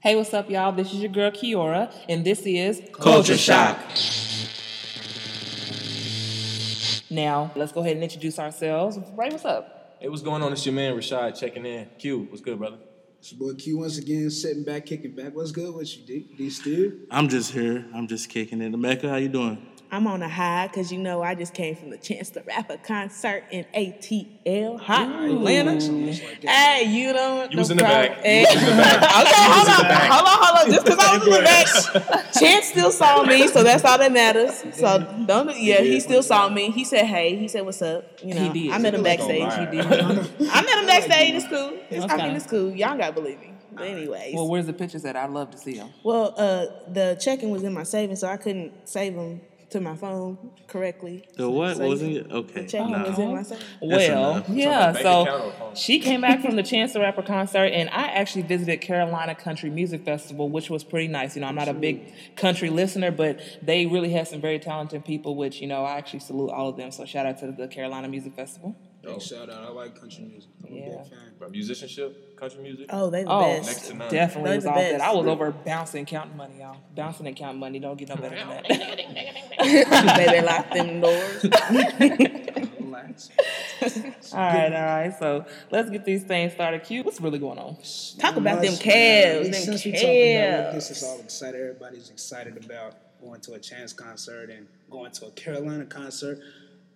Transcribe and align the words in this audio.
Hey, 0.00 0.14
what's 0.14 0.32
up, 0.32 0.48
y'all? 0.48 0.70
This 0.70 0.92
is 0.92 1.00
your 1.00 1.10
girl 1.10 1.32
Kiora, 1.32 1.92
and 2.08 2.24
this 2.24 2.42
is 2.42 2.80
Culture 2.92 3.36
Shock. 3.36 3.76
Now, 7.10 7.50
let's 7.56 7.72
go 7.72 7.80
ahead 7.80 7.94
and 7.94 8.04
introduce 8.04 8.38
ourselves. 8.38 8.96
Ray, 9.16 9.30
what's 9.30 9.44
up? 9.44 9.96
Hey, 9.98 10.08
what's 10.08 10.22
going 10.22 10.40
on? 10.40 10.52
It's 10.52 10.64
your 10.64 10.76
man 10.76 10.94
Rashad 10.94 11.36
checking 11.36 11.66
in. 11.66 11.88
Q, 11.98 12.28
what's 12.30 12.42
good, 12.42 12.60
brother? 12.60 12.76
It's 13.18 13.32
your 13.32 13.40
boy 13.40 13.58
Q 13.58 13.78
once 13.78 13.98
again, 13.98 14.30
sitting 14.30 14.62
back, 14.62 14.86
kicking 14.86 15.16
back. 15.16 15.34
What's 15.34 15.50
good 15.50 15.74
with 15.74 15.92
you, 15.98 16.06
D? 16.06 16.32
D 16.38 16.48
Steve? 16.48 17.08
I'm 17.10 17.28
just 17.28 17.50
here. 17.50 17.84
I'm 17.92 18.06
just 18.06 18.28
kicking 18.28 18.60
it. 18.60 18.68
Mecca, 18.68 19.08
how 19.08 19.16
you 19.16 19.28
doing? 19.28 19.66
I'm 19.90 20.06
on 20.06 20.22
a 20.22 20.28
high 20.28 20.66
because 20.66 20.92
you 20.92 20.98
know 20.98 21.22
I 21.22 21.34
just 21.34 21.54
came 21.54 21.74
from 21.74 21.88
the 21.90 21.96
Chance 21.96 22.30
the 22.30 22.42
Rapper 22.42 22.76
concert 22.76 23.44
in 23.50 23.64
ATL, 23.74 24.78
hot 24.78 25.08
Atlanta. 25.24 25.80
Hey, 25.80 26.84
you 26.88 27.12
don't. 27.14 27.50
You 27.50 27.58
was 27.58 27.70
in 27.70 27.78
the 27.78 27.82
back. 27.82 28.18
Hey. 28.22 28.40
You 28.40 28.46
was 28.46 28.62
in 28.62 28.68
the 28.68 28.76
back. 28.76 28.96
okay, 29.02 29.44
hold 29.50 29.68
on, 29.68 30.10
hold 30.10 30.26
on, 30.28 30.38
hold 30.44 30.66
on. 30.66 30.72
Just 30.72 30.84
because 30.84 30.98
I 30.98 31.16
was 31.16 31.26
in 31.26 31.32
the 31.32 31.40
back, 31.40 32.32
Chance 32.38 32.66
still 32.66 32.90
saw 32.90 33.22
me, 33.22 33.48
so 33.48 33.62
that's 33.62 33.84
all 33.84 33.96
that 33.96 34.12
matters. 34.12 34.62
So 34.76 35.24
don't. 35.26 35.56
Yeah, 35.58 35.80
he 35.80 36.00
still 36.00 36.22
saw 36.22 36.48
me. 36.50 36.70
He 36.70 36.84
said, 36.84 37.06
"Hey," 37.06 37.36
he 37.36 37.48
said, 37.48 37.64
"What's 37.64 37.80
up?" 37.80 38.04
You 38.22 38.34
know, 38.34 38.42
He 38.52 38.64
did. 38.66 38.72
I 38.72 38.78
met 38.78 38.94
him 38.94 39.02
backstage. 39.02 39.52
He 39.54 39.76
did. 39.76 39.86
I 39.90 40.62
met 40.62 40.78
him 40.80 40.86
backstage. 40.86 41.34
It's 41.34 41.46
cool. 41.48 41.78
It's, 41.88 42.04
I 42.12 42.16
mean, 42.16 42.36
it's 42.36 42.46
cool. 42.46 42.70
Y'all 42.72 42.98
gotta 42.98 43.12
believe 43.12 43.40
me. 43.40 43.54
Anyways, 43.80 44.34
Well, 44.34 44.48
where's 44.48 44.66
the 44.66 44.72
pictures 44.72 45.04
at? 45.04 45.14
I'd 45.14 45.30
love 45.30 45.52
to 45.52 45.58
see 45.58 45.74
them. 45.74 45.90
well, 46.02 46.34
uh, 46.36 46.66
the 46.92 47.16
check-in 47.20 47.48
was 47.50 47.62
in 47.62 47.72
my 47.72 47.84
savings, 47.84 48.18
so 48.20 48.26
I 48.26 48.36
couldn't 48.36 48.72
save 48.88 49.14
them 49.14 49.40
to 49.70 49.80
my 49.80 49.94
phone 49.96 50.50
correctly. 50.66 51.28
The 51.36 51.48
what? 51.50 51.76
So 51.76 51.82
What 51.82 51.88
was 51.90 52.02
you- 52.02 52.20
it? 52.20 52.32
Okay. 52.32 52.62
The 52.62 52.68
check-in 52.68 52.90
nah. 52.90 53.08
was 53.08 53.18
in 53.18 53.32
my 53.32 53.40
oh, 53.40 53.42
savings. 53.42 53.64
Well, 53.82 54.44
yeah. 54.48 54.92
So 54.92 55.22
account 55.22 55.44
or 55.44 55.52
phone? 55.52 55.74
she 55.74 55.98
came 55.98 56.20
back 56.20 56.40
from 56.40 56.56
the 56.56 56.62
Chance 56.62 56.92
the 56.94 57.00
Rapper 57.00 57.22
concert, 57.22 57.66
and 57.66 57.88
I 57.90 58.08
actually 58.08 58.42
visited 58.42 58.80
Carolina 58.80 59.34
Country 59.34 59.70
Music 59.70 60.04
Festival, 60.04 60.48
which 60.48 60.70
was 60.70 60.84
pretty 60.84 61.08
nice. 61.08 61.34
You 61.36 61.42
know, 61.42 61.48
I'm 61.48 61.54
not 61.54 61.68
a 61.68 61.74
big 61.74 62.12
country 62.36 62.70
listener, 62.70 63.10
but 63.10 63.40
they 63.62 63.86
really 63.86 64.10
had 64.10 64.26
some 64.28 64.40
very 64.40 64.58
talented 64.58 65.04
people, 65.04 65.36
which 65.36 65.60
you 65.60 65.66
know 65.66 65.84
I 65.84 65.98
actually 65.98 66.20
salute 66.20 66.50
all 66.50 66.68
of 66.68 66.76
them. 66.76 66.90
So 66.90 67.04
shout 67.04 67.26
out 67.26 67.38
to 67.38 67.52
the 67.52 67.68
Carolina 67.68 68.08
Music 68.08 68.34
Festival. 68.34 68.76
Big 69.02 69.20
shout 69.22 69.48
out. 69.50 69.64
I 69.64 69.68
like 69.70 69.98
country 69.98 70.24
music. 70.24 70.50
I'm 70.66 70.74
Yeah. 70.74 70.82
a 70.82 70.88
big 70.98 71.06
fan. 71.10 71.27
Bro, 71.38 71.50
musicianship, 71.50 72.36
country 72.36 72.62
music. 72.62 72.86
Oh, 72.90 73.10
they 73.10 73.22
the 73.22 73.30
Oh, 73.30 73.40
best. 73.40 73.66
Next 73.68 73.88
to 73.88 73.94
none. 73.94 74.10
definitely 74.10 74.48
They're 74.50 74.56
was 74.56 74.64
the 74.64 74.70
all 74.70 74.76
that. 74.76 75.00
I 75.00 75.12
was 75.12 75.26
over 75.26 75.50
bouncing, 75.52 76.04
counting 76.04 76.36
money, 76.36 76.58
y'all. 76.60 76.76
Bouncing 76.94 77.26
and 77.26 77.36
counting 77.36 77.60
money. 77.60 77.78
Don't 77.78 77.96
get 77.96 78.08
no 78.08 78.16
better 78.16 78.34
than 78.36 78.48
that. 78.48 78.66
Baby, 80.16 80.46
lock 80.46 80.70
them 80.72 81.00
doors. 81.00 81.44
All 84.32 84.38
right, 84.38 84.72
all 84.72 84.82
right. 84.82 85.18
So 85.18 85.44
let's 85.70 85.88
get 85.90 86.04
these 86.04 86.22
things 86.24 86.52
started. 86.52 86.82
Q, 86.84 87.02
what's 87.02 87.20
really 87.20 87.38
going 87.38 87.58
on? 87.58 87.76
Talk 88.18 88.36
about 88.36 88.62
them 88.62 88.76
calves, 88.76 89.50
them 89.50 89.54
Since 89.54 89.84
we 89.84 89.92
talking 89.92 90.36
about 90.36 90.50
what 90.64 90.72
calves. 90.72 90.88
this 90.88 90.98
is 90.98 91.02
all 91.04 91.18
excited, 91.20 91.60
everybody's 91.60 92.10
excited 92.10 92.62
about 92.64 92.94
going 93.20 93.40
to 93.42 93.54
a 93.54 93.58
Chance 93.58 93.92
concert 93.94 94.50
and 94.50 94.66
going 94.90 95.10
to 95.12 95.26
a 95.26 95.30
Carolina 95.32 95.84
concert. 95.86 96.38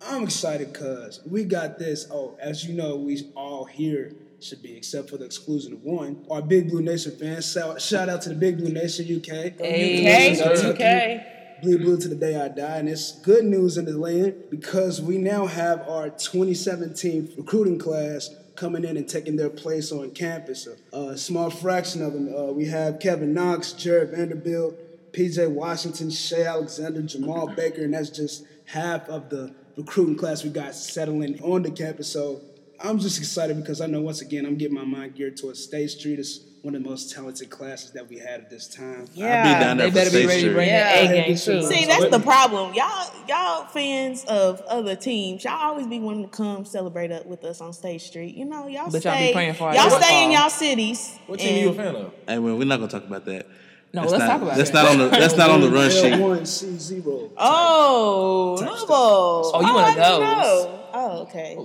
I'm 0.01 0.23
excited 0.23 0.71
because 0.73 1.21
we 1.29 1.43
got 1.45 1.79
this. 1.79 2.07
Oh, 2.11 2.37
as 2.39 2.65
you 2.65 2.73
know, 2.75 2.95
we 2.97 3.31
all 3.35 3.65
here 3.65 4.13
should 4.43 4.61
be, 4.61 4.75
except 4.75 5.09
for 5.09 5.17
the 5.17 5.25
exclusion 5.25 5.73
of 5.73 5.83
one. 5.83 6.25
Our 6.29 6.41
Big 6.41 6.69
Blue 6.69 6.81
Nation 6.81 7.15
fans. 7.17 7.51
Shout, 7.51 7.81
shout 7.81 8.09
out 8.09 8.21
to 8.23 8.29
the 8.29 8.35
Big 8.35 8.57
Blue 8.57 8.71
Nation 8.71 9.05
UK. 9.05 9.53
Hey, 9.59 10.35
Kentucky. 10.35 10.67
okay. 10.67 11.29
Bleed 11.61 11.77
blue 11.77 11.97
to 11.97 12.09
the 12.09 12.15
day 12.15 12.35
I 12.39 12.49
die, 12.49 12.77
and 12.79 12.89
it's 12.89 13.19
good 13.21 13.45
news 13.45 13.77
in 13.77 13.85
the 13.85 13.97
land 13.97 14.35
because 14.49 15.01
we 15.01 15.17
now 15.17 15.45
have 15.45 15.87
our 15.87 16.09
2017 16.09 17.35
recruiting 17.37 17.79
class 17.79 18.29
coming 18.55 18.83
in 18.83 18.97
and 18.97 19.07
taking 19.07 19.37
their 19.37 19.49
place 19.49 19.91
on 19.91 20.11
campus. 20.11 20.67
A, 20.91 20.97
a 20.97 21.17
small 21.17 21.49
fraction 21.49 22.01
of 22.01 22.13
them. 22.13 22.35
Uh, 22.35 22.51
we 22.51 22.65
have 22.65 22.99
Kevin 22.99 23.33
Knox, 23.33 23.71
Jarred 23.71 24.11
Vanderbilt, 24.11 24.75
PJ 25.13 25.49
Washington, 25.51 26.09
Shai 26.09 26.43
Alexander, 26.43 27.01
Jemarl 27.01 27.55
Baker, 27.55 27.83
and 27.83 27.93
that's 27.93 28.09
just 28.09 28.45
half 28.65 29.07
of 29.07 29.29
the 29.29 29.55
recruiting 29.77 30.15
class 30.15 30.43
we 30.43 30.49
got 30.49 30.75
settling 30.75 31.41
on 31.41 31.63
the 31.63 31.71
campus. 31.71 32.11
So 32.11 32.41
I'm 32.85 32.99
just 32.99 33.17
excited 33.17 33.55
because 33.55 33.79
I 33.79 33.87
know 33.87 34.01
once 34.01 34.21
again 34.21 34.45
I'm 34.45 34.57
getting 34.57 34.75
my 34.75 34.83
mind 34.83 35.15
geared 35.15 35.37
towards 35.37 35.63
State 35.63 35.89
Street. 35.89 36.19
It's 36.19 36.41
one 36.63 36.75
of 36.75 36.83
the 36.83 36.89
most 36.89 37.13
talented 37.13 37.49
classes 37.49 37.91
that 37.91 38.09
we 38.09 38.17
had 38.17 38.41
at 38.41 38.49
this 38.49 38.67
time. 38.67 39.01
I'll 39.01 39.05
be 39.15 39.19
Yeah. 39.21 39.59
down 39.59 39.77
there 39.77 39.89
They 39.89 39.91
for 39.91 39.95
better 39.95 40.09
be 40.11 40.17
State 40.17 40.27
ready 40.27 40.43
to 40.43 40.53
bring 40.53 40.67
Yeah. 40.67 40.83
that 41.05 41.11
A 41.11 41.13
game 41.27 41.35
too. 41.37 41.61
See, 41.63 41.85
that's 41.85 42.09
the 42.09 42.19
problem. 42.19 42.73
Y'all, 42.73 43.09
y'all 43.27 43.65
fans 43.67 44.25
of 44.25 44.59
other 44.67 44.95
teams, 44.97 45.45
y'all 45.45 45.53
always 45.69 45.87
be 45.87 45.99
wanting 45.99 46.23
to 46.23 46.29
come 46.29 46.65
celebrate 46.65 47.11
up 47.11 47.25
with 47.25 47.45
us 47.45 47.61
on 47.61 47.71
State 47.71 48.01
Street. 48.01 48.35
You 48.35 48.45
know, 48.45 48.67
y'all 48.67 48.89
But 48.91 49.03
y'all 49.05 49.17
be 49.17 49.31
praying 49.33 49.53
for 49.53 49.65
our 49.69 49.75
y'all 49.75 49.83
downfall. 49.89 50.01
stay 50.01 50.23
in 50.25 50.31
y'all 50.31 50.41
uh, 50.43 50.49
cities. 50.49 51.17
What 51.27 51.39
team 51.39 51.63
you 51.63 51.69
a 51.69 51.73
fan 51.73 51.95
of? 51.95 52.13
Hey, 52.27 52.37
well, 52.37 52.57
we're 52.57 52.65
not 52.65 52.79
gonna 52.79 52.91
talk 52.91 53.05
about 53.05 53.23
that. 53.25 53.45
No, 53.93 54.01
That's 54.01 54.11
let's 54.13 54.19
not, 54.23 54.27
talk 54.27 54.41
about 54.41 54.49
that. 54.51 54.57
That's 54.57 54.69
it. 54.69 54.73
not 54.73 54.85
on 54.87 54.97
the. 54.97 55.07
That's 55.09 55.37
not 55.37 55.49
on 55.51 55.61
the 55.61 55.69
run 55.69 55.89
sheet. 55.89 56.13
L1 56.13 56.47
C 56.47 56.77
zero. 56.77 57.29
Oh, 57.37 58.57
Type 58.57 58.69
Louisville. 58.69 58.87
Oh, 58.89 59.61
you 59.61 59.73
want 59.73 59.95
to 59.95 60.03
of 60.03 60.19
know. 60.21 60.79
Oh, 60.95 61.23
okay. 61.23 61.57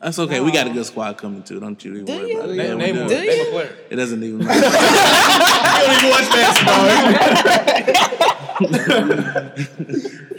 That's 0.00 0.18
okay. 0.20 0.40
We 0.40 0.52
got 0.52 0.68
a 0.68 0.70
good 0.70 0.86
squad 0.86 1.18
coming 1.18 1.42
too. 1.42 1.58
Don't 1.58 1.84
you 1.84 1.92
even 1.92 2.04
Do 2.04 2.12
worry 2.16 2.30
you? 2.30 2.38
about 2.38 2.50
it. 2.50 2.56
Yeah, 2.56 2.74
we 2.74 2.78
name, 2.78 2.94
do. 2.94 3.08
Do 3.08 3.14
name 3.16 3.52
you? 3.52 3.60
It 3.90 3.96
doesn't 3.96 4.22
even 4.22 4.38
matter. 4.38 4.60
You 4.60 5.86
don't 5.86 5.96
even 5.98 6.10
watch 6.10 6.30
basketball. 6.30 8.00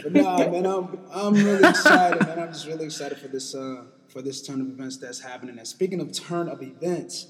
But 0.02 0.12
nah, 0.12 0.38
man, 0.50 0.66
I'm 0.66 0.98
I'm 1.12 1.34
really 1.34 1.68
excited, 1.68 2.26
man. 2.26 2.38
I'm 2.38 2.52
just 2.52 2.66
really 2.66 2.84
excited 2.86 3.18
for 3.18 3.28
this 3.28 3.54
uh 3.54 3.84
for 4.08 4.22
this 4.22 4.40
turn 4.42 4.60
of 4.60 4.68
events 4.68 4.96
that's 4.96 5.20
happening. 5.20 5.58
And 5.58 5.66
speaking 5.68 6.00
of 6.00 6.12
turn 6.12 6.48
of 6.48 6.62
events, 6.62 7.26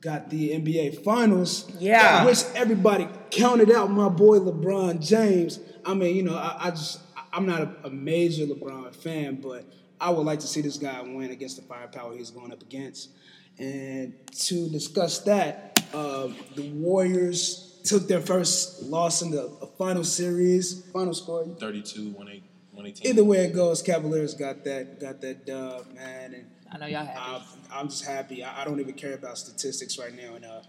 got 0.00 0.30
the 0.30 0.50
NBA 0.50 1.02
Finals. 1.04 1.70
Yeah. 1.78 2.24
Which 2.24 2.42
everybody 2.54 3.08
counted 3.30 3.70
out 3.70 3.90
my 3.90 4.08
boy 4.08 4.38
LeBron 4.38 5.06
James. 5.06 5.60
I 5.84 5.94
mean, 5.94 6.16
you 6.16 6.22
know, 6.22 6.36
I, 6.36 6.56
I 6.58 6.70
just 6.70 7.00
I'm 7.32 7.46
not 7.46 7.60
a, 7.62 7.74
a 7.84 7.90
major 7.90 8.46
LeBron 8.46 8.94
fan, 8.94 9.36
but 9.42 9.64
I 10.02 10.10
would 10.10 10.26
like 10.26 10.40
to 10.40 10.48
see 10.48 10.60
this 10.60 10.78
guy 10.78 11.00
win 11.00 11.30
against 11.30 11.56
the 11.56 11.62
firepower 11.62 12.16
he's 12.16 12.32
going 12.32 12.52
up 12.52 12.60
against. 12.60 13.10
And 13.58 14.14
to 14.32 14.68
discuss 14.68 15.20
that, 15.20 15.80
uh, 15.94 16.28
the 16.56 16.70
Warriors 16.72 17.80
took 17.84 18.08
their 18.08 18.20
first 18.20 18.82
loss 18.82 19.22
in 19.22 19.30
the 19.30 19.48
final 19.78 20.02
series. 20.02 20.84
Final 20.92 21.14
score, 21.14 21.44
32, 21.44 22.10
118. 22.10 22.42
118. 22.72 23.12
Either 23.12 23.24
way 23.24 23.44
it 23.44 23.54
goes, 23.54 23.80
Cavaliers 23.80 24.34
got 24.34 24.64
that 24.64 24.98
got 24.98 25.20
that 25.20 25.46
dub, 25.46 25.92
man, 25.94 26.34
and 26.34 26.50
I 26.72 26.78
know 26.78 26.86
y'all 26.86 27.04
happy. 27.04 27.20
I'm, 27.20 27.42
I'm 27.70 27.88
just 27.88 28.04
happy. 28.04 28.42
I, 28.42 28.62
I 28.62 28.64
don't 28.64 28.80
even 28.80 28.94
care 28.94 29.14
about 29.14 29.38
statistics 29.38 29.98
right 29.98 30.14
now, 30.14 30.34
and 30.34 30.44
uh, 30.44 30.62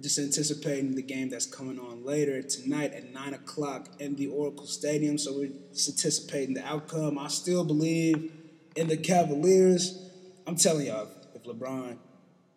just 0.00 0.18
anticipating 0.18 0.94
the 0.94 1.02
game 1.02 1.28
that's 1.28 1.46
coming 1.46 1.78
on 1.78 2.04
later 2.04 2.40
tonight 2.40 2.94
at 2.94 3.12
nine 3.12 3.34
o'clock 3.34 3.88
in 3.98 4.16
the 4.16 4.28
Oracle 4.28 4.66
Stadium. 4.66 5.18
So 5.18 5.36
we're 5.36 5.50
just 5.72 5.90
anticipating 5.90 6.54
the 6.54 6.64
outcome. 6.64 7.18
I 7.18 7.28
still 7.28 7.64
believe 7.64 8.32
in 8.76 8.88
the 8.88 8.96
Cavaliers. 8.96 10.10
I'm 10.46 10.56
telling 10.56 10.86
y'all, 10.86 11.08
if 11.34 11.44
LeBron 11.44 11.96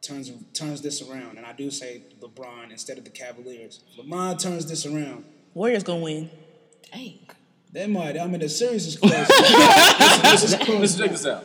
turns 0.01 0.31
turns 0.53 0.81
this 0.81 1.01
around, 1.01 1.37
and 1.37 1.45
I 1.45 1.53
do 1.53 1.69
say 1.71 2.01
LeBron 2.21 2.71
instead 2.71 2.97
of 2.97 3.03
the 3.03 3.09
Cavaliers, 3.09 3.81
if 3.97 4.05
LeBron 4.05 4.39
turns 4.39 4.65
this 4.65 4.85
around. 4.85 5.25
Warriors 5.53 5.83
gonna 5.83 6.01
win. 6.01 6.29
Dang. 6.91 7.19
They 7.71 7.87
might. 7.87 8.19
I 8.19 8.27
mean, 8.27 8.39
the 8.39 8.49
series 8.49 8.85
is 8.85 8.97
close. 8.97 9.11
Listen, 10.23 10.59
listen, 10.59 10.79
listen, 10.79 10.99
check 11.01 11.11
this 11.11 11.25
out. 11.25 11.43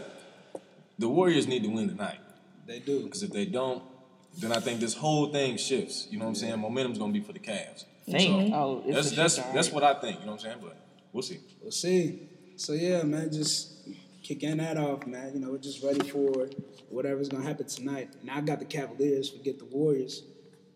The 0.99 1.09
Warriors 1.09 1.47
need 1.47 1.63
to 1.63 1.69
win 1.71 1.89
tonight. 1.89 2.19
they 2.67 2.81
do. 2.81 3.05
Because 3.05 3.23
if 3.23 3.33
they 3.33 3.47
don't, 3.47 3.83
then 4.39 4.53
I 4.53 4.61
think 4.61 4.81
this 4.81 4.95
whole 4.95 5.33
thing 5.33 5.57
shifts. 5.57 6.07
You 6.11 6.19
know 6.19 6.25
what 6.27 6.31
I'm 6.31 6.35
saying? 6.35 6.59
Momentum's 6.61 6.99
going 6.99 7.15
to 7.15 7.19
be 7.19 7.25
for 7.25 7.33
the 7.33 7.39
Cavs. 7.39 7.85
Dang. 8.09 8.53
Oh, 8.53 8.83
it's 8.85 9.13
That's, 9.13 9.37
that's, 9.37 9.53
that's 9.55 9.73
what 9.73 9.83
I 9.85 9.95
think. 9.95 10.21
You 10.21 10.27
know 10.27 10.33
what 10.33 10.45
I'm 10.45 10.51
saying? 10.51 10.59
But 10.63 10.77
we'll 11.13 11.23
see. 11.23 11.39
We'll 11.63 11.71
see. 11.71 12.29
So 12.57 12.73
yeah, 12.75 13.03
man, 13.05 13.33
just 13.33 13.78
kicking 14.29 14.59
that 14.59 14.77
off, 14.77 15.07
man. 15.07 15.33
You 15.33 15.41
know, 15.41 15.51
we're 15.51 15.59
just 15.59 15.83
ready 15.83 16.07
for 16.07 16.49
whatever's 16.91 17.31
gonna 17.31 17.45
happen 17.45 17.67
tonight. 17.67 18.11
And 18.21 18.31
I 18.31 18.43
got 18.43 18.59
the 18.59 18.67
Cavaliers, 18.67 19.31
forget 19.31 19.59
the 19.59 19.65
Warriors. 19.65 20.23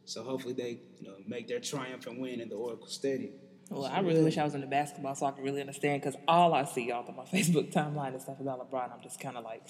So 0.06 0.22
hopefully 0.22 0.54
they, 0.54 0.80
you 1.00 1.08
know, 1.08 1.14
make 1.26 1.48
their 1.48 1.60
triumphant 1.60 2.18
win 2.18 2.40
in 2.40 2.48
the 2.48 2.54
Oracle 2.54 2.86
Stadium. 2.86 3.34
Well, 3.68 3.84
I 3.84 4.00
really 4.00 4.22
wish 4.22 4.38
I 4.38 4.44
was 4.44 4.54
into 4.54 4.66
basketball 4.66 5.14
so 5.14 5.26
I 5.26 5.32
could 5.32 5.44
really 5.44 5.60
understand 5.60 6.00
because 6.00 6.18
all 6.26 6.54
I 6.54 6.64
see 6.64 6.90
all 6.90 7.04
through 7.04 7.16
my 7.16 7.24
Facebook 7.32 7.72
timeline 7.72 8.14
and 8.14 8.22
stuff 8.22 8.40
about 8.40 8.58
LeBron, 8.70 8.90
I'm 8.90 9.02
just 9.02 9.20
kind 9.20 9.36
of 9.36 9.44
like, 9.44 9.62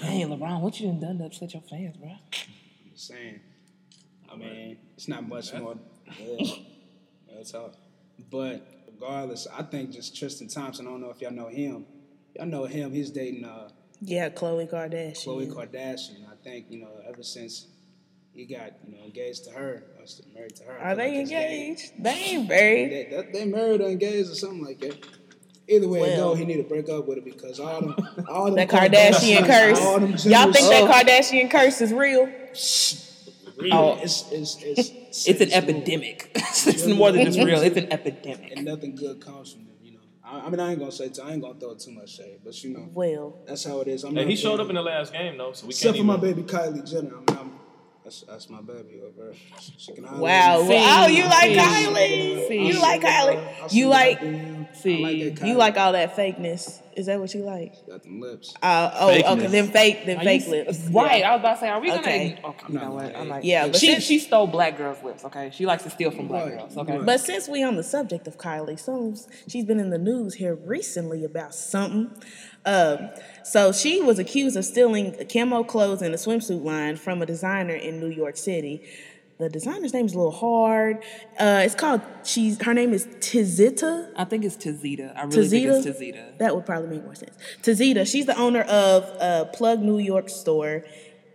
hey, 0.00 0.22
LeBron, 0.24 0.60
what 0.60 0.78
you 0.78 0.88
done 0.88 1.00
done 1.00 1.18
to 1.18 1.24
upset 1.24 1.54
your 1.54 1.62
fans, 1.62 1.96
bro? 1.96 2.10
I'm 2.10 2.90
just 2.92 3.08
saying. 3.08 3.40
I 4.30 4.36
mean, 4.36 4.78
it's 4.96 5.08
not 5.08 5.26
much 5.26 5.54
more. 5.54 5.76
Yeah, 6.18 6.56
that's 7.34 7.54
all. 7.54 7.72
But 8.30 8.66
regardless, 8.86 9.46
I 9.52 9.62
think 9.62 9.92
just 9.92 10.16
Tristan 10.16 10.48
Thompson. 10.48 10.86
I 10.86 10.90
don't 10.90 11.00
know 11.00 11.10
if 11.10 11.20
y'all 11.20 11.32
know 11.32 11.48
him. 11.48 11.86
Y'all 12.36 12.46
know 12.46 12.64
him. 12.64 12.92
He's 12.92 13.10
dating 13.10 13.44
uh, 13.44 13.68
Yeah, 14.00 14.28
Khloe 14.30 14.68
Kardashian. 14.70 15.24
Khloe 15.24 15.52
Kardashian. 15.52 16.26
I 16.30 16.34
think 16.42 16.66
you 16.68 16.80
know 16.80 16.90
ever 17.08 17.22
since 17.22 17.66
he 18.32 18.44
got 18.46 18.72
you 18.86 18.96
know 18.96 19.04
engaged 19.04 19.44
to 19.44 19.50
her, 19.52 19.84
or 19.98 20.02
s- 20.02 20.20
married 20.34 20.56
to 20.56 20.64
her. 20.64 20.78
Are 20.80 20.94
they 20.96 21.10
like 21.10 21.20
engaged? 21.20 21.92
They 22.02 22.10
ain't 22.10 22.48
married. 22.48 22.90
They, 22.90 23.04
they, 23.32 23.32
they 23.32 23.44
married 23.46 23.80
or 23.80 23.88
engaged 23.88 24.30
or 24.30 24.34
something 24.34 24.64
like 24.64 24.80
that. 24.80 24.96
Either 25.66 25.88
way 25.88 26.00
it 26.00 26.16
go, 26.16 26.34
he 26.34 26.44
need 26.44 26.58
to 26.58 26.62
break 26.64 26.90
up 26.90 27.06
with 27.06 27.16
her 27.18 27.24
because 27.24 27.58
all 27.58 27.80
them, 27.80 27.94
all 28.28 28.44
them 28.46 28.56
That 28.56 28.68
Kardashian 28.68 29.46
curse. 29.46 29.80
all 29.80 29.98
them 29.98 30.10
Y'all 30.10 30.52
think 30.52 30.56
Jenners- 30.66 30.88
that 30.88 31.06
Kardashian 31.06 31.50
curse 31.50 31.80
is 31.80 31.92
real? 31.92 32.28
Oh. 33.72 33.98
it's 34.02 34.30
it's 34.32 34.56
it's 34.62 35.26
It's 35.28 35.40
an 35.40 35.48
real. 35.48 35.56
epidemic. 35.56 36.30
it's 36.34 36.86
more 36.86 37.12
than 37.12 37.24
just 37.24 37.38
real. 37.38 37.60
It's 37.62 37.76
an 37.78 37.90
epidemic. 37.92 38.52
and 38.56 38.64
nothing 38.66 38.94
good 38.96 39.20
comes 39.24 39.52
from 39.52 39.64
them. 39.64 39.73
You 40.34 40.40
know, 40.40 40.44
I, 40.44 40.46
I 40.46 40.50
mean, 40.50 40.60
I 40.60 40.70
ain't 40.70 40.78
gonna 40.78 40.92
say 40.92 41.08
too. 41.08 41.22
I 41.22 41.32
ain't 41.32 41.42
gonna 41.42 41.58
throw 41.58 41.74
too 41.74 41.92
much 41.92 42.16
shade, 42.16 42.40
but 42.44 42.62
you 42.62 42.74
know, 42.74 42.88
Well, 42.92 43.38
that's 43.46 43.64
how 43.64 43.80
it 43.80 43.88
is. 43.88 44.04
I'm 44.04 44.14
Hey, 44.14 44.26
he 44.26 44.36
showed 44.36 44.60
up 44.60 44.68
in 44.68 44.74
the 44.74 44.82
last 44.82 45.12
game 45.12 45.38
though, 45.38 45.52
so 45.52 45.66
we 45.66 45.70
Except 45.70 45.94
can't 45.96 45.98
for 45.98 46.04
my 46.04 46.16
baby 46.16 46.42
Kylie 46.42 46.88
Jenner. 46.88 47.16
I 47.16 47.18
mean, 47.18 47.26
I'm, 47.30 47.52
that's 48.04 48.20
that's 48.22 48.50
my 48.50 48.60
baby 48.60 49.00
over. 49.02 49.28
her. 49.28 49.34
She 49.78 49.92
can 49.92 50.04
holler 50.04 50.20
wow. 50.20 50.60
at 50.62 50.68
me. 50.68 50.76
Oh, 50.78 51.06
you 51.06 51.24
like 51.24 51.50
See. 51.50 51.56
Kylie? 51.56 52.48
See. 52.48 52.66
You 52.68 52.80
like 52.80 53.00
Kylie? 53.00 53.70
See 53.70 53.78
You 53.78 53.88
like 53.88 54.20
See. 54.74 55.02
Like 55.02 55.38
that 55.40 55.48
you 55.48 55.54
like 55.54 55.76
all 55.78 55.92
that 55.92 56.14
fakeness? 56.16 56.80
Is 56.96 57.06
that 57.06 57.18
what 57.18 57.34
you 57.34 57.42
like? 57.42 57.74
got 57.88 58.02
them 58.04 58.20
lips. 58.20 58.54
Uh, 58.62 58.90
oh, 58.94 59.08
Fakeness. 59.08 59.24
okay. 59.32 59.46
Then 59.48 59.68
fake, 59.68 60.06
then 60.06 60.18
Are 60.18 60.22
fake 60.24 60.44
you- 60.44 60.50
lips. 60.50 60.78
Right. 60.92 61.20
Yeah. 61.20 61.30
I 61.30 61.32
was 61.34 61.40
about 61.40 61.54
to 61.54 61.60
say, 61.60 61.68
are 61.68 61.80
we 61.80 61.90
Okay. 61.92 62.38
gonna? 62.40 62.48
Okay. 62.54 62.72
You 62.72 62.78
know 62.78 62.90
what? 62.92 63.16
I'm 63.16 63.28
like, 63.28 63.42
Yeah, 63.44 63.66
but 63.66 63.76
she 63.76 63.86
since- 63.94 64.04
she 64.04 64.18
stole 64.20 64.46
black 64.46 64.76
girls' 64.76 65.02
lips. 65.02 65.24
Okay. 65.24 65.50
She 65.52 65.66
likes 65.66 65.82
to 65.84 65.90
steal 65.90 66.10
from 66.12 66.28
black 66.28 66.44
Right, 66.44 66.58
girls. 66.58 66.76
Okay. 66.76 66.96
right. 66.98 67.06
But 67.06 67.20
since 67.20 67.48
we 67.48 67.64
on 67.64 67.74
the 67.76 67.82
subject 67.82 68.28
of 68.28 68.38
Kylie, 68.38 68.78
some 68.78 69.16
she's 69.48 69.64
been 69.64 69.80
in 69.80 69.90
the 69.90 69.98
news 69.98 70.34
here 70.34 70.54
recently 70.54 71.24
about 71.24 71.54
something. 71.54 72.10
Um, 72.66 73.10
so 73.44 73.72
she 73.72 74.00
was 74.00 74.18
accused 74.18 74.56
of 74.56 74.64
stealing 74.64 75.14
camo 75.32 75.62
clothes 75.64 76.02
and 76.02 76.14
a 76.14 76.16
swimsuit 76.16 76.64
line 76.64 76.96
from 76.96 77.22
a 77.22 77.26
designer 77.26 77.74
in 77.74 78.00
New 78.00 78.08
York 78.08 78.36
City. 78.36 78.82
The 79.38 79.48
designer's 79.48 79.92
name 79.92 80.06
is 80.06 80.14
a 80.14 80.16
little 80.16 80.32
hard. 80.32 80.98
Uh, 81.38 81.62
it's 81.64 81.74
called 81.74 82.00
she's 82.22 82.60
her 82.62 82.72
name 82.72 82.92
is 82.92 83.06
Tizita. 83.18 84.10
I 84.16 84.24
think 84.24 84.44
it's 84.44 84.56
Tazita. 84.56 85.14
I 85.16 85.24
really 85.24 85.48
think 85.48 85.66
it's 85.66 85.86
Tazita. 85.86 86.38
That 86.38 86.54
would 86.54 86.64
probably 86.64 86.88
make 86.96 87.04
more 87.04 87.14
sense. 87.14 87.36
Tazita, 87.60 88.10
she's 88.10 88.26
the 88.26 88.38
owner 88.38 88.62
of 88.62 89.04
uh, 89.20 89.44
Plug 89.46 89.80
New 89.80 89.98
York 89.98 90.28
store, 90.28 90.84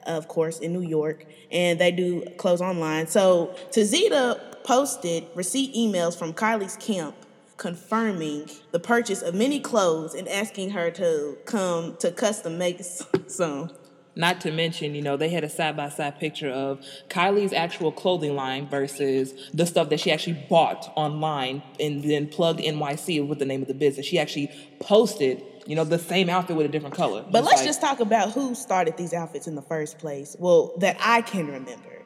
of 0.05 0.27
course, 0.27 0.59
in 0.59 0.73
New 0.73 0.81
York, 0.81 1.25
and 1.51 1.77
they 1.77 1.91
do 1.91 2.25
clothes 2.37 2.61
online. 2.61 3.07
So 3.07 3.53
Tazita 3.69 4.63
posted 4.63 5.27
receipt 5.35 5.75
emails 5.75 6.17
from 6.17 6.33
Kylie's 6.33 6.77
camp 6.77 7.15
confirming 7.59 8.49
the 8.71 8.79
purchase 8.79 9.21
of 9.21 9.35
many 9.35 9.59
clothes 9.59 10.15
and 10.15 10.27
asking 10.27 10.71
her 10.71 10.89
to 10.89 11.37
come 11.45 11.95
to 11.97 12.11
custom 12.11 12.57
make 12.57 12.81
some. 13.27 13.69
Not 14.15 14.41
to 14.41 14.51
mention, 14.51 14.95
you 14.95 15.01
know, 15.01 15.15
they 15.15 15.29
had 15.29 15.43
a 15.43 15.49
side 15.49 15.77
by 15.77 15.89
side 15.89 16.19
picture 16.19 16.49
of 16.49 16.83
Kylie's 17.09 17.53
actual 17.53 17.91
clothing 17.91 18.35
line 18.35 18.67
versus 18.67 19.33
the 19.53 19.65
stuff 19.65 19.89
that 19.89 19.99
she 19.99 20.11
actually 20.11 20.45
bought 20.49 20.91
online 20.95 21.61
and 21.79 22.03
then 22.03 22.27
plugged 22.27 22.59
NYC 22.59 23.25
with 23.25 23.39
the 23.39 23.45
name 23.45 23.61
of 23.61 23.67
the 23.67 23.73
business. 23.73 24.05
She 24.05 24.19
actually 24.19 24.51
posted, 24.79 25.41
you 25.67 25.75
know, 25.75 25.83
the 25.83 25.99
same 25.99 26.27
outfit 26.27 26.57
with 26.57 26.65
a 26.65 26.69
different 26.69 26.95
color. 26.95 27.23
But 27.29 27.43
let's 27.43 27.57
like- 27.57 27.65
just 27.65 27.81
talk 27.81 27.99
about 27.99 28.31
who 28.31 28.55
started 28.55 28.97
these 28.97 29.13
outfits 29.13 29.47
in 29.47 29.55
the 29.55 29.61
first 29.61 29.99
place. 29.99 30.35
Well, 30.39 30.73
that 30.79 30.97
I 30.99 31.21
can 31.21 31.47
remember. 31.47 32.03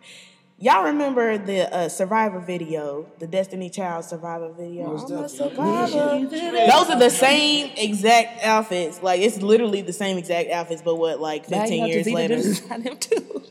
Y'all 0.64 0.86
remember 0.86 1.38
the 1.38 1.70
uh, 1.76 1.90
Survivor 1.90 2.40
video, 2.40 3.06
the 3.20 3.28
Destiny 3.28 3.70
Child 3.70 4.06
Survivor 4.06 4.50
video? 4.54 4.86
Most 4.94 5.12
I'm 5.12 5.26
a 5.26 5.28
survivor. 5.28 6.26
Those 6.30 6.90
are 6.90 6.98
the 6.98 7.10
same 7.10 7.74
exact 7.76 8.42
outfits. 8.46 9.04
Like 9.04 9.20
it's 9.20 9.42
literally 9.42 9.82
the 9.82 9.92
same 9.92 10.18
exact 10.18 10.50
outfits, 10.52 10.82
but 10.82 10.96
what 10.96 11.20
like 11.20 11.50
Now 11.50 11.66
you 11.66 11.68
15 11.68 11.80
have 11.82 11.90
years 11.90 12.08
Tazita 12.08 12.14
later. 12.14 12.36
to 12.38 12.42
design 12.44 12.82
him 12.84 12.98
too. 12.98 13.44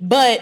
But 0.00 0.40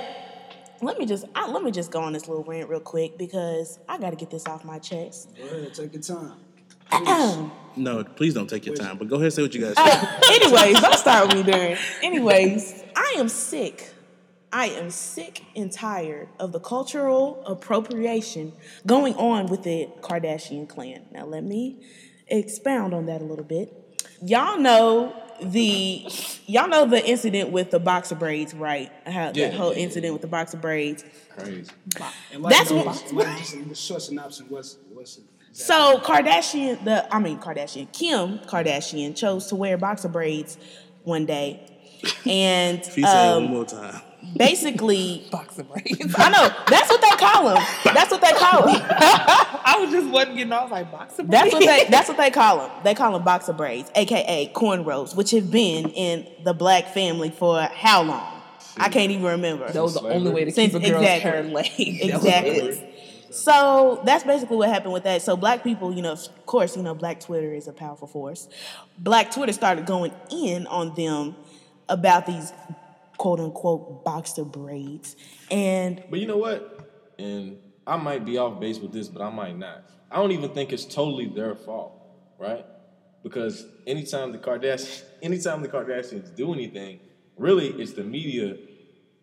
let 0.83 0.99
me 0.99 1.07
just 1.07 1.25
I, 1.35 1.49
let 1.51 1.63
me 1.63 1.71
just 1.71 1.91
go 1.91 2.03
on 2.03 2.13
this 2.13 2.29
little 2.29 2.45
rant 2.45 2.69
real 2.69 2.81
quick 2.81 3.17
because 3.17 3.79
I 3.89 3.97
got 3.97 4.11
to 4.11 4.17
get 4.17 4.29
this 4.29 4.47
off 4.47 4.63
my 4.63 4.79
chest. 4.79 5.31
Go 5.39 5.45
ahead, 5.45 5.73
take 5.73 5.95
your 5.95 6.03
time. 6.03 7.51
No, 7.77 8.05
please 8.05 8.35
don't 8.35 8.47
take 8.51 8.67
your 8.67 8.77
time. 8.77 8.99
But 8.99 9.09
go 9.09 9.15
ahead 9.17 9.25
and 9.27 9.33
say 9.33 9.41
what 9.41 9.55
you 9.55 9.63
guys 9.63 9.73
Uh, 9.79 10.21
say. 10.21 10.35
anyways, 10.35 10.81
don't 10.83 10.99
start 10.99 11.29
with 11.35 11.47
me, 11.47 11.51
Darren. 11.51 11.79
Anyways, 12.03 12.85
I 12.95 13.15
am 13.17 13.31
sick. 13.31 13.95
I 14.53 14.67
am 14.67 14.91
sick 14.91 15.45
and 15.55 15.71
tired 15.71 16.29
of 16.39 16.53
the 16.53 16.61
cultural 16.61 17.43
appropriation 17.47 18.53
going 18.87 19.15
on 19.15 19.47
with 19.47 19.63
the 19.63 19.89
Kardashian 20.01 20.69
clan. 20.69 21.07
Now, 21.13 21.25
let 21.25 21.45
me 21.45 21.85
expound 22.27 22.95
on 22.95 23.07
that 23.07 23.21
a 23.21 23.25
little 23.25 23.45
bit. 23.45 23.73
Y'all 24.23 24.59
know 24.59 25.15
the 25.43 26.05
y'all 26.47 26.69
know 26.69 26.85
the 26.85 27.03
incident 27.07 27.51
with 27.51 27.71
the 27.71 27.79
boxer 27.79 28.15
braids, 28.15 28.53
right? 28.53 28.91
How 29.07 29.27
Yeah, 29.35 29.49
that 29.49 29.55
whole 29.55 29.71
yeah, 29.73 29.79
yeah, 29.79 29.85
incident 29.85 30.13
with 30.13 30.23
the 30.23 30.29
boxer 30.29 30.57
braids. 30.59 31.05
Crazy. 31.37 31.71
And 32.33 32.43
like 32.43 32.53
That's 32.55 32.69
those, 32.71 32.85
what- 33.13 33.27
like 33.27 33.39
just 33.39 33.83
short 33.83 34.03
synopsis. 34.03 34.45
What's 34.49 34.79
what's 34.93 35.19
it? 35.19 35.25
So 35.53 35.99
Kardashian, 35.99 36.85
the 36.85 37.13
I 37.15 37.19
mean 37.19 37.39
Kardashian, 37.39 37.91
Kim 37.93 38.39
Kardashian 38.41 39.17
chose 39.17 39.47
to 39.49 39.57
wear 39.57 39.77
boxer 39.79 40.09
braids 40.09 40.59
one 41.05 41.25
day, 41.27 41.67
and 42.27 42.81
If 42.81 42.99
you 42.99 43.07
say 43.07 43.29
it 43.29 43.33
um, 43.33 43.45
one 43.45 43.53
more 43.53 43.65
time. 43.65 44.03
Basically 44.37 45.27
Boxer 45.31 45.65
braids. 45.65 46.15
I 46.17 46.31
know 46.31 46.49
that's 46.69 46.91
what 46.91 47.01
they 47.01 47.17
call 47.17 47.55
them. 47.55 47.63
That's 47.85 48.11
what 48.11 48.21
they 48.21 48.33
call 48.33 48.67
them. 48.67 48.83
I 49.65 49.77
was 49.81 49.91
just 49.91 50.09
wasn't 50.11 50.37
getting. 50.37 50.53
I 50.53 50.63
was 50.63 50.71
like 50.71 50.91
boxer 50.91 51.23
braids. 51.23 51.31
That's 51.31 51.53
what 51.53 51.61
they. 51.67 51.87
That's 51.89 52.09
what 52.09 52.17
they 52.17 52.31
call 52.31 52.59
them. 52.59 52.71
They 52.85 52.95
call 52.95 53.13
them 53.13 53.23
boxer 53.25 53.53
braids, 53.53 53.91
aka 53.95 54.51
cornrows, 54.55 55.15
which 55.15 55.31
have 55.33 55.51
been 55.51 55.91
in 55.91 56.27
the 56.45 56.53
black 56.55 56.89
family 56.89 57.31
for 57.31 57.61
how 57.63 58.03
long? 58.03 58.43
I 58.77 58.89
can't 58.89 59.11
even 59.11 59.25
remember. 59.27 59.71
That 59.71 59.83
was 59.83 59.95
the 59.95 60.03
only 60.03 60.31
way 60.31 60.45
to 60.45 60.51
Since- 60.53 60.73
keep 60.73 60.83
a 60.83 60.91
girl's 60.91 61.03
exactly. 61.03 61.31
hair 61.31 61.43
laid. 61.43 62.11
That 62.23 62.45
was. 62.45 62.77
Exactly. 62.79 62.87
So 63.33 64.01
that's 64.05 64.25
basically 64.25 64.57
what 64.57 64.69
happened 64.71 64.93
with 64.93 65.05
that. 65.05 65.23
So 65.23 65.37
black 65.37 65.63
people, 65.63 65.93
you 65.95 66.03
know, 66.03 66.13
of 66.13 66.47
course, 66.47 66.77
you 66.77 66.83
know, 66.83 66.95
black 66.95 67.21
Twitter 67.21 67.53
is 67.55 67.69
a 67.69 67.73
powerful 67.73 68.09
force. 68.09 68.49
Black 68.99 69.31
Twitter 69.31 69.53
started 69.53 69.87
going 69.87 70.13
in 70.33 70.67
on 70.67 70.95
them 70.97 71.37
about 71.89 72.27
these 72.27 72.53
quote 73.21 73.39
unquote 73.39 74.03
boxer 74.03 74.45
braids. 74.45 75.15
And 75.51 76.03
But 76.09 76.21
you 76.21 76.27
know 76.27 76.39
what? 76.39 76.89
And 77.19 77.59
I 77.87 77.99
might 77.99 78.25
be 78.25 78.39
off 78.39 78.59
base 78.59 78.79
with 78.79 78.93
this, 78.93 79.09
but 79.09 79.21
I 79.21 79.29
might 79.29 79.59
not. 79.59 79.85
I 80.11 80.17
don't 80.17 80.33
even 80.33 80.55
think 80.55 80.73
it's 80.73 80.87
totally 80.87 81.27
their 81.27 81.55
fault, 81.55 82.01
right? 82.39 82.65
Because 83.23 83.67
anytime 83.87 84.33
the 84.33 84.39
Kardashians, 84.39 85.03
anytime 85.23 85.61
the 85.61 85.69
Kardashians 85.69 86.35
do 86.35 86.55
anything, 86.55 87.01
really 87.37 87.69
it's 87.69 87.93
the 87.93 88.05
media 88.05 88.57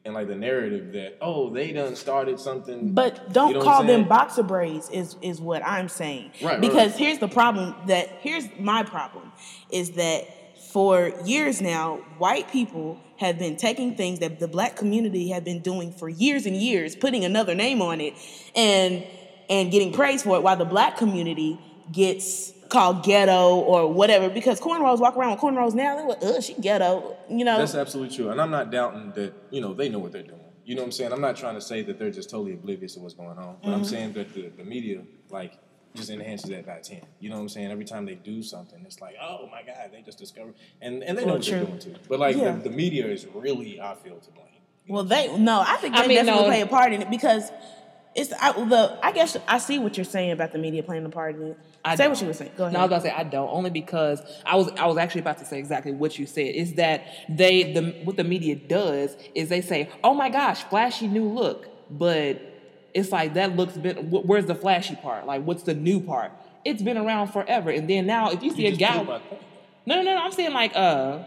and 0.06 0.14
like 0.14 0.28
the 0.28 0.36
narrative 0.36 0.94
that 0.94 1.18
oh 1.20 1.50
they 1.50 1.72
done 1.72 1.96
started 1.96 2.40
something. 2.40 2.94
But 2.94 3.34
don't 3.34 3.50
You 3.50 3.56
know 3.56 3.62
call 3.64 3.84
them 3.84 4.08
boxer 4.08 4.44
braids 4.44 4.92
is 4.92 5.16
is 5.24 5.42
what 5.42 5.66
I'm 5.66 5.90
saying. 5.90 6.34
Right, 6.44 6.62
because 6.62 6.92
right. 6.92 7.00
here's 7.00 7.18
the 7.18 7.28
problem 7.28 7.74
that 7.88 8.10
here's 8.22 8.46
my 8.60 8.84
problem 8.84 9.32
is 9.72 9.94
that 9.94 10.28
for 10.72 11.12
years 11.26 11.62
now, 11.62 11.98
white 12.18 12.52
people 12.52 13.00
have 13.18 13.40
been 13.40 13.56
taking 13.56 13.96
things 13.96 14.20
that 14.20 14.40
the 14.40 14.48
black 14.48 14.76
community 14.76 15.30
have 15.30 15.44
been 15.44 15.62
doing 15.62 15.92
for 15.92 16.08
years 16.08 16.46
and 16.46 16.56
years, 16.56 16.96
putting 16.96 17.26
another 17.26 17.56
name 17.56 17.82
on 17.82 18.00
it, 18.02 18.14
and 18.56 19.04
and 19.50 19.72
getting 19.72 19.94
praise 19.94 20.24
for 20.24 20.36
it, 20.36 20.44
while 20.44 20.58
the 20.58 20.66
black 20.66 20.98
community 20.98 21.60
gets 21.92 22.54
called 22.70 23.04
ghetto 23.04 23.56
or 23.56 23.92
whatever. 23.92 24.30
Because 24.30 24.60
cornrows 24.60 25.00
walk 25.00 25.16
around 25.16 25.32
with 25.32 25.40
cornrows 25.40 25.74
now, 25.74 25.96
they're 25.96 26.08
like, 26.08 26.24
ugh, 26.24 26.44
she 26.44 26.54
ghetto. 26.56 27.16
You 27.30 27.46
know, 27.46 27.58
That's 27.58 27.76
absolutely 27.76 28.16
true. 28.16 28.30
And 28.30 28.42
I'm 28.42 28.52
not 28.52 28.72
doubting 28.72 29.12
that, 29.16 29.34
you 29.50 29.62
know, 29.62 29.74
they 29.74 29.90
know 29.90 30.00
what 30.00 30.12
they're 30.12 30.24
doing. 30.24 30.42
You 30.66 30.76
know 30.76 30.82
what 30.82 30.88
I'm 30.88 30.92
saying? 30.92 31.14
I'm 31.14 31.22
not 31.22 31.38
trying 31.38 31.56
to 31.56 31.62
say 31.62 31.82
that 31.84 31.98
they're 31.98 32.12
just 32.12 32.30
totally 32.30 32.54
oblivious 32.54 32.96
to 32.96 33.00
what's 33.00 33.14
going 33.14 33.38
on. 33.38 33.58
But 33.64 33.70
I'm 33.70 33.76
mm-hmm. 33.76 33.84
saying 33.86 34.14
that 34.14 34.34
the, 34.34 34.50
the 34.50 34.66
media, 34.66 35.02
like, 35.30 35.54
just 35.96 36.10
enhances 36.10 36.50
that 36.50 36.66
by 36.66 36.80
10. 36.80 37.02
You 37.20 37.30
know 37.30 37.36
what 37.36 37.42
I'm 37.44 37.50
saying? 37.50 37.72
Every 37.72 37.86
time 37.86 38.06
they 38.06 38.16
do 38.16 38.44
something, 38.44 38.80
it's 38.86 39.02
like, 39.02 39.16
oh 39.22 39.48
my 39.52 39.64
God, 39.64 39.76
they 39.92 40.02
just 40.02 40.18
discovered. 40.20 40.54
And, 40.82 41.04
and 41.04 41.18
they 41.18 41.22
know 41.22 41.28
Well, 41.34 41.38
what 41.38 41.46
they're 41.46 41.66
doing 41.66 41.80
too. 41.80 41.96
But, 42.08 42.20
like, 42.20 42.36
Yeah. 42.36 42.52
the, 42.52 42.70
the 42.70 42.76
media 42.76 43.08
is 43.08 43.26
really, 43.34 43.80
I 43.82 43.96
feel, 43.96 44.18
to 44.18 44.32
blame. 44.32 44.46
You 44.86 44.94
Well, 44.94 45.04
they 45.04 45.36
no, 45.38 45.62
I 45.66 45.78
think 45.78 45.96
they 45.96 46.02
I 46.04 46.08
mean, 46.08 46.18
definitely 46.18 46.42
no. 46.44 46.48
play 46.48 46.62
a 46.62 46.68
part 46.68 46.94
in 46.94 47.02
it 47.02 47.10
because 47.10 47.52
it's 48.16 48.32
I, 48.40 48.52
the. 48.54 48.98
I 49.04 49.12
guess 49.12 49.36
I 49.48 49.58
see 49.60 49.78
what 49.80 49.98
you're 49.98 50.04
saying 50.06 50.32
about 50.32 50.52
the 50.52 50.58
media 50.58 50.82
playing 50.82 51.06
a 51.06 51.10
part 51.10 51.36
in 51.36 51.42
it. 51.50 51.60
I 51.86 51.96
say 51.96 52.04
don't. 52.06 52.14
what 52.14 52.22
you 52.22 52.28
were 52.28 52.34
saying. 52.34 52.52
Go 52.58 52.64
ahead. 52.64 52.74
No, 52.74 52.80
I 52.80 52.84
was 52.84 52.90
gonna 52.90 53.02
say 53.02 53.12
I 53.12 53.24
don't. 53.24 53.50
Only 53.50 53.70
because 53.70 54.22
I 54.46 54.56
was 54.56 54.70
I 54.72 54.88
was 54.88 54.98
actually 54.98 55.22
about 55.22 55.38
to 55.40 55.46
say 55.46 55.60
exactly 55.60 55.92
what 55.92 56.18
you 56.18 56.26
said. 56.26 56.56
Is 56.56 56.74
that 56.76 57.06
they 57.30 57.74
the 57.74 57.92
what 58.06 58.16
the 58.16 58.24
media 58.24 58.56
does 58.56 59.16
is 59.36 59.50
they 59.50 59.62
say, 59.62 59.90
"Oh 60.04 60.14
my 60.16 60.30
gosh, 60.30 60.64
flashy 60.64 61.08
new 61.08 61.28
look," 61.28 61.68
but 61.92 62.40
it's 62.98 63.12
like 63.12 63.36
that 63.36 63.56
looks 63.56 63.76
been. 63.78 64.10
wh- 64.12 64.26
Where's 64.30 64.46
the 64.46 64.56
flashy 64.56 64.96
part? 64.96 65.26
Like, 65.26 65.44
what's 65.44 65.64
the 65.64 65.74
new 65.74 66.00
part? 66.02 66.32
It's 66.66 66.82
been 66.82 66.98
around 66.98 67.28
forever, 67.28 67.70
and 67.70 67.90
then 67.90 68.06
now 68.08 68.32
if 68.32 68.44
you 68.44 68.52
see 68.52 68.68
You 68.68 68.74
a 68.74 68.78
guy, 68.78 68.96
proved 68.96 69.10
my 69.10 69.20
point. 69.20 69.42
no, 69.86 69.96
no, 69.96 70.02
no, 70.04 70.16
no. 70.16 70.22
I'm 70.26 70.32
saying 70.32 70.54
like 70.54 70.74
uh. 70.76 71.20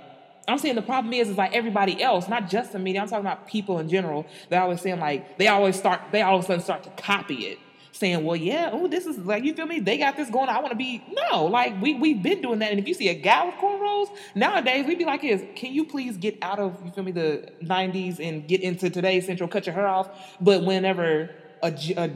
I'm 0.48 0.58
saying 0.58 0.74
the 0.74 0.82
problem 0.82 1.12
is, 1.12 1.28
is 1.28 1.36
like 1.36 1.52
everybody 1.54 2.02
else, 2.02 2.26
not 2.28 2.50
just 2.50 2.72
the 2.72 2.78
media. 2.80 3.00
I'm 3.02 3.08
talking 3.08 3.24
about 3.24 3.46
people 3.46 3.78
in 3.78 3.88
general. 3.88 4.26
They're 4.48 4.60
always 4.60 4.80
saying 4.80 4.98
like 4.98 5.38
they 5.38 5.46
always 5.46 5.76
start, 5.76 6.00
they 6.10 6.22
all 6.22 6.38
of 6.38 6.44
a 6.44 6.46
sudden 6.46 6.62
start 6.64 6.82
to 6.84 6.90
copy 6.90 7.46
it, 7.50 7.58
saying, 7.92 8.24
"Well, 8.24 8.34
yeah, 8.34 8.70
oh, 8.72 8.88
this 8.88 9.06
is 9.06 9.18
like 9.18 9.44
you 9.44 9.54
feel 9.54 9.66
me? 9.66 9.78
They 9.78 9.96
got 9.98 10.16
this 10.16 10.28
going. 10.28 10.48
on. 10.48 10.56
I 10.56 10.58
want 10.60 10.70
to 10.72 10.76
be 10.76 11.04
no, 11.30 11.44
like 11.44 11.80
we 11.80 11.94
we've 11.94 12.20
been 12.20 12.40
doing 12.42 12.58
that. 12.60 12.70
And 12.72 12.80
if 12.80 12.88
you 12.88 12.94
see 12.94 13.08
a 13.10 13.14
guy 13.14 13.44
with 13.46 13.54
cornrows 13.56 14.08
nowadays, 14.34 14.86
we'd 14.86 14.98
be 14.98 15.04
like, 15.04 15.22
"Is 15.22 15.44
can 15.54 15.72
you 15.72 15.84
please 15.84 16.16
get 16.16 16.36
out 16.42 16.58
of 16.58 16.76
you 16.84 16.90
feel 16.90 17.04
me 17.04 17.12
the 17.12 17.52
'90s 17.62 18.18
and 18.18 18.48
get 18.48 18.60
into 18.62 18.90
today's 18.90 19.26
central? 19.26 19.48
Cut 19.48 19.66
your 19.66 19.74
hair 19.74 19.86
off." 19.86 20.08
But 20.40 20.64
whenever 20.64 21.30
a, 21.62 21.71
J- 21.71 21.95
a 21.95 22.11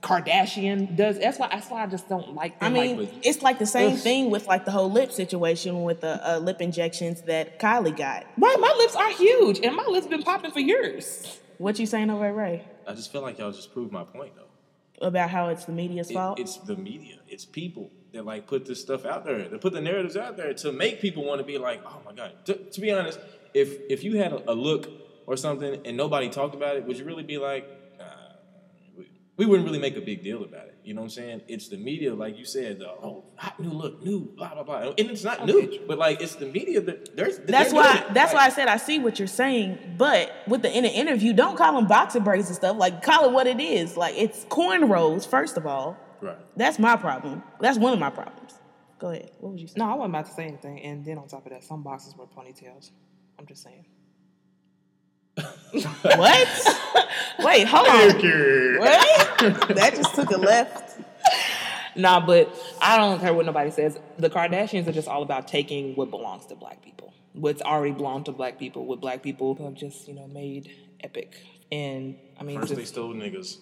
Kardashian 0.00 0.94
does, 0.96 1.18
that's 1.18 1.38
why 1.38 1.48
that's 1.50 1.68
why 1.68 1.82
I 1.82 1.86
just 1.86 2.08
don't 2.08 2.34
like. 2.34 2.54
I 2.62 2.68
mean, 2.68 2.98
like, 3.00 3.14
it's 3.26 3.42
like 3.42 3.58
the 3.58 3.66
same 3.66 3.94
Ugh. 3.94 3.98
thing 3.98 4.30
with 4.30 4.46
like 4.46 4.64
the 4.64 4.70
whole 4.70 4.90
lip 4.90 5.10
situation 5.12 5.82
with 5.82 6.00
the 6.00 6.20
uh, 6.34 6.38
lip 6.38 6.60
injections 6.60 7.22
that 7.22 7.58
Kylie 7.58 7.96
got. 7.96 8.24
right, 8.38 8.56
my 8.60 8.74
lips 8.78 8.94
are 8.94 9.10
huge, 9.10 9.58
and 9.64 9.74
my 9.74 9.84
lips 9.84 10.06
been 10.06 10.22
popping 10.22 10.50
for 10.52 10.60
years. 10.60 11.38
What 11.58 11.78
you 11.80 11.86
saying 11.86 12.08
over 12.10 12.24
at 12.26 12.36
Ray 12.36 12.64
I 12.86 12.94
just 12.94 13.10
feel 13.10 13.20
like 13.22 13.38
y'all 13.38 13.50
just 13.50 13.72
proved 13.72 13.90
my 13.90 14.04
point 14.04 14.32
though. 14.36 15.04
about 15.06 15.30
how 15.30 15.48
it's 15.48 15.64
the 15.64 15.72
media's 15.72 16.10
It- 16.10 16.14
fault? 16.14 16.38
it's 16.38 16.56
the 16.58 16.76
media. 16.76 17.16
It's 17.28 17.44
people 17.44 17.90
that 18.12 18.24
like 18.24 18.46
put 18.46 18.64
this 18.64 18.80
stuff 18.80 19.04
out 19.04 19.24
there. 19.24 19.48
They 19.48 19.58
put 19.58 19.72
the 19.72 19.80
narratives 19.80 20.16
out 20.16 20.36
there 20.36 20.54
to 20.54 20.70
make 20.72 21.00
people 21.00 21.24
want 21.24 21.40
to 21.40 21.44
be 21.44 21.58
like, 21.58 21.82
oh 21.84 22.00
my 22.06 22.12
god. 22.12 22.32
To, 22.46 22.54
to 22.54 22.80
be 22.80 22.92
honest, 22.92 23.18
if 23.52 23.76
if 23.90 24.04
you 24.04 24.16
had 24.18 24.32
a, 24.32 24.52
a 24.52 24.54
look 24.54 24.88
or 25.26 25.36
something 25.36 25.80
and 25.84 25.96
nobody 25.96 26.28
talked 26.28 26.54
about 26.54 26.76
it, 26.76 26.84
would 26.84 26.96
you 26.96 27.04
really 27.04 27.24
be 27.24 27.36
like, 27.38 27.64
nah, 27.68 27.77
we, 29.38 29.46
we 29.46 29.50
wouldn't 29.50 29.66
really 29.66 29.78
make 29.78 29.96
a 29.96 30.00
big 30.00 30.22
deal 30.22 30.44
about 30.44 30.66
it. 30.66 30.74
You 30.84 30.94
know 30.94 31.00
what 31.00 31.06
I'm 31.06 31.10
saying? 31.10 31.42
It's 31.48 31.68
the 31.68 31.76
media, 31.78 32.14
like 32.14 32.36
you 32.36 32.44
said, 32.44 32.80
the 32.80 32.88
oh 32.88 33.24
hot 33.36 33.58
new 33.58 33.70
look, 33.70 34.02
new 34.04 34.20
blah 34.36 34.52
blah 34.52 34.64
blah, 34.64 34.92
and 34.98 35.10
it's 35.10 35.24
not 35.24 35.46
new, 35.46 35.80
but 35.86 35.96
like 35.96 36.20
it's 36.20 36.34
the 36.34 36.46
media 36.46 36.80
that 36.82 37.16
there's. 37.16 37.38
That's 37.38 37.72
why. 37.72 37.92
doing 37.94 38.04
it. 38.08 38.14
That's 38.14 38.34
why 38.34 38.40
I 38.40 38.48
said 38.50 38.68
I 38.68 38.76
see 38.76 38.98
what 38.98 39.18
you're 39.18 39.28
saying, 39.28 39.78
but 39.96 40.32
with 40.46 40.62
the 40.62 40.76
in 40.76 40.84
an 40.84 40.90
interview, 40.90 41.32
don't 41.32 41.56
call 41.56 41.74
them 41.74 41.86
boxer 41.86 42.20
braids 42.20 42.48
and 42.48 42.56
stuff. 42.56 42.76
Like 42.76 43.02
call 43.02 43.26
it 43.28 43.32
what 43.32 43.46
it 43.46 43.60
is. 43.60 43.96
Like 43.96 44.14
it's 44.18 44.44
cornrows. 44.46 45.26
First 45.26 45.56
of 45.56 45.66
all, 45.66 45.96
Right. 46.20 46.36
that's 46.56 46.78
my 46.80 46.96
problem. 46.96 47.42
That's 47.60 47.78
one 47.78 47.92
of 47.92 47.98
my 48.00 48.10
problems. 48.10 48.54
Go 48.98 49.10
ahead. 49.10 49.30
What 49.38 49.52
would 49.52 49.60
you 49.60 49.68
say? 49.68 49.74
No, 49.76 49.84
I 49.84 49.94
wasn't 49.94 50.14
about 50.16 50.26
to 50.26 50.32
say 50.32 50.46
anything. 50.46 50.80
And 50.80 51.04
then 51.04 51.18
on 51.18 51.28
top 51.28 51.46
of 51.46 51.52
that, 51.52 51.62
some 51.62 51.84
boxes 51.84 52.16
wear 52.16 52.26
ponytails. 52.26 52.90
I'm 53.38 53.46
just 53.46 53.62
saying. 53.62 53.86
What? 55.72 56.48
Wait, 57.40 57.66
hold 57.66 57.86
on. 57.88 58.08
What? 58.78 59.68
That 59.76 59.92
just 59.94 60.14
took 60.14 60.30
a 60.30 60.36
left. 60.36 60.98
Nah, 61.96 62.24
but 62.24 62.54
I 62.80 62.96
don't 62.96 63.20
care 63.20 63.34
what 63.34 63.44
nobody 63.46 63.70
says. 63.70 63.98
The 64.18 64.30
Kardashians 64.30 64.86
are 64.86 64.92
just 64.92 65.08
all 65.08 65.22
about 65.22 65.48
taking 65.48 65.94
what 65.96 66.10
belongs 66.10 66.46
to 66.46 66.54
black 66.54 66.80
people. 66.82 67.12
What's 67.32 67.60
already 67.62 67.92
belonged 67.92 68.26
to 68.26 68.32
black 68.32 68.58
people, 68.58 68.86
what 68.86 69.00
black 69.00 69.22
people 69.22 69.54
have 69.64 69.74
just, 69.74 70.08
you 70.08 70.14
know, 70.14 70.26
made 70.28 70.70
epic. 71.02 71.36
And 71.70 72.16
I 72.40 72.44
mean, 72.44 72.60
First 72.60 72.74
they 72.74 72.84
stole 72.84 73.12
niggas. 73.14 73.58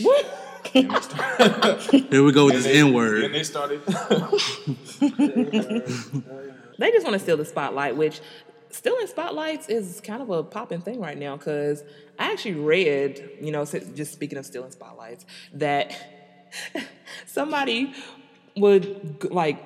what? 0.00 0.26
And 0.74 0.90
they 0.90 1.00
started, 1.00 1.80
Here 2.10 2.22
we 2.22 2.32
go 2.32 2.44
with 2.46 2.54
this 2.54 2.66
and 2.66 2.74
N 2.76 2.86
and 2.86 2.94
word. 2.94 3.32
they 3.32 3.42
started 3.42 3.82
They 6.78 6.90
just 6.90 7.04
want 7.04 7.14
to 7.14 7.18
steal 7.18 7.36
the 7.36 7.44
spotlight, 7.44 7.96
which 7.96 8.20
stealing 8.74 9.06
spotlights 9.06 9.68
is 9.68 10.00
kind 10.00 10.20
of 10.20 10.30
a 10.30 10.42
popping 10.42 10.80
thing 10.80 11.00
right 11.00 11.16
now. 11.16 11.36
Because 11.36 11.82
I 12.18 12.32
actually 12.32 12.54
read, 12.54 13.30
you 13.40 13.52
know, 13.52 13.64
just 13.64 14.12
speaking 14.12 14.36
of 14.38 14.44
stealing 14.44 14.72
spotlights, 14.72 15.24
that 15.54 15.96
somebody 17.26 17.94
would 18.56 19.24
like 19.30 19.62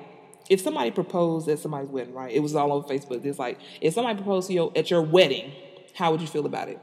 if 0.49 0.61
somebody 0.61 0.89
proposed 0.89 1.47
at 1.47 1.59
somebody's 1.59 1.89
wedding, 1.89 2.13
right? 2.13 2.33
It 2.33 2.39
was 2.39 2.55
all 2.55 2.71
over 2.71 2.87
Facebook. 2.87 3.23
It's 3.25 3.39
like 3.39 3.59
if 3.81 3.93
somebody 3.93 4.15
proposed 4.15 4.47
to 4.47 4.53
you 4.53 4.71
at 4.75 4.89
your 4.89 5.01
wedding, 5.01 5.51
how 5.93 6.11
would 6.11 6.21
you 6.21 6.27
feel 6.27 6.45
about 6.45 6.69
it? 6.69 6.79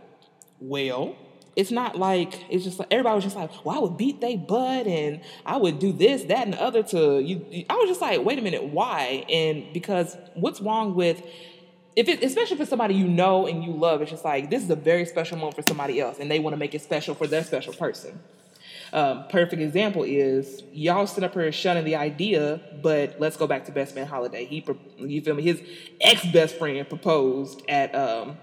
Well, 0.60 1.16
it's 1.56 1.70
not 1.70 1.96
like 1.98 2.44
it's 2.50 2.64
just 2.64 2.78
like 2.78 2.88
everybody 2.90 3.14
was 3.14 3.24
just 3.24 3.36
like, 3.36 3.64
well, 3.64 3.76
I 3.76 3.80
would 3.80 3.96
beat 3.96 4.20
they 4.20 4.36
butt 4.36 4.86
and 4.86 5.20
I 5.44 5.56
would 5.56 5.78
do 5.78 5.92
this, 5.92 6.22
that, 6.24 6.44
and 6.44 6.52
the 6.52 6.62
other 6.62 6.82
to 6.84 7.18
you- 7.20 7.64
I 7.70 7.74
was 7.76 7.88
just 7.88 8.00
like, 8.00 8.24
wait 8.24 8.38
a 8.38 8.42
minute, 8.42 8.64
why? 8.64 9.24
And 9.30 9.72
because 9.72 10.16
what's 10.34 10.60
wrong 10.60 10.94
with 10.94 11.22
if 11.96 12.08
it, 12.08 12.22
especially 12.22 12.60
it's 12.60 12.68
somebody 12.68 12.94
you 12.94 13.08
know 13.08 13.46
and 13.46 13.64
you 13.64 13.72
love, 13.72 14.02
it's 14.02 14.10
just 14.10 14.24
like 14.24 14.50
this 14.50 14.62
is 14.62 14.70
a 14.70 14.76
very 14.76 15.06
special 15.06 15.38
moment 15.38 15.56
for 15.56 15.62
somebody 15.62 15.98
else, 16.00 16.18
and 16.18 16.30
they 16.30 16.38
want 16.38 16.52
to 16.52 16.58
make 16.58 16.74
it 16.74 16.82
special 16.82 17.14
for 17.14 17.26
their 17.26 17.42
special 17.42 17.72
person. 17.72 18.20
Um, 18.92 19.24
perfect 19.28 19.60
example 19.60 20.04
is 20.04 20.62
y'all 20.72 21.06
sit 21.06 21.24
up 21.24 21.34
here 21.34 21.50
shunning 21.50 21.84
the 21.84 21.96
idea, 21.96 22.60
but 22.82 23.18
let's 23.18 23.36
go 23.36 23.46
back 23.46 23.64
to 23.64 23.72
Best 23.72 23.94
Man 23.94 24.06
Holiday. 24.06 24.44
He, 24.44 24.64
you 24.98 25.20
feel 25.22 25.34
me? 25.34 25.42
His 25.42 25.62
ex 26.00 26.24
best 26.26 26.56
friend 26.56 26.88
proposed 26.88 27.62
at, 27.68 27.94
um, 27.94 28.36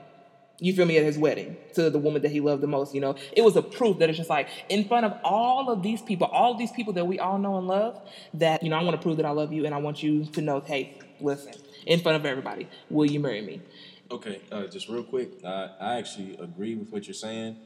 you 0.59 0.73
feel 0.73 0.85
me, 0.85 0.97
at 0.97 1.03
his 1.03 1.17
wedding 1.17 1.55
to 1.75 1.89
the 1.89 1.99
woman 1.99 2.23
that 2.23 2.31
he 2.31 2.39
loved 2.39 2.61
the 2.61 2.67
most. 2.67 2.93
You 2.93 3.01
know, 3.01 3.15
it 3.31 3.43
was 3.43 3.55
a 3.55 3.61
proof 3.61 3.99
that 3.99 4.09
it's 4.09 4.17
just 4.17 4.29
like 4.29 4.49
in 4.67 4.85
front 4.85 5.05
of 5.05 5.13
all 5.23 5.69
of 5.69 5.81
these 5.81 6.01
people, 6.01 6.27
all 6.27 6.55
these 6.55 6.71
people 6.71 6.93
that 6.93 7.05
we 7.05 7.19
all 7.19 7.37
know 7.37 7.57
and 7.57 7.67
love, 7.67 8.01
that 8.33 8.63
you 8.63 8.69
know, 8.69 8.77
I 8.77 8.83
want 8.83 8.95
to 8.97 9.01
prove 9.01 9.17
that 9.17 9.25
I 9.25 9.31
love 9.31 9.53
you, 9.53 9.65
and 9.65 9.73
I 9.73 9.77
want 9.77 10.03
you 10.03 10.25
to 10.25 10.41
know, 10.41 10.59
hey, 10.59 10.97
listen, 11.21 11.53
in 11.85 11.99
front 11.99 12.17
of 12.17 12.25
everybody, 12.25 12.67
will 12.89 13.05
you 13.05 13.19
marry 13.19 13.41
me? 13.41 13.61
Okay, 14.11 14.41
uh, 14.51 14.67
just 14.67 14.89
real 14.89 15.03
quick, 15.03 15.43
I, 15.43 15.69
I 15.79 15.95
actually 15.97 16.37
agree 16.37 16.75
with 16.75 16.91
what 16.91 17.07
you're 17.07 17.13
saying, 17.13 17.57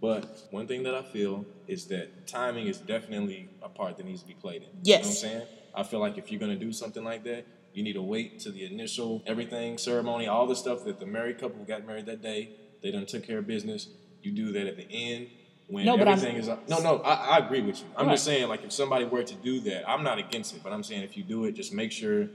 but 0.00 0.48
one 0.50 0.66
thing 0.66 0.82
that 0.82 0.94
I 0.94 1.02
feel 1.02 1.44
is 1.68 1.86
that 1.86 2.26
timing 2.26 2.66
is 2.66 2.78
definitely 2.78 3.48
a 3.62 3.68
part 3.68 3.96
that 3.98 4.06
needs 4.06 4.22
to 4.22 4.28
be 4.28 4.34
played 4.34 4.62
in. 4.62 4.68
You 4.82 4.94
know 4.94 4.98
what 4.98 5.06
I'm 5.06 5.12
saying? 5.12 5.46
I 5.74 5.82
feel 5.84 6.00
like 6.00 6.18
if 6.18 6.30
you're 6.30 6.40
gonna 6.40 6.56
do 6.56 6.72
something 6.72 7.04
like 7.04 7.24
that, 7.24 7.46
you 7.72 7.82
need 7.82 7.94
to 7.94 8.02
wait 8.02 8.40
to 8.40 8.50
the 8.50 8.64
initial 8.64 9.22
everything 9.26 9.78
ceremony, 9.78 10.26
all 10.26 10.46
the 10.46 10.56
stuff 10.56 10.84
that 10.84 10.98
the 10.98 11.06
married 11.06 11.38
couple 11.38 11.64
got 11.64 11.86
married 11.86 12.06
that 12.06 12.20
day, 12.20 12.50
they 12.82 12.90
done 12.90 13.06
took 13.06 13.24
care 13.24 13.38
of 13.38 13.46
business. 13.46 13.88
You 14.22 14.32
do 14.32 14.52
that 14.52 14.66
at 14.66 14.76
the 14.76 14.86
end 14.90 15.28
when 15.68 15.86
No, 15.86 15.94
everything 15.96 16.36
is 16.36 16.48
no, 16.48 16.78
no. 16.80 16.98
I, 16.98 17.36
I 17.36 17.38
agree 17.38 17.62
with 17.62 17.80
you. 17.80 17.86
I'm 17.96 18.08
just 18.10 18.24
saying, 18.24 18.48
like, 18.48 18.62
if 18.64 18.72
somebody 18.72 19.04
were 19.04 19.22
to 19.22 19.34
do 19.36 19.60
that, 19.60 19.88
I'm 19.88 20.02
not 20.02 20.18
against 20.18 20.54
it, 20.54 20.62
but 20.62 20.72
I'm 20.72 20.82
saying 20.82 21.02
if 21.02 21.16
you 21.16 21.22
do 21.22 21.44
it, 21.46 21.52
just 21.52 21.72
make 21.72 21.92
sure 21.92 22.28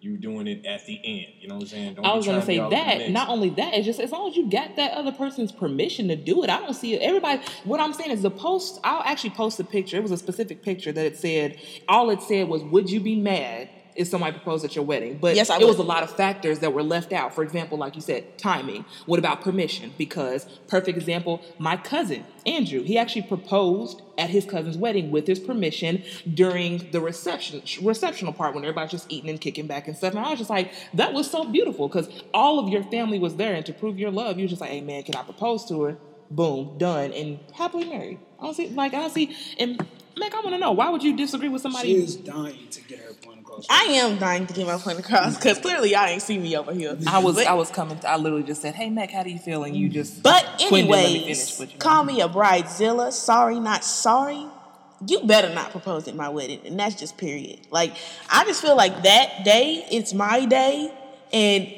you're 0.00 0.16
doing 0.16 0.46
it 0.46 0.64
at 0.64 0.86
the 0.86 1.00
end. 1.04 1.34
You 1.40 1.48
know 1.48 1.56
what 1.56 1.62
I'm 1.62 1.68
saying? 1.68 1.94
Don't 1.94 2.06
I 2.06 2.14
was 2.14 2.26
gonna 2.26 2.42
say 2.42 2.58
all 2.58 2.70
in 2.70 2.70
the 2.70 2.98
that. 2.98 3.10
Not 3.10 3.28
only 3.28 3.50
that, 3.50 3.74
it's 3.74 3.86
just 3.86 4.00
as 4.00 4.10
long 4.12 4.30
as 4.30 4.36
you 4.36 4.50
got 4.50 4.76
that 4.76 4.92
other 4.92 5.12
person's 5.12 5.52
permission 5.52 6.08
to 6.08 6.16
do 6.16 6.42
it. 6.42 6.50
I 6.50 6.58
don't 6.58 6.74
see 6.74 6.94
it. 6.94 7.02
Everybody. 7.02 7.42
What 7.64 7.80
I'm 7.80 7.92
saying 7.92 8.10
is 8.10 8.22
the 8.22 8.30
post. 8.30 8.80
I'll 8.82 9.02
actually 9.02 9.30
post 9.30 9.60
a 9.60 9.64
picture. 9.64 9.98
It 9.98 10.02
was 10.02 10.12
a 10.12 10.16
specific 10.16 10.62
picture 10.62 10.92
that 10.92 11.04
it 11.04 11.16
said. 11.16 11.58
All 11.88 12.10
it 12.10 12.22
said 12.22 12.48
was, 12.48 12.62
"Would 12.62 12.90
you 12.90 13.00
be 13.00 13.16
mad?" 13.16 13.68
If 14.00 14.08
somebody 14.08 14.32
proposed 14.32 14.64
at 14.64 14.74
your 14.74 14.84
wedding, 14.84 15.18
but 15.20 15.36
Yes, 15.36 15.50
I 15.50 15.58
it 15.58 15.66
was 15.66 15.78
a 15.78 15.82
lot 15.82 16.02
of 16.02 16.10
factors 16.10 16.60
that 16.60 16.72
were 16.72 16.82
left 16.82 17.12
out. 17.12 17.34
For 17.34 17.42
example, 17.42 17.76
like 17.76 17.94
you 17.94 18.00
said, 18.00 18.38
timing. 18.38 18.86
What 19.06 19.18
about 19.18 19.42
permission? 19.42 19.92
Because 19.98 20.46
perfect 20.68 20.96
example, 20.96 21.42
my 21.58 21.76
cousin 21.76 22.24
Andrew, 22.46 22.82
he 22.82 22.96
actually 22.96 23.22
proposed 23.22 24.00
at 24.16 24.30
his 24.30 24.46
cousin's 24.46 24.78
wedding 24.78 25.10
with 25.10 25.26
his 25.26 25.38
permission 25.38 26.02
during 26.32 26.90
the 26.92 27.00
reception 27.00 27.62
receptional 27.82 28.32
part 28.32 28.54
when 28.54 28.64
everybody's 28.64 28.90
just 28.90 29.12
eating 29.12 29.28
and 29.28 29.40
kicking 29.40 29.66
back 29.66 29.86
and 29.86 29.96
stuff. 29.96 30.14
And 30.14 30.24
I 30.24 30.30
was 30.30 30.38
just 30.38 30.50
like, 30.50 30.72
that 30.94 31.12
was 31.12 31.30
so 31.30 31.44
beautiful 31.44 31.88
because 31.88 32.08
all 32.32 32.58
of 32.58 32.68
your 32.70 32.82
family 32.84 33.18
was 33.18 33.36
there, 33.36 33.54
and 33.54 33.66
to 33.66 33.72
prove 33.72 33.98
your 33.98 34.10
love, 34.10 34.38
you 34.38 34.44
was 34.44 34.52
just 34.52 34.60
like, 34.60 34.70
hey 34.70 34.80
man, 34.80 35.02
can 35.02 35.14
I 35.14 35.22
propose 35.22 35.66
to 35.66 35.82
her? 35.82 35.98
Boom, 36.30 36.78
done, 36.78 37.12
and 37.12 37.40
happily 37.52 37.84
married. 37.84 38.20
I 38.38 38.44
don't 38.44 38.54
see, 38.54 38.68
like, 38.68 38.94
I 38.94 39.00
don't 39.00 39.10
see, 39.10 39.36
and 39.58 39.84
Mac, 40.16 40.34
I 40.34 40.40
want 40.40 40.50
to 40.50 40.58
know 40.58 40.72
why 40.72 40.90
would 40.90 41.02
you 41.02 41.16
disagree 41.16 41.48
with 41.48 41.62
somebody? 41.62 41.88
She 41.88 42.02
is 42.02 42.16
dying 42.16 42.68
to 42.70 42.80
get 42.82 42.98
her 43.00 43.14
point 43.14 43.39
across. 43.39 43.39
I 43.68 43.84
am 43.84 44.18
dying 44.18 44.46
to 44.46 44.54
get 44.54 44.66
my 44.66 44.78
point 44.78 44.98
across 44.98 45.36
because 45.36 45.58
clearly 45.58 45.90
y'all 45.90 46.06
ain't 46.06 46.22
see 46.22 46.38
me 46.38 46.56
over 46.56 46.72
here. 46.72 46.96
I 47.06 47.18
was, 47.18 47.36
But- 47.36 47.46
I 47.46 47.54
was 47.54 47.70
coming. 47.70 47.98
I 48.06 48.16
literally 48.16 48.44
just 48.44 48.62
said, 48.62 48.74
"Hey 48.74 48.88
Mac, 48.90 49.10
how 49.10 49.22
do 49.22 49.30
you 49.30 49.38
feel?" 49.38 49.64
And 49.64 49.76
you 49.76 49.88
just, 49.88 50.22
But 50.22 50.44
me 50.70 50.80
anyways, 50.82 51.60
you 51.60 51.66
call 51.78 52.04
me 52.04 52.20
a 52.20 52.28
bridezilla. 52.28 53.12
Sorry, 53.12 53.58
not 53.60 53.84
sorry. 53.84 54.46
You 55.06 55.20
better 55.24 55.52
not 55.54 55.70
propose 55.70 56.06
at 56.08 56.14
my 56.14 56.28
wedding, 56.28 56.60
and 56.64 56.78
that's 56.78 56.94
just 56.94 57.16
period. 57.16 57.60
Like 57.70 57.94
I 58.30 58.44
just 58.44 58.62
feel 58.62 58.76
like 58.76 59.02
that 59.02 59.44
day, 59.44 59.84
it's 59.90 60.12
my 60.12 60.44
day, 60.44 60.92
and 61.32 61.72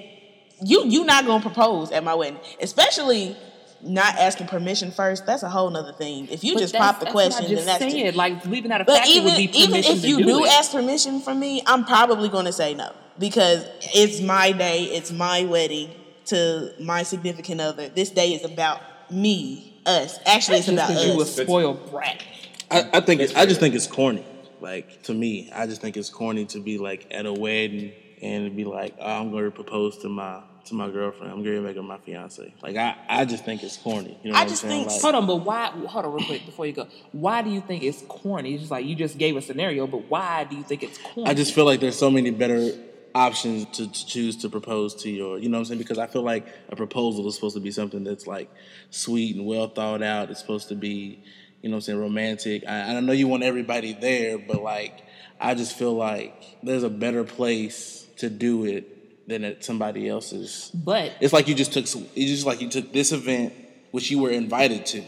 you 0.64 0.84
you 0.86 1.04
not 1.04 1.24
gonna 1.26 1.42
propose 1.42 1.90
at 1.92 2.02
my 2.04 2.14
wedding, 2.14 2.38
especially 2.60 3.36
not 3.82 4.16
asking 4.16 4.46
permission 4.46 4.90
first. 4.90 5.26
That's 5.26 5.42
a 5.42 5.48
whole 5.50 5.70
nother 5.70 5.92
thing. 5.92 6.28
If 6.28 6.44
you 6.44 6.54
But 6.54 6.60
just 6.60 6.74
pop 6.74 6.98
the 7.00 7.06
that's 7.06 7.14
what 7.14 7.24
I 7.24 7.28
question, 7.28 7.50
just 7.50 7.66
then 7.66 7.78
that's 7.80 7.92
said. 7.92 8.04
just, 8.06 8.16
like 8.16 8.44
leaving 8.46 8.72
out 8.72 8.80
a 8.80 8.84
but 8.84 8.98
fact 8.98 9.08
even 9.08 9.24
would 9.24 9.36
be 9.36 9.58
even 9.58 9.76
if 9.76 9.86
to 9.86 10.08
you 10.08 10.18
do, 10.18 10.24
do 10.24 10.44
it. 10.44 10.50
ask 10.52 10.72
permission 10.72 11.20
from 11.20 11.40
me, 11.40 11.62
I'm 11.66 11.84
probably 11.84 12.28
going 12.28 12.44
to 12.46 12.52
say 12.52 12.74
no 12.74 12.92
because 13.18 13.64
it's 13.94 14.20
my 14.20 14.52
day, 14.52 14.84
it's 14.84 15.10
my 15.12 15.44
wedding 15.44 15.90
to 16.26 16.72
my 16.80 17.02
significant 17.02 17.60
other. 17.60 17.88
This 17.88 18.10
day 18.10 18.34
is 18.34 18.44
about 18.44 18.80
me, 19.10 19.80
us. 19.84 20.18
Actually, 20.26 20.58
it's 20.58 20.68
about 20.68 20.88
because 20.88 21.06
you 21.06 21.18
a 21.18 21.22
us. 21.22 21.36
spoiled 21.36 21.90
brat. 21.90 22.22
I, 22.70 22.88
I 22.94 23.00
think 23.00 23.20
it, 23.20 23.36
I 23.36 23.46
just 23.46 23.60
think 23.60 23.74
it's 23.74 23.86
corny. 23.86 24.24
Like 24.60 25.02
to 25.04 25.14
me, 25.14 25.50
I 25.52 25.66
just 25.66 25.80
think 25.80 25.96
it's 25.96 26.08
corny 26.10 26.44
to 26.46 26.60
be 26.60 26.78
like 26.78 27.08
at 27.10 27.26
a 27.26 27.32
wedding 27.32 27.92
and 28.22 28.54
be 28.56 28.64
like, 28.64 28.94
oh, 29.00 29.20
I'm 29.20 29.32
going 29.32 29.44
to 29.44 29.50
propose 29.50 29.98
to 29.98 30.08
my 30.08 30.40
to 30.66 30.74
my 30.74 30.88
girlfriend. 30.90 31.32
I'm 31.32 31.42
to 31.44 31.60
make 31.60 31.76
her 31.76 31.82
my 31.82 31.98
fiance. 31.98 32.54
Like 32.62 32.76
I, 32.76 32.96
I 33.08 33.24
just 33.24 33.44
think 33.44 33.62
it's 33.62 33.76
corny. 33.76 34.18
You 34.22 34.32
know 34.32 34.38
I 34.38 34.42
what 34.42 34.48
just 34.48 34.64
I'm 34.64 34.70
saying? 34.70 34.84
think- 34.88 34.92
Like, 34.92 35.02
Hold 35.02 35.14
on, 35.16 35.26
but 35.26 35.36
why? 35.36 35.66
Hold 35.88 36.04
on, 36.04 36.12
real 36.12 36.26
quick 36.26 36.46
before 36.46 36.66
you 36.66 36.72
go. 36.72 36.86
Why 37.12 37.42
do 37.42 37.50
you 37.50 37.60
think 37.60 37.82
it's 37.82 38.02
corny? 38.08 38.52
It's 38.54 38.62
just 38.62 38.70
like 38.70 38.84
you 38.86 38.94
just 38.94 39.18
gave 39.18 39.36
a 39.36 39.42
scenario, 39.42 39.86
but 39.86 40.08
why 40.10 40.44
do 40.44 40.56
you 40.56 40.62
think 40.62 40.82
it's 40.82 40.98
corny? 40.98 41.30
I 41.30 41.34
just 41.34 41.54
feel 41.54 41.64
like 41.64 41.80
there's 41.80 41.98
so 41.98 42.10
many 42.10 42.30
better 42.30 42.70
options 43.14 43.66
to, 43.76 43.90
to 43.92 44.06
choose 44.06 44.36
to 44.38 44.48
propose 44.48 44.94
to 45.02 45.10
your, 45.10 45.38
you 45.38 45.48
know 45.50 45.58
what 45.58 45.62
I'm 45.62 45.64
saying? 45.66 45.78
Because 45.78 45.98
I 45.98 46.06
feel 46.06 46.22
like 46.22 46.46
a 46.70 46.76
proposal 46.76 47.26
is 47.28 47.34
supposed 47.34 47.54
to 47.56 47.60
be 47.60 47.70
something 47.70 48.04
that's 48.04 48.26
like 48.26 48.50
sweet 48.90 49.36
and 49.36 49.44
well 49.46 49.68
thought 49.68 50.02
out. 50.02 50.30
It's 50.30 50.40
supposed 50.40 50.68
to 50.68 50.74
be, 50.74 51.22
you 51.60 51.68
know 51.68 51.74
what 51.74 51.78
I'm 51.78 51.80
saying, 51.82 51.98
romantic. 52.00 52.64
I, 52.66 52.96
I 52.96 53.00
know 53.00 53.12
you 53.12 53.28
want 53.28 53.42
everybody 53.42 53.92
there, 53.92 54.38
but 54.38 54.62
like, 54.62 55.02
I 55.40 55.54
just 55.54 55.76
feel 55.76 55.92
like 55.94 56.56
there's 56.62 56.84
a 56.84 56.88
better 56.90 57.24
place 57.24 58.06
to 58.18 58.30
do 58.30 58.64
it 58.64 59.01
than 59.26 59.44
at 59.44 59.64
somebody 59.64 60.08
else's. 60.08 60.70
But 60.74 61.12
It's 61.20 61.32
like 61.32 61.48
you 61.48 61.54
just 61.54 61.72
took, 61.72 61.84
it's 61.84 62.30
just 62.30 62.46
like 62.46 62.60
you 62.60 62.68
took 62.68 62.92
this 62.92 63.12
event, 63.12 63.52
which 63.90 64.10
you 64.10 64.18
were 64.18 64.30
invited 64.30 64.86
to, 64.86 64.98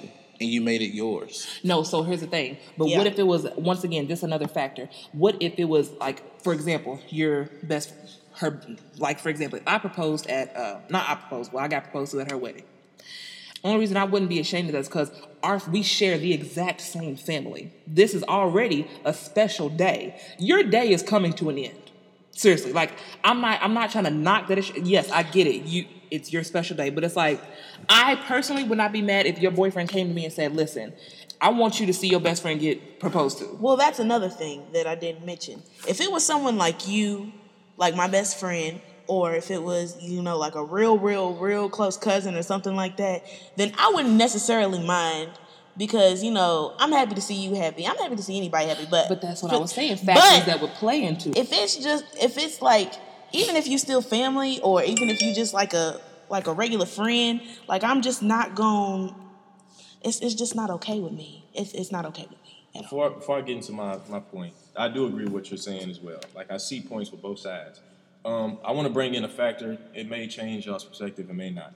and 0.40 0.48
you 0.50 0.60
made 0.60 0.82
it 0.82 0.94
yours. 0.94 1.46
no. 1.62 1.82
So 1.82 2.02
here's 2.02 2.20
the 2.20 2.26
thing. 2.26 2.58
But 2.76 2.88
Yeah. 2.88 2.98
what 2.98 3.06
if 3.06 3.18
it 3.18 3.26
was 3.26 3.46
once 3.56 3.84
again 3.84 4.06
just 4.08 4.22
another 4.22 4.48
factor? 4.48 4.88
What 5.12 5.36
if 5.40 5.54
it 5.58 5.64
was 5.64 5.90
like, 5.92 6.42
for 6.42 6.52
example, 6.52 7.00
your 7.08 7.50
best 7.62 7.92
her 8.38 8.60
like 8.98 9.20
for 9.20 9.28
example, 9.28 9.60
I 9.66 9.78
proposed 9.78 10.26
at 10.26 10.56
uh, 10.56 10.78
not 10.88 11.08
I 11.08 11.14
proposed. 11.14 11.52
Well, 11.52 11.64
I 11.64 11.68
got 11.68 11.84
proposed 11.84 12.12
to 12.12 12.20
at 12.20 12.30
her 12.32 12.36
wedding. 12.36 12.64
Only 13.62 13.78
reason 13.78 13.96
I 13.96 14.04
wouldn't 14.04 14.28
be 14.28 14.40
ashamed 14.40 14.68
of 14.68 14.72
that 14.72 14.80
is 14.80 14.88
because 14.88 15.10
our 15.42 15.60
we 15.70 15.82
share 15.82 16.18
the 16.18 16.32
exact 16.34 16.80
same 16.80 17.16
family. 17.16 17.72
This 17.86 18.12
is 18.12 18.22
already 18.24 18.88
a 19.04 19.14
special 19.14 19.68
day. 19.70 20.20
Your 20.38 20.62
day 20.64 20.90
is 20.90 21.02
coming 21.02 21.32
to 21.34 21.48
an 21.48 21.58
end. 21.58 21.83
Seriously, 22.34 22.72
like 22.72 22.92
I'm 23.22 23.40
not 23.40 23.60
I'm 23.62 23.74
not 23.74 23.90
trying 23.90 24.04
to 24.04 24.10
knock 24.10 24.48
that. 24.48 24.76
Yes, 24.84 25.10
I 25.10 25.22
get 25.22 25.46
it. 25.46 25.64
You 25.64 25.86
it's 26.10 26.32
your 26.32 26.42
special 26.44 26.76
day, 26.76 26.90
but 26.90 27.04
it's 27.04 27.16
like 27.16 27.40
I 27.88 28.16
personally 28.26 28.64
would 28.64 28.78
not 28.78 28.92
be 28.92 29.02
mad 29.02 29.26
if 29.26 29.38
your 29.38 29.52
boyfriend 29.52 29.88
came 29.88 30.08
to 30.08 30.14
me 30.14 30.24
and 30.24 30.32
said, 30.32 30.54
"Listen, 30.54 30.92
I 31.40 31.50
want 31.50 31.78
you 31.78 31.86
to 31.86 31.92
see 31.92 32.08
your 32.08 32.20
best 32.20 32.42
friend 32.42 32.60
get 32.60 32.98
proposed 32.98 33.38
to." 33.38 33.56
Well, 33.60 33.76
that's 33.76 34.00
another 34.00 34.28
thing 34.28 34.64
that 34.72 34.86
I 34.86 34.96
didn't 34.96 35.24
mention. 35.24 35.62
If 35.86 36.00
it 36.00 36.10
was 36.10 36.26
someone 36.26 36.56
like 36.56 36.88
you, 36.88 37.32
like 37.76 37.94
my 37.94 38.08
best 38.08 38.38
friend, 38.40 38.80
or 39.06 39.34
if 39.34 39.50
it 39.50 39.62
was, 39.62 39.96
you 40.02 40.22
know, 40.22 40.36
like 40.38 40.54
a 40.54 40.64
real, 40.64 40.98
real, 40.98 41.34
real 41.34 41.68
close 41.68 41.96
cousin 41.96 42.34
or 42.34 42.42
something 42.42 42.74
like 42.74 42.96
that, 42.96 43.24
then 43.56 43.72
I 43.78 43.92
wouldn't 43.94 44.14
necessarily 44.14 44.84
mind 44.84 45.30
because, 45.76 46.22
you 46.22 46.30
know, 46.30 46.74
I'm 46.78 46.92
happy 46.92 47.14
to 47.14 47.20
see 47.20 47.34
you 47.34 47.54
happy. 47.54 47.86
I'm 47.86 47.96
happy 47.96 48.16
to 48.16 48.22
see 48.22 48.36
anybody 48.36 48.68
happy. 48.68 48.86
But 48.90 49.08
But 49.08 49.20
that's 49.20 49.42
what 49.42 49.50
but- 49.50 49.58
I 49.58 49.60
was 49.60 49.72
saying. 49.72 49.98
but 50.04 50.16
Factors 50.16 50.46
that 50.46 50.60
would 50.60 50.72
play 50.74 51.02
into 51.02 51.30
if 51.38 51.52
it's 51.52 51.76
just 51.76 52.04
if 52.20 52.38
it's 52.38 52.62
like 52.62 52.92
even 53.32 53.56
if 53.56 53.66
you 53.66 53.78
still 53.78 54.02
family 54.02 54.60
or 54.60 54.82
even 54.82 55.10
if 55.10 55.20
you 55.22 55.34
just 55.34 55.52
like 55.54 55.74
a 55.74 56.00
like 56.28 56.46
a 56.46 56.52
regular 56.52 56.86
friend, 56.86 57.40
like 57.68 57.84
I'm 57.84 58.02
just 58.02 58.22
not 58.22 58.54
going 58.54 59.14
it's 60.04 60.20
it's 60.20 60.34
just 60.34 60.54
not 60.54 60.70
okay 60.70 61.00
with 61.00 61.12
me. 61.12 61.44
It's 61.54 61.72
it's 61.72 61.90
not 61.90 62.04
okay 62.06 62.22
with 62.22 62.38
me. 62.42 62.82
Before, 62.82 63.10
before 63.10 63.38
I 63.38 63.40
get 63.40 63.56
into 63.56 63.72
my, 63.72 63.98
my 64.10 64.18
point, 64.18 64.52
I 64.76 64.88
do 64.88 65.06
agree 65.06 65.24
with 65.24 65.32
what 65.32 65.50
you're 65.50 65.58
saying 65.58 65.88
as 65.90 66.00
well. 66.00 66.20
Like 66.34 66.50
I 66.50 66.56
see 66.56 66.80
points 66.80 67.08
for 67.08 67.16
both 67.16 67.38
sides. 67.38 67.80
Um, 68.24 68.58
I 68.64 68.72
want 68.72 68.88
to 68.88 68.92
bring 68.92 69.14
in 69.14 69.22
a 69.22 69.28
factor. 69.28 69.78
It 69.94 70.08
may 70.08 70.26
change 70.26 70.66
y'all's 70.66 70.84
perspective. 70.84 71.30
It 71.30 71.34
may 71.34 71.50
not. 71.50 71.72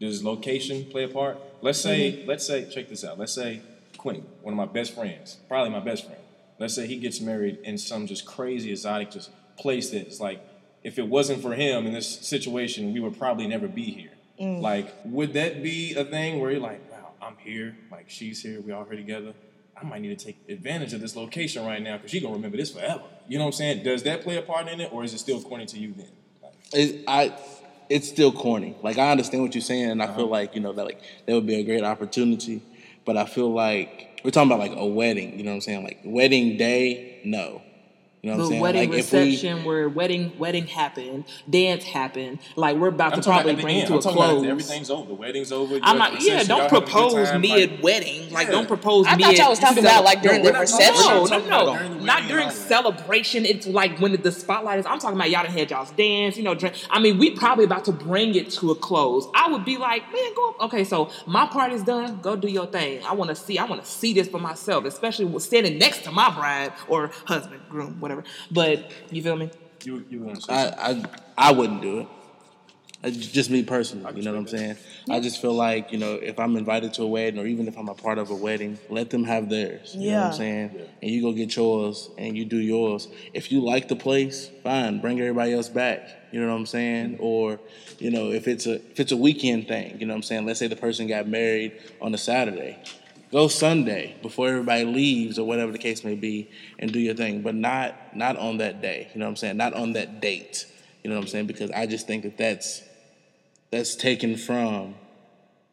Does 0.00 0.22
location 0.22 0.84
play 0.84 1.04
a 1.04 1.08
part? 1.08 1.38
Let's 1.60 1.80
say, 1.80 2.12
mm-hmm. 2.12 2.28
let's 2.28 2.46
say, 2.46 2.68
check 2.70 2.88
this 2.88 3.04
out. 3.04 3.18
Let's 3.18 3.32
say 3.32 3.62
Quentin, 3.96 4.26
one 4.42 4.52
of 4.52 4.56
my 4.56 4.72
best 4.72 4.94
friends, 4.94 5.38
probably 5.48 5.70
my 5.70 5.80
best 5.80 6.06
friend. 6.06 6.20
Let's 6.58 6.74
say 6.74 6.86
he 6.86 6.98
gets 6.98 7.20
married 7.20 7.58
in 7.64 7.78
some 7.78 8.06
just 8.06 8.24
crazy 8.26 8.70
exotic 8.70 9.10
just 9.10 9.30
place 9.56 9.90
that's 9.90 10.20
like, 10.20 10.40
if 10.84 10.98
it 10.98 11.08
wasn't 11.08 11.42
for 11.42 11.54
him 11.54 11.86
in 11.86 11.92
this 11.92 12.08
situation, 12.08 12.92
we 12.92 13.00
would 13.00 13.18
probably 13.18 13.46
never 13.46 13.66
be 13.66 13.84
here. 13.84 14.10
Mm. 14.40 14.60
Like, 14.60 14.94
would 15.04 15.32
that 15.32 15.62
be 15.62 15.94
a 15.94 16.04
thing 16.04 16.38
where 16.40 16.52
you're 16.52 16.60
like, 16.60 16.90
wow, 16.90 17.10
I'm 17.20 17.36
here, 17.38 17.76
like 17.90 18.08
she's 18.08 18.40
here, 18.40 18.60
we 18.60 18.72
all 18.72 18.84
here 18.84 18.96
together. 18.96 19.34
I 19.80 19.84
might 19.84 20.00
need 20.00 20.16
to 20.16 20.24
take 20.24 20.38
advantage 20.48 20.92
of 20.92 21.00
this 21.00 21.14
location 21.14 21.64
right 21.64 21.82
now 21.82 21.96
because 21.96 22.10
she's 22.10 22.22
gonna 22.22 22.34
remember 22.34 22.56
this 22.56 22.72
forever. 22.72 23.02
You 23.28 23.38
know 23.38 23.44
what 23.44 23.54
I'm 23.54 23.58
saying? 23.58 23.84
Does 23.84 24.02
that 24.04 24.22
play 24.22 24.36
a 24.36 24.42
part 24.42 24.68
in 24.68 24.80
it, 24.80 24.92
or 24.92 25.04
is 25.04 25.14
it 25.14 25.18
still 25.18 25.40
corny 25.40 25.66
to 25.66 25.78
you 25.78 25.94
then? 25.96 26.08
Like, 26.42 26.54
it, 26.72 27.04
I 27.06 27.34
it's 27.88 28.08
still 28.08 28.32
corny. 28.32 28.76
Like 28.82 28.98
I 28.98 29.10
understand 29.10 29.42
what 29.42 29.54
you're 29.54 29.62
saying, 29.62 29.90
and 29.90 30.02
I 30.02 30.06
Uh-huh. 30.06 30.16
feel 30.16 30.28
like 30.28 30.54
you 30.54 30.60
know 30.60 30.72
that 30.72 30.84
like 30.84 31.00
that 31.26 31.34
would 31.34 31.46
be 31.46 31.56
a 31.56 31.64
great 31.64 31.84
opportunity. 31.84 32.62
But 33.04 33.16
I 33.16 33.24
feel 33.24 33.52
like 33.52 34.08
we're 34.24 34.30
talking 34.30 34.50
about 34.50 34.60
like 34.60 34.74
a 34.76 34.86
wedding. 34.86 35.36
You 35.38 35.44
know 35.44 35.50
what 35.50 35.56
I'm 35.56 35.60
saying? 35.62 35.84
Like 35.84 35.98
wedding 36.04 36.56
day, 36.56 37.20
no. 37.24 37.62
You 38.22 38.30
know 38.30 38.36
what 38.38 38.42
I'm 38.42 38.44
the 38.46 38.50
saying? 38.50 38.60
wedding 38.62 38.90
like 38.90 38.98
if 38.98 39.12
we 39.12 39.18
reception 39.20 39.64
where 39.64 39.88
wedding 39.88 40.32
wedding 40.38 40.66
happened, 40.66 41.24
dance 41.48 41.84
happened, 41.84 42.40
like 42.56 42.76
we're 42.76 42.88
about 42.88 43.12
I'm 43.14 43.20
to 43.20 43.24
talking 43.28 43.32
probably 43.44 43.52
about 43.52 43.58
at 43.60 43.64
bring 43.64 43.76
it 43.78 43.86
to 43.86 43.92
I'm 43.92 43.98
a 43.98 44.02
talking 44.02 44.16
close. 44.16 44.36
after 44.38 44.50
everything's 44.50 44.90
over. 44.90 45.08
The 45.08 45.14
wedding's 45.14 45.52
over. 45.52 45.78
I'm 45.82 45.96
you're 45.96 45.98
not. 45.98 46.22
Yeah, 46.22 46.42
don't 46.42 46.48
y'all 46.48 46.58
have 46.58 46.72
a 46.72 46.74
good 46.80 46.84
propose 46.88 47.28
time, 47.30 47.40
mid 47.40 47.70
like- 47.72 47.82
wedding. 47.84 48.30
Like 48.32 48.46
Yeah. 48.48 48.52
don't 48.52 48.66
propose. 48.66 49.06
I 49.06 49.14
mid. 49.14 49.24
thought 49.26 49.36
y'all 49.38 49.50
was 49.50 49.58
talking 49.60 49.78
about 49.78 50.02
like 50.04 50.20
during 50.22 50.42
the 50.42 50.50
we're 50.52 50.60
reception. 50.60 51.04
No, 51.06 51.26
I'm 51.30 51.48
no, 51.48 51.64
no, 51.66 51.78
during 51.78 52.04
not 52.04 52.18
during 52.26 52.32
and 52.32 52.42
all 52.42 52.48
that. 52.48 52.52
celebration. 52.68 53.46
It's 53.46 53.68
like 53.68 53.98
when 54.00 54.20
the 54.20 54.32
spotlight 54.32 54.80
is. 54.80 54.86
I'm 54.86 54.98
talking 54.98 55.16
about 55.16 55.30
y'all 55.30 55.44
done 55.44 55.52
had 55.52 55.70
y'all's 55.70 55.92
dance, 55.92 56.36
you 56.36 56.42
know. 56.42 56.56
Drink. 56.56 56.74
I 56.90 56.98
mean, 56.98 57.18
we 57.18 57.30
probably 57.30 57.64
about 57.66 57.84
to 57.84 57.92
bring 57.92 58.34
it 58.34 58.50
to 58.50 58.72
a 58.72 58.74
close. 58.74 59.28
I 59.34 59.48
would 59.48 59.64
be 59.64 59.76
like, 59.76 60.02
man, 60.12 60.34
go. 60.34 60.56
Okay, 60.62 60.82
so 60.82 61.10
my 61.26 61.46
part 61.46 61.72
is 61.72 61.84
done. 61.84 62.18
Go 62.20 62.34
do 62.34 62.48
your 62.48 62.66
thing. 62.66 63.00
I 63.04 63.12
want 63.14 63.28
to 63.30 63.36
see. 63.36 63.58
I 63.58 63.64
want 63.64 63.84
to 63.84 63.88
see 63.88 64.12
this 64.12 64.26
for 64.26 64.40
myself, 64.40 64.84
especially 64.86 65.26
with 65.26 65.44
standing 65.44 65.78
next 65.78 66.02
to 66.02 66.10
my 66.10 66.34
bride 66.34 66.72
or 66.88 67.12
husband, 67.24 67.60
groom, 67.70 67.96
whatever. 68.00 68.07
But 68.50 68.90
you 69.10 69.22
feel 69.22 69.36
me? 69.36 69.50
You 69.84 70.04
you 70.10 70.22
want 70.22 70.36
to 70.36 70.42
say 70.42 70.52
I. 70.52 70.90
I 70.90 71.04
I 71.38 71.52
wouldn't 71.52 71.82
do 71.82 72.00
it. 72.00 72.08
It's 73.00 73.28
just 73.28 73.48
me 73.48 73.62
personally, 73.62 74.12
you 74.16 74.22
know 74.24 74.32
what 74.32 74.40
I'm 74.40 74.48
saying? 74.48 74.76
I 75.08 75.20
just 75.20 75.40
feel 75.40 75.54
like, 75.54 75.92
you 75.92 75.98
know, 75.98 76.14
if 76.14 76.36
I'm 76.40 76.56
invited 76.56 76.94
to 76.94 77.04
a 77.04 77.06
wedding 77.06 77.38
or 77.38 77.46
even 77.46 77.68
if 77.68 77.76
I'm 77.78 77.88
a 77.88 77.94
part 77.94 78.18
of 78.18 78.30
a 78.30 78.34
wedding, 78.34 78.76
let 78.90 79.10
them 79.10 79.22
have 79.22 79.48
theirs. 79.48 79.94
You 79.94 80.10
know 80.10 80.16
what 80.16 80.20
Yeah. 80.22 80.26
I'm 80.26 80.32
saying? 80.32 80.80
And 81.00 81.10
you 81.12 81.22
go 81.22 81.32
get 81.32 81.54
yours 81.54 82.10
and 82.18 82.36
you 82.36 82.44
do 82.44 82.56
yours. 82.56 83.06
If 83.32 83.52
you 83.52 83.60
like 83.60 83.86
the 83.86 83.94
place, 83.94 84.50
fine, 84.64 85.00
bring 85.00 85.20
everybody 85.20 85.52
else 85.54 85.68
back. 85.68 86.08
You 86.32 86.40
know 86.40 86.48
what 86.48 86.58
I'm 86.58 86.66
saying? 86.66 87.12
Mm-hmm. 87.12 87.22
Or, 87.22 87.60
you 88.00 88.10
know, 88.10 88.32
if 88.32 88.48
it's 88.48 88.66
a 88.66 88.74
if 88.90 88.98
it's 88.98 89.12
a 89.12 89.16
weekend 89.16 89.68
thing, 89.68 90.00
you 90.00 90.06
know 90.06 90.12
what 90.14 90.16
I'm 90.18 90.22
saying? 90.24 90.44
Let's 90.44 90.58
say 90.58 90.66
the 90.66 90.74
person 90.74 91.06
got 91.06 91.28
married 91.28 91.80
on 92.02 92.12
a 92.14 92.18
Saturday. 92.18 92.78
Go 93.30 93.48
Sunday 93.48 94.16
before 94.22 94.48
everybody 94.48 94.84
leaves 94.84 95.38
or 95.38 95.46
whatever 95.46 95.70
the 95.70 95.78
case 95.78 96.02
may 96.02 96.14
be 96.14 96.50
and 96.78 96.90
do 96.92 96.98
your 96.98 97.14
thing, 97.14 97.42
but 97.42 97.54
not 97.54 98.16
not 98.16 98.36
on 98.36 98.58
that 98.58 98.80
day. 98.80 99.08
You 99.12 99.20
know 99.20 99.26
what 99.26 99.30
I'm 99.30 99.36
saying? 99.36 99.56
Not 99.56 99.74
on 99.74 99.92
that 99.92 100.20
date. 100.20 100.66
You 101.02 101.10
know 101.10 101.16
what 101.16 101.22
I'm 101.22 101.28
saying? 101.28 101.46
Because 101.46 101.70
I 101.70 101.86
just 101.86 102.06
think 102.06 102.22
that 102.22 102.38
that's 102.38 102.82
that's 103.70 103.96
taken 103.96 104.36
from 104.36 104.94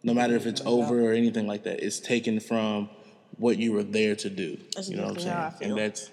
no 0.03 0.13
matter 0.13 0.35
if 0.35 0.45
it's 0.45 0.61
over 0.65 1.09
or 1.09 1.13
anything 1.13 1.47
like 1.47 1.63
that. 1.63 1.83
It's 1.83 1.99
taken 1.99 2.39
from 2.39 2.89
what 3.37 3.57
you 3.57 3.71
were 3.73 3.83
there 3.83 4.15
to 4.17 4.29
do. 4.29 4.57
That's 4.75 4.89
you 4.89 4.97
know 4.97 5.03
what 5.03 5.11
I'm 5.13 5.19
saying? 5.19 5.35
how 5.35 5.45
I 5.47 5.49
feel. 5.51 5.69
And 5.69 5.77
that's 5.77 6.09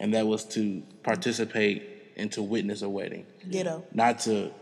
and 0.00 0.14
that 0.14 0.26
was 0.26 0.44
to 0.46 0.82
participate 1.02 2.12
and 2.16 2.30
to 2.32 2.42
witness 2.42 2.82
a 2.82 2.88
wedding, 2.88 3.26
Ditto. 3.48 3.84
not 3.92 4.20
to 4.20 4.52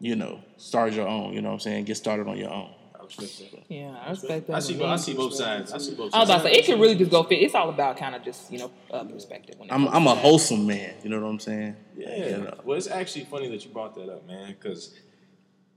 you 0.00 0.16
know 0.16 0.40
start 0.56 0.92
your 0.92 1.06
own. 1.06 1.32
You 1.34 1.42
know 1.42 1.48
what 1.48 1.54
I'm 1.54 1.60
saying? 1.60 1.84
Get 1.84 1.96
started 1.96 2.26
on 2.26 2.36
your 2.36 2.50
own. 2.50 2.74
I 3.18 3.22
respect 3.22 3.52
that. 3.52 3.74
Yeah, 3.74 3.96
I 4.04 4.10
respect 4.10 4.46
that. 4.48 4.56
I 4.56 4.58
see. 4.60 4.76
but 4.76 4.86
I 4.88 4.96
see 4.96 5.14
both 5.14 5.34
sides. 5.34 5.72
I 5.72 5.78
see 5.78 5.94
both 5.94 6.12
Sides. 6.12 6.14
I 6.14 6.18
was 6.20 6.28
about 6.28 6.42
to 6.42 6.54
say 6.54 6.58
it 6.58 6.64
can 6.66 6.80
really 6.80 6.94
just 6.94 7.10
go 7.10 7.22
fit. 7.22 7.36
It's 7.42 7.54
all 7.54 7.68
about 7.70 7.96
kind 7.96 8.14
of 8.14 8.22
just 8.24 8.52
you 8.52 8.58
know 8.58 8.70
uh, 8.90 9.04
perspective. 9.04 9.56
When 9.58 9.70
I'm 9.70 9.88
I'm 9.88 10.04
to 10.04 10.10
a 10.10 10.14
that. 10.14 10.20
wholesome 10.20 10.66
man. 10.66 10.94
You 11.02 11.10
know 11.10 11.20
what 11.20 11.28
I'm 11.28 11.38
saying? 11.38 11.76
Yeah. 11.96 12.16
You 12.16 12.36
know. 12.38 12.60
Well, 12.64 12.76
it's 12.76 12.86
actually 12.88 13.24
funny 13.24 13.48
that 13.50 13.64
you 13.64 13.70
brought 13.70 13.94
that 13.94 14.08
up, 14.08 14.26
man, 14.26 14.54
because, 14.58 14.94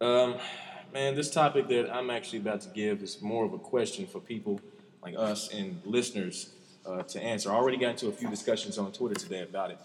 um, 0.02 0.36
man, 0.94 1.15
this 1.15 1.32
topic 1.32 1.67
that 1.70 1.94
I'm 1.94 2.10
actually 2.10 2.39
about 2.39 2.62
to 2.62 2.70
give 2.70 3.02
is 3.02 3.22
more 3.22 3.46
of 3.46 3.54
a 3.54 3.60
question 3.60 4.08
for 4.08 4.20
people 4.20 4.60
like 5.02 5.15
us 5.17 5.52
and 5.54 5.82
listeners 5.86 6.50
uh, 6.86 7.04
to 7.04 7.22
answer. 7.22 7.52
I 7.52 7.56
already 7.56 7.78
got 7.78 7.91
into 7.91 8.08
a 8.08 8.12
few 8.12 8.30
discussions 8.30 8.78
on 8.78 8.91
Twitter 8.91 9.15
today 9.15 9.41
about 9.41 9.72
it. 9.72 9.78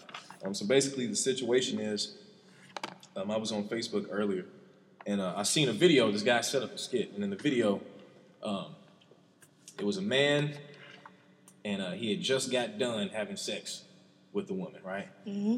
Um, 0.43 0.53
so 0.53 0.65
basically, 0.65 1.07
the 1.07 1.15
situation 1.15 1.79
is, 1.79 2.17
um, 3.15 3.31
I 3.31 3.37
was 3.37 3.51
on 3.51 3.63
Facebook 3.65 4.07
earlier, 4.11 4.45
and 5.07 5.21
uh, 5.21 5.33
I 5.37 5.43
seen 5.43 5.69
a 5.69 5.73
video. 5.73 6.11
This 6.11 6.21
guy 6.21 6.41
set 6.41 6.61
up 6.61 6.75
a 6.75 6.77
skit, 6.77 7.13
and 7.15 7.23
in 7.23 7.29
the 7.29 7.37
video, 7.37 7.81
um, 8.43 8.75
it 9.79 9.85
was 9.85 9.97
a 9.97 10.01
man, 10.01 10.53
and 11.63 11.81
uh, 11.81 11.91
he 11.91 12.11
had 12.11 12.21
just 12.21 12.51
got 12.51 12.77
done 12.77 13.07
having 13.09 13.37
sex 13.37 13.83
with 14.33 14.47
the 14.47 14.53
woman, 14.53 14.81
right? 14.83 15.07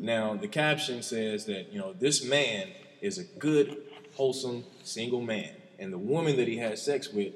Now 0.04 0.36
the 0.36 0.48
caption 0.48 1.02
says 1.02 1.46
that 1.48 1.74
you 1.74 1.80
know 1.80 1.94
this 1.94 2.24
man 2.24 2.68
is 3.02 3.18
a 3.18 3.24
good, 3.24 3.78
wholesome 4.14 4.64
single 4.84 5.22
man, 5.22 5.50
and 5.80 5.92
the 5.92 5.98
woman 5.98 6.38
that 6.38 6.48
he 6.48 6.58
had 6.58 6.78
sex 6.78 7.10
with 7.12 7.34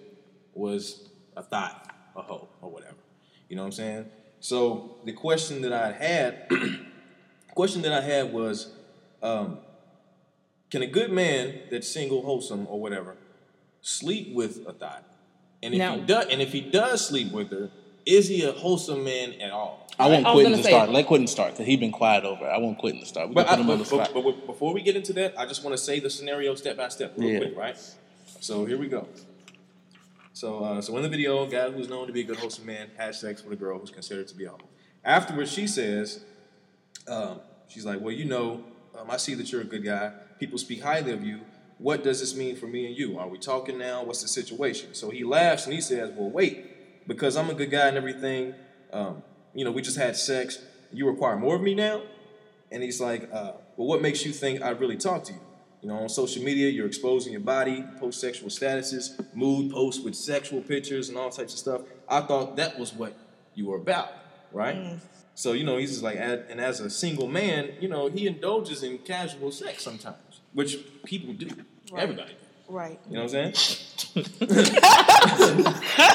was 0.53 1.09
a 1.35 1.41
thought, 1.41 1.91
a 2.15 2.21
hoe, 2.21 2.47
or 2.61 2.69
whatever. 2.69 2.95
You 3.49 3.55
know 3.55 3.63
what 3.63 3.67
I'm 3.67 3.71
saying? 3.73 4.05
So 4.39 4.97
the 5.03 5.13
question 5.13 5.63
that 5.63 5.73
I 5.73 5.91
had, 5.91 6.47
question 7.55 7.81
that 7.81 7.91
I 7.93 8.01
had 8.01 8.31
was, 8.31 8.71
um, 9.23 9.57
can 10.73 10.81
a 10.81 10.87
good 10.87 11.11
man 11.11 11.59
that's 11.69 11.87
single, 11.87 12.23
wholesome, 12.23 12.65
or 12.67 12.81
whatever, 12.81 13.15
sleep 13.81 14.33
with 14.33 14.65
a 14.67 14.73
thought? 14.73 15.03
And 15.61 15.73
if 15.75 15.77
Now- 15.77 15.95
he 15.97 16.01
does, 16.01 16.25
and 16.31 16.41
if 16.41 16.51
he 16.51 16.61
does 16.61 17.05
sleep 17.07 17.31
with 17.31 17.51
her, 17.51 17.69
is 18.07 18.27
he 18.27 18.43
a 18.43 18.51
wholesome 18.51 19.03
man 19.03 19.33
at 19.39 19.51
all? 19.51 19.87
I 19.99 20.07
won't 20.07 20.25
I 20.25 20.31
was 20.31 20.35
quit 20.37 20.45
gonna 20.45 20.57
to 20.57 20.63
say- 20.63 20.69
start. 20.71 20.89
Let 20.89 21.05
Quentin 21.05 21.27
start 21.27 21.51
because 21.51 21.67
he's 21.67 21.79
been 21.79 21.91
quiet 21.91 22.23
over. 22.25 22.43
it. 22.45 22.49
I 22.49 22.57
won't 22.57 22.79
quit 22.79 22.99
to 22.99 23.05
start. 23.05 23.29
We 23.29 23.35
But, 23.35 23.45
can 23.45 23.53
I, 23.53 23.55
put 23.57 23.61
him 23.61 23.69
on 23.69 23.77
the 23.77 23.83
but, 23.83 23.87
spot. 24.05 24.11
but, 24.15 24.23
but 24.23 24.47
before 24.47 24.73
we 24.73 24.81
get 24.81 24.95
into 24.95 25.13
that, 25.13 25.39
I 25.39 25.45
just 25.45 25.63
want 25.63 25.77
to 25.77 25.81
say 25.81 25.99
the 25.99 26.09
scenario 26.09 26.55
step 26.55 26.75
by 26.75 26.89
step, 26.89 27.13
real 27.17 27.29
Yeah. 27.29 27.37
quick, 27.39 27.55
right? 27.55 27.77
So 28.41 28.65
here 28.65 28.79
we 28.79 28.87
go. 28.87 29.07
So, 30.33 30.63
uh, 30.63 30.81
so 30.81 30.97
in 30.97 31.03
the 31.03 31.09
video, 31.09 31.43
a 31.45 31.47
guy 31.47 31.69
who's 31.69 31.87
known 31.87 32.07
to 32.07 32.13
be 32.13 32.21
a 32.21 32.23
good 32.23 32.37
wholesome 32.37 32.65
man 32.65 32.89
had 32.97 33.13
sex 33.13 33.43
with 33.43 33.53
a 33.53 33.55
girl 33.55 33.77
who's 33.77 33.91
considered 33.91 34.27
to 34.29 34.35
be 34.35 34.45
a 34.45 34.49
hoe. 34.49 34.57
Afterwards, 35.05 35.51
she 35.51 35.67
says, 35.67 36.21
um, 37.07 37.39
she's 37.67 37.85
like, 37.85 38.01
"Well, 38.01 38.11
you 38.13 38.25
know, 38.25 38.63
um, 38.97 39.09
I 39.09 39.17
see 39.17 39.33
that 39.35 39.51
you're 39.51 39.61
a 39.61 39.65
good 39.65 39.83
guy. 39.83 40.11
People 40.39 40.57
speak 40.57 40.81
highly 40.81 41.11
of 41.11 41.23
you. 41.23 41.41
What 41.79 42.03
does 42.03 42.19
this 42.19 42.35
mean 42.35 42.55
for 42.55 42.67
me 42.67 42.85
and 42.85 42.97
you? 42.97 43.17
Are 43.17 43.27
we 43.27 43.37
talking 43.37 43.77
now? 43.77 44.03
What's 44.03 44.21
the 44.21 44.27
situation?" 44.27 44.93
So 44.93 45.09
he 45.09 45.23
laughs 45.23 45.65
and 45.65 45.73
he 45.73 45.81
says, 45.81 46.11
"Well, 46.15 46.29
wait, 46.29 47.07
because 47.07 47.35
I'm 47.35 47.49
a 47.49 47.53
good 47.53 47.71
guy 47.71 47.87
and 47.87 47.97
everything. 47.97 48.53
Um, 48.91 49.23
you 49.53 49.65
know, 49.65 49.71
we 49.71 49.81
just 49.81 49.97
had 49.97 50.15
sex. 50.15 50.59
You 50.91 51.07
require 51.09 51.35
more 51.35 51.55
of 51.55 51.61
me 51.61 51.73
now." 51.75 52.03
And 52.71 52.83
he's 52.83 53.01
like, 53.01 53.29
uh, 53.31 53.53
"Well, 53.75 53.87
what 53.87 54.01
makes 54.01 54.25
you 54.25 54.31
think 54.31 54.61
I'd 54.61 54.79
really 54.79 54.97
talk 54.97 55.23
to 55.25 55.33
you? 55.33 55.39
You 55.81 55.89
know, 55.89 55.97
on 55.97 56.09
social 56.09 56.43
media, 56.43 56.69
you're 56.69 56.87
exposing 56.87 57.33
your 57.33 57.41
body, 57.41 57.83
post 57.99 58.21
sexual 58.21 58.49
statuses, 58.49 59.19
mood 59.35 59.71
posts 59.71 60.01
with 60.01 60.15
sexual 60.15 60.61
pictures 60.61 61.09
and 61.09 61.17
all 61.17 61.29
types 61.29 61.53
of 61.53 61.59
stuff. 61.59 61.81
I 62.07 62.21
thought 62.21 62.55
that 62.55 62.79
was 62.79 62.93
what 62.93 63.13
you 63.55 63.65
were 63.67 63.77
about, 63.77 64.09
right?" 64.51 64.75
So 65.35 65.53
you 65.53 65.63
know, 65.63 65.77
he's 65.77 65.89
just 65.91 66.03
like, 66.03 66.17
and 66.17 66.43
and 66.49 66.61
as 66.61 66.79
a 66.79 66.89
single 66.89 67.27
man, 67.27 67.71
you 67.79 67.87
know, 67.89 68.07
he 68.09 68.27
indulges 68.27 68.83
in 68.83 68.99
casual 68.99 69.51
sex 69.51 69.83
sometimes, 69.83 70.41
which 70.53 70.77
people 71.05 71.33
do. 71.33 71.47
Right. 71.91 72.03
Everybody, 72.03 72.33
Right. 72.69 72.99
you 73.09 73.15
know 73.17 73.23
what 73.25 73.35
I'm 73.35 73.53
saying? 73.53 73.79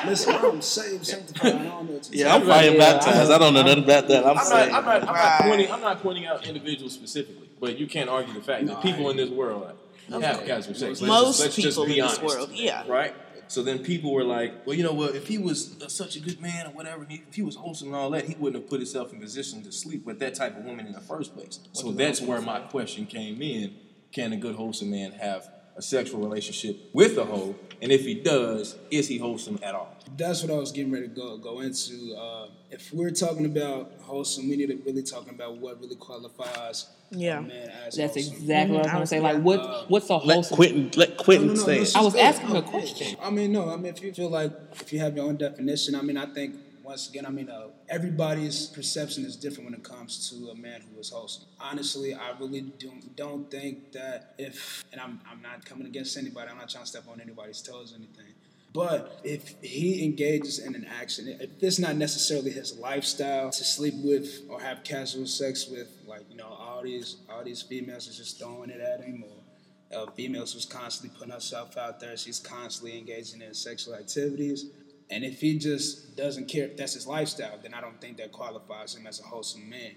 Listen, 0.06 0.34
I'm 0.34 0.62
saved, 0.62 1.06
sanctified. 1.06 1.54
I 1.54 1.58
don't 1.64 1.86
know 1.86 1.92
what 1.94 2.02
to 2.04 2.16
Yeah, 2.16 2.34
I'm 2.34 2.42
say. 2.42 2.46
fire 2.48 2.70
Yeah, 2.72 2.78
baptized. 2.78 3.30
I 3.30 3.38
don't 3.38 3.54
know 3.54 3.62
nothing 3.62 3.84
about 3.84 4.08
that. 4.08 4.24
I'm, 4.26 4.38
I'm 4.38 4.48
not. 4.48 4.52
I'm 4.52 4.70
not, 4.84 4.84
I'm 4.84 4.84
Right. 4.84 5.04
not 5.04 5.40
pointing. 5.42 5.72
I'm 5.72 5.80
not 5.80 6.02
pointing 6.02 6.26
out 6.26 6.46
individuals 6.46 6.92
specifically, 6.94 7.48
but 7.60 7.78
you 7.78 7.86
can't 7.86 8.08
argue 8.08 8.34
the 8.34 8.40
fact 8.40 8.64
No, 8.64 8.74
that 8.74 8.82
people 8.82 9.08
I- 9.08 9.10
in 9.12 9.16
this 9.16 9.30
world 9.30 9.72
have 10.10 10.44
casual 10.46 10.74
sex. 10.74 10.80
Let's 10.80 11.02
Most 11.02 11.26
just, 11.26 11.40
let's 11.40 11.56
just 11.56 11.76
people 11.76 11.86
be 11.86 11.98
in 11.98 12.06
this 12.06 12.20
world, 12.22 12.50
yeah. 12.52 12.84
right? 12.88 13.14
So 13.48 13.62
then 13.62 13.80
people 13.80 14.12
were 14.12 14.24
like, 14.24 14.66
well, 14.66 14.76
you 14.76 14.82
know 14.82 14.92
what? 14.92 15.14
If 15.14 15.26
he 15.26 15.38
was 15.38 15.80
uh, 15.82 15.88
such 15.88 16.16
a 16.16 16.20
good 16.20 16.40
man 16.40 16.66
or 16.66 16.70
whatever, 16.70 17.02
and 17.02 17.12
he, 17.12 17.22
if 17.28 17.34
he 17.34 17.42
was 17.42 17.56
wholesome 17.56 17.88
and 17.88 17.96
all 17.96 18.10
that, 18.10 18.24
he 18.26 18.34
wouldn't 18.34 18.62
have 18.62 18.70
put 18.70 18.80
himself 18.80 19.12
in 19.12 19.20
position 19.20 19.62
to 19.64 19.72
sleep 19.72 20.04
with 20.04 20.18
that 20.20 20.34
type 20.34 20.56
of 20.56 20.64
woman 20.64 20.86
in 20.86 20.92
the 20.92 21.00
first 21.00 21.34
place. 21.34 21.60
So 21.72 21.92
that's 21.92 22.20
where 22.20 22.40
my 22.40 22.60
question 22.60 23.06
came 23.06 23.40
in: 23.40 23.74
Can 24.12 24.32
a 24.32 24.36
good 24.36 24.54
wholesome 24.54 24.90
man 24.90 25.12
have 25.12 25.48
a 25.76 25.82
sexual 25.82 26.20
relationship 26.20 26.78
with 26.92 27.16
a 27.16 27.24
hoe? 27.24 27.56
And 27.80 27.92
if 27.92 28.02
he 28.04 28.14
does, 28.14 28.76
is 28.90 29.06
he 29.08 29.18
wholesome 29.18 29.58
at 29.62 29.74
all? 29.74 29.94
That's 30.16 30.42
what 30.42 30.50
I 30.50 30.56
was 30.58 30.72
getting 30.72 30.90
ready 30.92 31.06
to 31.08 31.14
go 31.14 31.36
go 31.38 31.60
into. 31.60 32.14
Uh, 32.16 32.48
if 32.70 32.92
we're 32.92 33.10
talking 33.10 33.46
about 33.46 33.92
wholesome, 34.00 34.48
we 34.48 34.56
need 34.56 34.66
to 34.68 34.76
really 34.84 35.02
talking 35.02 35.30
about 35.34 35.58
what 35.58 35.80
really 35.80 35.94
qualifies 35.96 36.86
Yeah. 37.10 37.38
a 37.38 37.42
man 37.42 37.70
as 37.86 37.94
That's 37.96 38.14
wholesome. 38.14 38.34
exactly 38.34 38.76
what 38.76 38.86
I 38.86 38.88
was 38.88 38.92
gonna 38.92 39.06
say. 39.06 39.20
Like, 39.20 39.42
what 39.42 39.88
what's 39.90 40.10
a 40.10 40.18
wholesome? 40.18 40.56
let? 40.58 40.70
Quentin 40.72 40.90
let 40.96 41.16
Quentin 41.18 41.46
No, 41.48 41.54
no, 41.54 41.66
no, 41.66 41.84
say. 41.84 41.98
I 41.98 42.02
was 42.02 42.14
good. 42.14 42.20
asking 42.22 42.56
a 42.56 42.62
question. 42.62 43.16
I 43.22 43.30
mean, 43.30 43.52
no. 43.52 43.70
I 43.70 43.76
mean, 43.76 43.86
if 43.86 44.02
you 44.02 44.12
feel 44.12 44.28
like 44.30 44.52
if 44.80 44.92
you 44.92 44.98
have 44.98 45.16
your 45.16 45.26
own 45.26 45.36
definition, 45.36 45.94
I 45.94 46.02
mean, 46.02 46.16
I 46.16 46.26
think 46.26 46.56
once 46.88 47.06
again, 47.10 47.26
I 47.26 47.28
mean, 47.28 47.50
uh, 47.50 47.66
everybody's 47.90 48.66
perception 48.68 49.26
is 49.26 49.36
different 49.36 49.66
when 49.66 49.74
it 49.74 49.84
comes 49.84 50.30
to 50.30 50.48
a 50.48 50.54
man 50.54 50.80
who 50.80 50.98
is 50.98 51.10
wholesome. 51.10 51.44
Honestly, 51.60 52.14
I 52.14 52.30
really 52.40 52.62
don't 52.62 53.14
don't 53.14 53.50
think 53.50 53.92
that 53.92 54.34
if, 54.38 54.82
and 54.90 54.98
I'm 54.98 55.20
I'm 55.30 55.42
not 55.42 55.66
coming 55.66 55.86
against 55.86 56.16
anybody. 56.16 56.50
I'm 56.50 56.56
not 56.56 56.70
trying 56.70 56.84
to 56.84 56.90
step 56.90 57.04
on 57.12 57.20
anybody's 57.20 57.60
toes 57.60 57.92
or 57.92 57.96
anything. 57.96 58.32
But 58.72 59.20
if 59.22 59.54
he 59.60 60.02
engages 60.02 60.60
in 60.60 60.74
an 60.74 60.86
action, 60.86 61.28
if 61.28 61.50
it's 61.62 61.78
not 61.78 61.96
necessarily 61.96 62.52
his 62.52 62.78
lifestyle 62.78 63.50
to 63.50 63.64
sleep 63.64 63.94
with 64.02 64.44
or 64.48 64.58
have 64.60 64.82
casual 64.82 65.26
sex 65.26 65.68
with, 65.68 65.88
like 66.06 66.22
you 66.30 66.36
know, 66.36 66.48
all 66.48 66.82
these 66.82 67.16
all 67.30 67.44
these 67.44 67.60
females 67.60 68.08
is 68.08 68.16
just 68.16 68.38
throwing 68.38 68.70
it 68.70 68.80
at 68.80 69.04
him, 69.04 69.24
or 69.28 69.98
uh, 69.98 70.10
females 70.12 70.54
who's 70.54 70.64
constantly 70.64 71.14
putting 71.18 71.34
herself 71.34 71.76
out 71.76 72.00
there. 72.00 72.16
She's 72.16 72.38
constantly 72.38 72.96
engaging 72.96 73.42
in 73.42 73.52
sexual 73.52 73.94
activities. 73.94 74.64
And 75.10 75.24
if 75.24 75.40
he 75.40 75.58
just 75.58 76.16
doesn't 76.16 76.48
care 76.48 76.66
if 76.66 76.76
that's 76.76 76.94
his 76.94 77.06
lifestyle, 77.06 77.58
then 77.62 77.72
I 77.72 77.80
don't 77.80 78.00
think 78.00 78.18
that 78.18 78.32
qualifies 78.32 78.94
him 78.94 79.06
as 79.06 79.20
a 79.20 79.22
wholesome 79.22 79.68
man. 79.68 79.92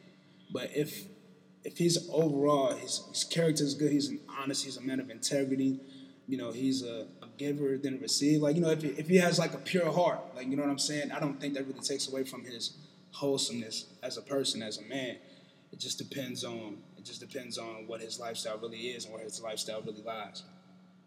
But 0.52 0.70
if 0.76 1.06
if 1.64 1.78
he's 1.78 2.10
overall 2.10 2.74
his, 2.74 3.04
his 3.10 3.24
character 3.24 3.64
is 3.64 3.76
good, 3.76 3.92
he's 3.92 4.10
an 4.10 4.20
honest, 4.40 4.66
he's 4.66 4.78
a 4.78 4.82
man 4.82 5.00
of 5.00 5.10
integrity. 5.10 5.80
You 6.28 6.38
know, 6.38 6.52
he's 6.52 6.82
a, 6.82 7.08
a 7.22 7.28
giver 7.38 7.78
than 7.78 7.96
a 7.96 7.98
receiver. 7.98 8.44
Like 8.44 8.56
you 8.56 8.62
know, 8.62 8.70
if 8.70 8.82
he, 8.82 8.90
if 8.90 9.08
he 9.08 9.18
has 9.18 9.38
like 9.38 9.54
a 9.54 9.58
pure 9.58 9.92
heart, 9.92 10.20
like 10.36 10.48
you 10.48 10.56
know 10.56 10.64
what 10.64 10.72
I'm 10.72 10.80
saying, 10.80 11.12
I 11.12 11.20
don't 11.20 11.40
think 11.40 11.56
that 11.56 11.68
really 11.68 11.82
takes 11.82 12.08
away 12.08 12.24
from 12.24 12.46
his 12.46 12.78
wholesomeness 13.12 13.88
as 14.02 14.18
a 14.18 14.22
person, 14.22 14.64
as 14.64 14.78
a 14.78 14.84
man. 14.84 15.18
It 15.72 15.80
just 15.80 15.98
depends 15.98 16.44
on 16.44 16.78
it 16.98 17.06
just 17.06 17.20
depends 17.20 17.58
on 17.58 17.88
what 17.88 18.02
his 18.02 18.20
lifestyle 18.20 18.58
really 18.60 18.78
is 18.78 19.06
and 19.06 19.14
where 19.14 19.24
his 19.24 19.42
lifestyle 19.42 19.82
really 19.82 20.04
lies. 20.04 20.44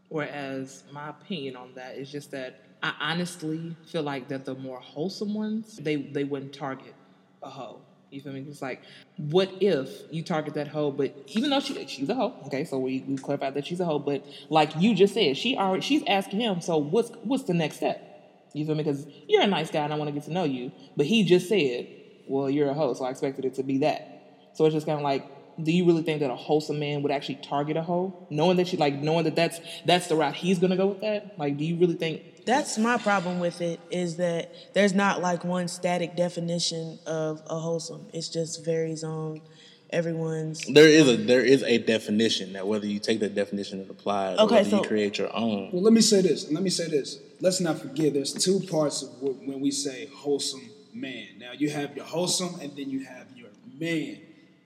Whereas 0.09 0.85
my 0.93 1.09
opinion 1.09 1.57
on 1.57 1.75
that 1.75 1.97
is 1.97 2.11
just 2.11 2.31
that 2.33 2.61
I 2.85 2.93
honestly 3.01 3.75
feel 3.87 4.03
like 4.03 4.29
that 4.29 4.45
the 4.45 4.55
more 4.55 4.79
wholesome 4.79 5.33
ones, 5.33 5.79
they 5.79 5.97
they 5.97 6.23
wouldn't 6.25 6.53
target 6.53 6.95
a 7.43 7.49
hoe. 7.49 7.81
You 8.11 8.21
feel 8.21 8.35
me? 8.35 8.45
It's 8.47 8.61
like, 8.61 8.83
what 9.17 9.51
if 9.61 9.89
you 10.13 10.23
target 10.23 10.53
that 10.55 10.69
hoe, 10.69 10.91
but 10.91 11.17
even 11.29 11.49
though 11.49 11.61
she 11.61 11.87
she's 11.87 12.11
a 12.11 12.15
hoe, 12.15 12.35
okay, 12.45 12.65
so 12.65 12.79
we 12.79 13.01
we 13.09 13.17
clarified 13.17 13.55
that 13.55 13.67
she's 13.67 13.81
a 13.81 13.87
hoe, 13.87 13.99
but 13.99 14.23
like 14.51 14.71
you 14.77 14.95
just 14.95 15.15
said, 15.15 15.39
she 15.39 15.57
already 15.57 15.81
she's 15.81 16.03
asking 16.07 16.41
him, 16.41 16.61
so 16.61 16.77
what's 16.77 17.11
what's 17.23 17.45
the 17.45 17.55
next 17.55 17.77
step? 17.77 18.03
You 18.53 18.67
feel 18.67 18.75
me? 18.75 18.85
Because 18.85 19.07
you're 19.29 19.43
a 19.43 19.47
nice 19.47 19.71
guy 19.71 19.83
and 19.83 19.93
I 19.93 19.97
want 19.97 20.09
to 20.09 20.13
get 20.13 20.25
to 20.25 20.33
know 20.33 20.45
you, 20.45 20.71
but 20.95 21.07
he 21.07 21.25
just 21.25 21.49
said, 21.49 21.89
well, 22.29 22.51
you're 22.51 22.69
a 22.69 22.75
hoe, 22.75 22.93
so 22.93 23.07
I 23.07 23.11
expected 23.11 23.47
it 23.47 23.55
to 23.55 23.63
be 23.63 23.79
that. 23.79 24.51
So 24.53 24.67
it's 24.67 24.75
just 24.75 24.87
kind 24.87 24.99
of 24.99 25.03
like, 25.03 25.27
do 25.63 25.71
you 25.73 25.85
really 25.87 26.03
think 26.03 26.21
that 26.21 26.31
a 26.31 26.37
wholesome 26.37 26.79
man 26.79 27.03
would 27.03 27.13
actually 27.13 27.37
target 27.37 27.77
a 27.77 27.83
hoe, 27.83 28.27
knowing 28.31 28.57
that 28.57 28.69
she 28.69 28.77
like 28.77 28.95
knowing 28.95 29.25
that 29.25 29.37
that's 29.37 29.61
that's 29.85 30.09
the 30.09 30.17
route 30.17 30.35
he's 30.35 30.59
gonna 30.59 30.77
go 30.77 30.87
with 30.89 31.01
that? 31.01 31.39
Like, 31.39 31.57
do 31.57 31.65
you 31.65 31.77
really 31.77 31.95
think? 31.95 32.23
That's 32.45 32.77
my 32.77 32.99
problem 32.99 33.41
with 33.41 33.61
it 33.63 33.81
is 33.91 34.17
that 34.17 34.53
there's 34.75 34.93
not 34.93 35.23
like 35.23 35.45
one 35.45 35.67
static 35.69 36.15
definition 36.15 36.99
of 37.07 37.43
a 37.49 37.59
wholesome. 37.59 38.07
It 38.13 38.29
just 38.33 38.65
varies 38.65 39.03
on 39.03 39.41
everyone's. 39.91 40.61
There 40.67 40.89
is 40.89 41.09
a 41.09 41.17
there 41.17 41.41
is 41.41 41.63
a 41.63 41.79
definition 41.79 42.53
that 42.55 42.67
whether 42.67 42.87
you 42.87 42.99
take 42.99 43.21
that 43.21 43.35
definition 43.35 43.81
and 43.81 43.91
apply 43.91 44.33
it, 44.33 44.39
Okay, 44.41 44.57
whether 44.57 44.71
so- 44.71 44.83
you 44.83 44.89
create 44.89 45.19
your 45.19 45.35
own. 45.35 45.71
Well, 45.73 45.83
let 45.83 45.93
me 45.93 46.01
say 46.01 46.21
this. 46.21 46.51
Let 46.51 46.63
me 46.63 46.71
say 46.71 46.89
this. 46.89 47.19
Let's 47.41 47.61
not 47.61 47.79
forget. 47.79 48.13
There's 48.15 48.33
two 48.33 48.61
parts 48.61 49.03
of 49.03 49.11
wh- 49.21 49.47
when 49.49 49.61
we 49.61 49.71
say 49.71 50.09
wholesome 50.15 50.71
man. 50.93 51.27
Now 51.39 51.53
you 51.57 51.71
have 51.71 51.97
your 51.97 52.05
wholesome, 52.05 52.61
and 52.61 52.77
then 52.77 52.91
you 52.91 53.05
have 53.05 53.27
your 53.37 53.49
man. 53.79 54.19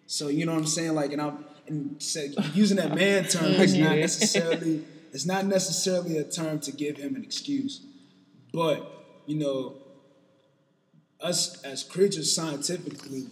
So 0.09 0.29
you 0.29 0.47
know 0.47 0.53
what 0.53 0.61
I'm 0.61 0.67
saying? 0.67 0.95
Like, 0.95 1.13
and 1.13 1.21
I'm 1.21 1.45
and 1.67 2.03
say, 2.03 2.35
using 2.55 2.79
that 2.79 2.95
man 2.95 3.25
term 3.25 3.45
is 3.45 3.75
not 3.75 3.91
mm-hmm. 3.91 4.01
necessarily 4.01 4.85
it's 5.13 5.27
not 5.27 5.45
necessarily 5.45 6.17
a 6.17 6.25
term 6.25 6.59
to 6.61 6.73
give 6.73 6.97
him 6.97 7.15
an 7.15 7.23
excuse, 7.23 7.83
but 8.53 9.05
you 9.27 9.37
know, 9.37 9.75
us 11.21 11.63
as 11.63 11.85
creatures 11.85 12.35
scientifically, 12.35 13.27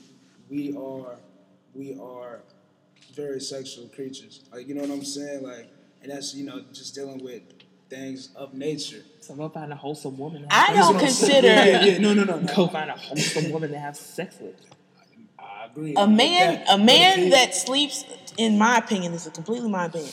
we 0.50 0.76
are 0.76 1.16
we 1.74 1.98
are 1.98 2.40
very 3.14 3.40
sexual 3.40 3.88
creatures. 3.88 4.44
Like 4.52 4.68
you 4.68 4.74
know 4.74 4.82
what 4.82 4.90
I'm 4.90 5.04
saying? 5.04 5.44
Like, 5.44 5.68
and 6.02 6.12
that's 6.12 6.34
you 6.34 6.44
know 6.44 6.62
just 6.74 6.94
dealing 6.94 7.24
with 7.24 7.42
things 7.88 8.34
of 8.36 8.52
nature. 8.52 9.02
So 9.20 9.34
go 9.34 9.48
find 9.48 9.72
a 9.72 9.76
wholesome 9.76 10.18
woman. 10.18 10.46
I 10.50 10.74
don't 10.74 10.76
That's 10.76 10.88
what 10.92 11.00
consider 11.00 11.46
Yeah, 11.46 11.84
yeah, 11.84 11.98
no, 11.98 12.12
no, 12.12 12.24
no. 12.24 12.38
no. 12.38 12.54
Go 12.54 12.68
find 12.68 12.90
a 12.90 12.94
wholesome 12.94 13.50
woman 13.50 13.70
to 13.70 13.78
have 13.78 13.96
sex 13.96 14.36
with. 14.38 14.56
Agree. 15.72 15.94
a 15.96 16.06
man 16.06 16.54
That- 16.66 16.74
a 16.74 16.78
man 16.78 17.30
that 17.30 17.54
sleeps 17.54 18.04
in 18.36 18.58
my 18.58 18.78
opinion 18.78 19.12
this 19.12 19.26
is 19.26 19.32
completely 19.32 19.68
my 19.68 19.86
opinion 19.86 20.12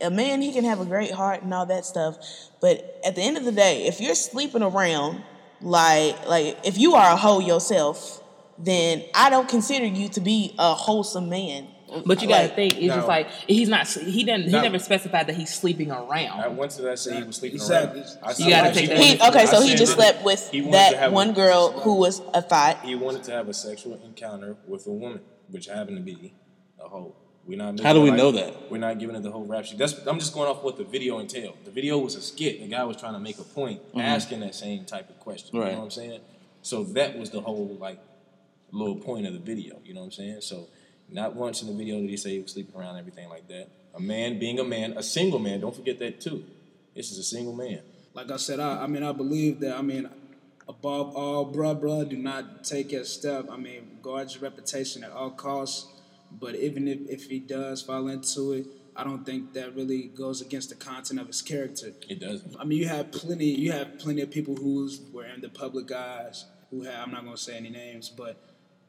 a 0.00 0.10
man 0.10 0.42
he 0.42 0.52
can 0.52 0.64
have 0.64 0.80
a 0.80 0.84
great 0.84 1.12
heart 1.12 1.42
and 1.42 1.52
all 1.54 1.66
that 1.66 1.84
stuff 1.84 2.16
but 2.60 3.00
at 3.04 3.14
the 3.14 3.22
end 3.22 3.36
of 3.36 3.44
the 3.44 3.52
day 3.52 3.84
if 3.86 4.00
you're 4.00 4.14
sleeping 4.14 4.62
around 4.62 5.22
like 5.60 6.26
like 6.28 6.58
if 6.64 6.78
you 6.78 6.94
are 6.94 7.12
a 7.12 7.16
hoe 7.16 7.38
yourself 7.40 8.22
then 8.58 9.02
i 9.14 9.30
don't 9.30 9.48
consider 9.48 9.86
you 9.86 10.08
to 10.08 10.20
be 10.20 10.54
a 10.58 10.74
wholesome 10.74 11.28
man 11.28 11.68
But 12.06 12.22
you 12.22 12.28
gotta 12.28 12.44
Like, 12.46 12.54
think, 12.56 12.72
it's 12.74 12.86
No. 12.86 12.94
just 12.96 13.08
like 13.08 13.30
he's 13.46 13.68
not. 13.68 13.86
He 13.88 14.24
didn't. 14.24 14.44
He 14.46 14.50
No. 14.52 14.62
never 14.62 14.78
specified 14.78 15.26
that 15.26 15.36
he's 15.36 15.52
sleeping 15.54 15.90
around. 15.90 16.40
I 16.40 16.48
went 16.48 16.72
to 16.72 16.82
that 16.82 16.98
say 16.98 17.16
he 17.16 17.22
was 17.22 17.36
sleeping 17.36 17.56
Exactly. 17.60 18.00
around. 18.00 18.18
I 18.22 18.32
You 18.38 18.48
gotta 18.50 18.72
take 18.74 18.80
he 18.82 18.86
that 18.88 18.98
wanted 18.98 19.20
he, 19.22 19.28
okay 19.28 19.40
I 19.40 19.44
so 19.44 19.60
he 19.60 19.74
just 19.74 19.96
that 19.96 20.14
slept 20.14 20.24
with 20.24 20.50
he 20.50 20.60
wanted 20.62 20.72
to 20.72 20.76
that 20.78 20.94
have 20.96 21.12
a- 21.12 21.14
one 21.14 21.32
girl 21.32 21.72
who 21.72 21.96
was 21.96 22.20
a 22.34 22.40
thought 22.42 22.84
He 22.84 22.94
wanted 22.94 23.24
to 23.24 23.32
have 23.32 23.48
a 23.48 23.54
sexual 23.54 24.00
encounter 24.04 24.56
with 24.66 24.86
a 24.86 24.90
woman, 24.90 25.20
which 25.50 25.66
happened 25.66 25.96
to 25.98 26.02
be 26.02 26.32
a 26.82 26.88
hoe. 26.88 27.14
We're 27.44 27.58
not. 27.58 27.80
How 27.80 27.92
do 27.92 28.00
we 28.00 28.10
making 28.12 28.14
it 28.20 28.22
know 28.22 28.30
that? 28.38 28.70
We're 28.70 28.78
not 28.78 28.98
giving 29.00 29.16
it 29.16 29.22
the 29.24 29.30
whole 29.32 29.44
rap 29.44 29.64
sheet. 29.64 29.76
That's. 29.78 29.94
I'm 30.06 30.18
just 30.20 30.32
going 30.32 30.48
off 30.48 30.62
what 30.62 30.76
the 30.76 30.84
video 30.84 31.18
entailed. 31.18 31.56
The 31.64 31.72
video 31.72 31.98
was 31.98 32.14
a 32.14 32.22
skit. 32.22 32.60
The 32.60 32.68
guy 32.68 32.84
was 32.84 32.96
trying 32.96 33.14
to 33.14 33.18
make 33.18 33.38
a 33.40 33.42
point, 33.42 33.80
asking 33.98 34.40
that 34.40 34.54
same 34.54 34.84
type 34.84 35.10
of 35.10 35.18
question. 35.18 35.48
You 35.52 35.58
Mm-hmm. 35.60 35.66
Right. 35.68 35.72
know 35.72 35.78
what 35.80 35.84
I'm 35.86 35.90
saying? 35.90 36.20
So 36.62 36.84
that 36.84 37.18
was 37.18 37.30
the 37.30 37.40
whole 37.40 37.76
like 37.80 37.98
little 38.70 38.94
point 38.94 39.26
of 39.26 39.32
the 39.32 39.40
video. 39.40 39.80
You 39.84 39.92
know 39.94 40.00
what 40.00 40.06
I'm 40.06 40.12
saying? 40.12 40.40
So 40.42 40.68
not 41.12 41.34
once 41.34 41.62
in 41.62 41.68
the 41.68 41.74
video 41.74 42.00
did 42.00 42.10
he 42.10 42.16
say 42.16 42.30
he 42.30 42.40
was 42.40 42.52
sleeping 42.52 42.78
around 42.78 42.96
and 42.96 42.98
everything 42.98 43.28
like 43.28 43.48
that. 43.48 43.68
A 43.94 44.00
man 44.00 44.38
being 44.38 44.58
a 44.58 44.64
man, 44.64 44.96
a 44.96 45.02
single 45.02 45.38
man. 45.38 45.60
Don't 45.60 45.74
forget 45.74 45.98
that 45.98 46.20
too. 46.20 46.44
This 46.94 47.10
is 47.12 47.18
a 47.18 47.22
single 47.22 47.54
man. 47.54 47.80
like 48.14 48.30
I 48.30 48.36
said, 48.36 48.60
I, 48.60 48.84
I 48.84 48.86
mean, 48.86 49.02
I 49.02 49.12
believe 49.12 49.60
that. 49.60 49.76
I 49.76 49.82
mean, 49.82 50.08
above 50.68 51.14
all, 51.16 51.50
bruh, 51.52 51.78
bruh, 51.78 52.08
do 52.08 52.16
not 52.16 52.64
take 52.64 52.92
a 52.92 53.04
step. 53.04 53.48
I 53.50 53.56
mean, 53.56 53.98
guard 54.02 54.32
your 54.32 54.42
reputation 54.42 55.04
at 55.04 55.10
all 55.12 55.30
costs. 55.30 55.88
But 56.30 56.54
even 56.54 56.88
if, 56.88 56.98
if 57.08 57.24
he 57.24 57.38
does 57.38 57.82
fall 57.82 58.08
into 58.08 58.52
it, 58.52 58.66
I 58.96 59.04
don't 59.04 59.24
think 59.24 59.54
that 59.54 59.74
really 59.74 60.04
goes 60.04 60.40
against 60.40 60.68
the 60.68 60.74
content 60.74 61.20
of 61.20 61.26
his 61.26 61.42
character. 61.42 61.92
It 62.08 62.20
doesn't. 62.20 62.56
I 62.58 62.64
mean, 62.64 62.78
you 62.78 62.88
have 62.88 63.10
plenty. 63.10 63.46
You 63.46 63.72
have 63.72 63.98
plenty 63.98 64.22
of 64.22 64.30
people 64.30 64.54
who's 64.56 65.00
were 65.12 65.24
in 65.24 65.40
the 65.40 65.48
public 65.48 65.90
eyes 65.92 66.44
who 66.70 66.82
have. 66.82 67.06
I'm 67.06 67.10
not 67.12 67.24
going 67.24 67.36
to 67.36 67.42
say 67.42 67.56
any 67.56 67.70
names, 67.70 68.08
but 68.10 68.36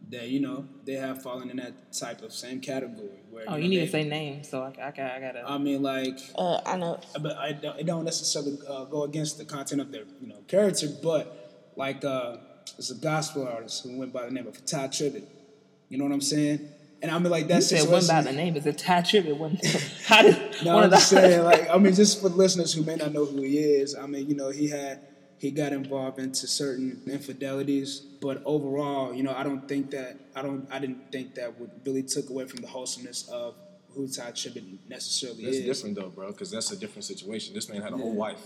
that 0.09 0.27
you 0.29 0.39
know 0.39 0.65
they 0.85 0.93
have 0.93 1.21
fallen 1.23 1.49
in 1.49 1.57
that 1.57 1.91
type 1.93 2.21
of 2.21 2.33
same 2.33 2.59
category. 2.59 3.19
Where 3.29 3.45
oh, 3.47 3.51
know, 3.51 3.57
you 3.57 3.69
need 3.69 3.79
they- 3.79 3.85
to 3.85 3.91
say 3.91 4.03
names, 4.03 4.49
so 4.49 4.61
I, 4.61 4.67
I, 4.69 4.91
got- 4.91 5.11
I 5.11 5.19
gotta. 5.19 5.43
I 5.47 5.57
mean, 5.57 5.81
like 5.81 6.19
uh, 6.37 6.61
i 6.65 6.77
know 6.77 6.99
but 7.21 7.35
I 7.37 7.53
don't, 7.53 7.79
it 7.79 7.85
don't 7.85 8.05
necessarily 8.05 8.57
uh, 8.67 8.85
go 8.85 9.03
against 9.03 9.37
the 9.37 9.45
content 9.45 9.81
of 9.81 9.91
their 9.91 10.03
you 10.21 10.27
know 10.27 10.39
character. 10.47 10.87
But 11.01 11.71
like 11.75 12.03
uh, 12.05 12.37
there's 12.77 12.91
a 12.91 12.95
gospel 12.95 13.47
artist 13.47 13.83
who 13.83 13.97
went 13.97 14.13
by 14.13 14.25
the 14.25 14.31
name 14.31 14.47
of 14.47 14.63
Tye 14.65 14.87
Tribbett. 14.87 15.25
You 15.89 15.97
know 15.97 16.03
what 16.05 16.13
I'm 16.13 16.21
saying? 16.21 16.69
And 17.01 17.11
I 17.11 17.19
mean, 17.19 17.31
like 17.31 17.43
you 17.43 17.47
that 17.49 17.63
said 17.63 17.89
one 17.89 18.01
situation. 18.01 18.25
by 18.25 18.31
the 18.31 18.37
name. 18.37 18.55
Is 18.55 18.65
it 18.65 18.77
Tye 18.77 19.01
Tribbett? 19.01 19.37
One. 19.37 19.57
How 20.05 20.21
did 20.21 20.37
No, 20.63 20.75
one 20.75 20.83
I'm 20.85 20.93
of 20.93 20.99
just 20.99 21.09
the- 21.11 21.17
saying, 21.17 21.43
like, 21.43 21.69
I 21.69 21.77
mean, 21.77 21.93
just 21.93 22.21
for 22.21 22.29
listeners 22.29 22.73
who 22.73 22.83
may 22.83 22.95
not 22.95 23.11
know 23.11 23.25
who 23.25 23.41
he 23.41 23.57
is, 23.57 23.95
I 23.95 24.05
mean, 24.05 24.29
you 24.29 24.35
know, 24.35 24.49
he 24.51 24.69
had 24.69 25.01
he 25.43 25.51
got 25.51 25.73
involved 25.73 26.19
into 26.19 26.47
certain 26.47 27.01
infidelities, 27.05 27.99
but 28.21 28.41
overall, 28.45 29.13
you 29.13 29.23
know, 29.23 29.33
I 29.35 29.43
don't 29.43 29.67
think 29.67 29.91
that 29.91 30.17
I 30.37 30.41
don't 30.41 30.65
I 30.71 30.79
didn't 30.79 31.11
think 31.11 31.35
that 31.35 31.59
would 31.59 31.69
really 31.85 32.01
took 32.03 32.29
away 32.29 32.45
from 32.45 32.61
the 32.61 32.67
wholesomeness 32.67 33.27
of 33.29 33.53
who 33.93 34.07
Tye 34.07 34.31
Tribbett 34.31 34.63
necessarily 34.87 35.39
is. 35.43 35.45
That's 35.45 35.57
is. 35.57 35.65
different 35.65 35.95
though, 35.97 36.07
bro, 36.07 36.31
because 36.31 36.49
that's 36.49 36.71
a 36.71 36.77
different 36.77 37.03
situation. 37.03 37.53
This 37.53 37.67
man 37.67 37.81
had 37.81 37.91
a 37.91 37.97
whole 37.97 38.15
wife. 38.15 38.39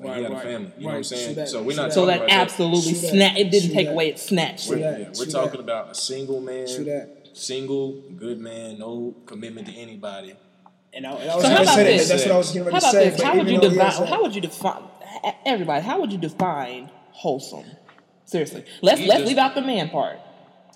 Like, 0.00 0.08
Right, 0.08 0.16
he 0.16 0.22
had 0.24 0.32
right, 0.32 0.40
a 0.46 0.48
family. 0.50 0.72
You 0.76 0.82
know 0.82 0.86
what. 0.88 0.96
I'm 0.96 1.04
saying? 1.04 1.34
That, 1.36 1.48
So 1.48 1.62
we're 1.62 1.76
not 1.76 1.88
that. 1.90 1.92
So 1.92 2.06
that 2.06 2.16
about 2.16 2.28
that. 2.30 2.40
absolutely 2.40 2.92
True 2.92 3.00
that. 3.00 3.10
snatch. 3.10 3.36
It 3.36 3.50
didn't 3.52 3.72
take 3.72 3.86
that. 3.86 3.92
away 3.92 4.08
its 4.08 4.22
snatch. 4.22 4.66
We're, 4.66 4.78
that, 4.78 5.00
yeah, 5.00 5.08
we're 5.16 5.26
talking 5.26 5.52
that. 5.52 5.60
about 5.60 5.90
a 5.90 5.94
single 5.94 6.40
man, 6.40 6.64
that. 6.86 7.28
single 7.34 8.00
good 8.16 8.40
man, 8.40 8.78
no 8.78 9.14
commitment 9.26 9.68
to 9.68 9.74
anybody. 9.74 10.34
And 10.92 11.06
I, 11.06 11.12
and 11.12 11.30
I 11.30 11.36
was 11.36 11.44
So 11.44 11.50
how 11.50 11.62
about 11.62 11.74
say 11.76 11.84
this? 11.84 12.08
That's 12.08 12.24
what 12.24 12.32
I 12.32 12.38
was 12.38 12.50
getting 12.52 12.64
ready 12.64 12.74
How 12.74 12.80
to 12.80 12.86
about 12.86 12.92
say. 12.92 13.10
this? 13.10 13.22
How 13.22 13.36
would 13.36 13.48
you 13.48 13.60
though 13.60 13.68
he 13.68 13.76
define? 13.76 14.06
How 14.08 14.22
would 14.22 14.34
you 14.34 14.40
define? 14.40 14.82
Everybody, 15.44 15.84
how 15.84 16.00
would 16.00 16.12
you 16.12 16.18
define 16.18 16.90
wholesome? 17.12 17.64
Seriously, 18.24 18.64
let's 18.82 19.00
You 19.00 19.08
let's 19.08 19.20
just- 19.20 19.28
leave 19.28 19.38
out 19.38 19.54
the 19.54 19.60
man 19.62 19.88
part, 19.90 20.18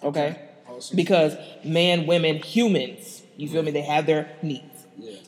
okay? 0.02 0.36
Wholesome. 0.64 0.96
Because 0.96 1.36
man, 1.64 2.06
women, 2.06 2.36
humans, 2.38 3.22
you 3.36 3.48
feel 3.48 3.62
me? 3.62 3.70
They 3.70 3.82
have 3.82 4.06
their 4.06 4.28
needs. 4.42 4.64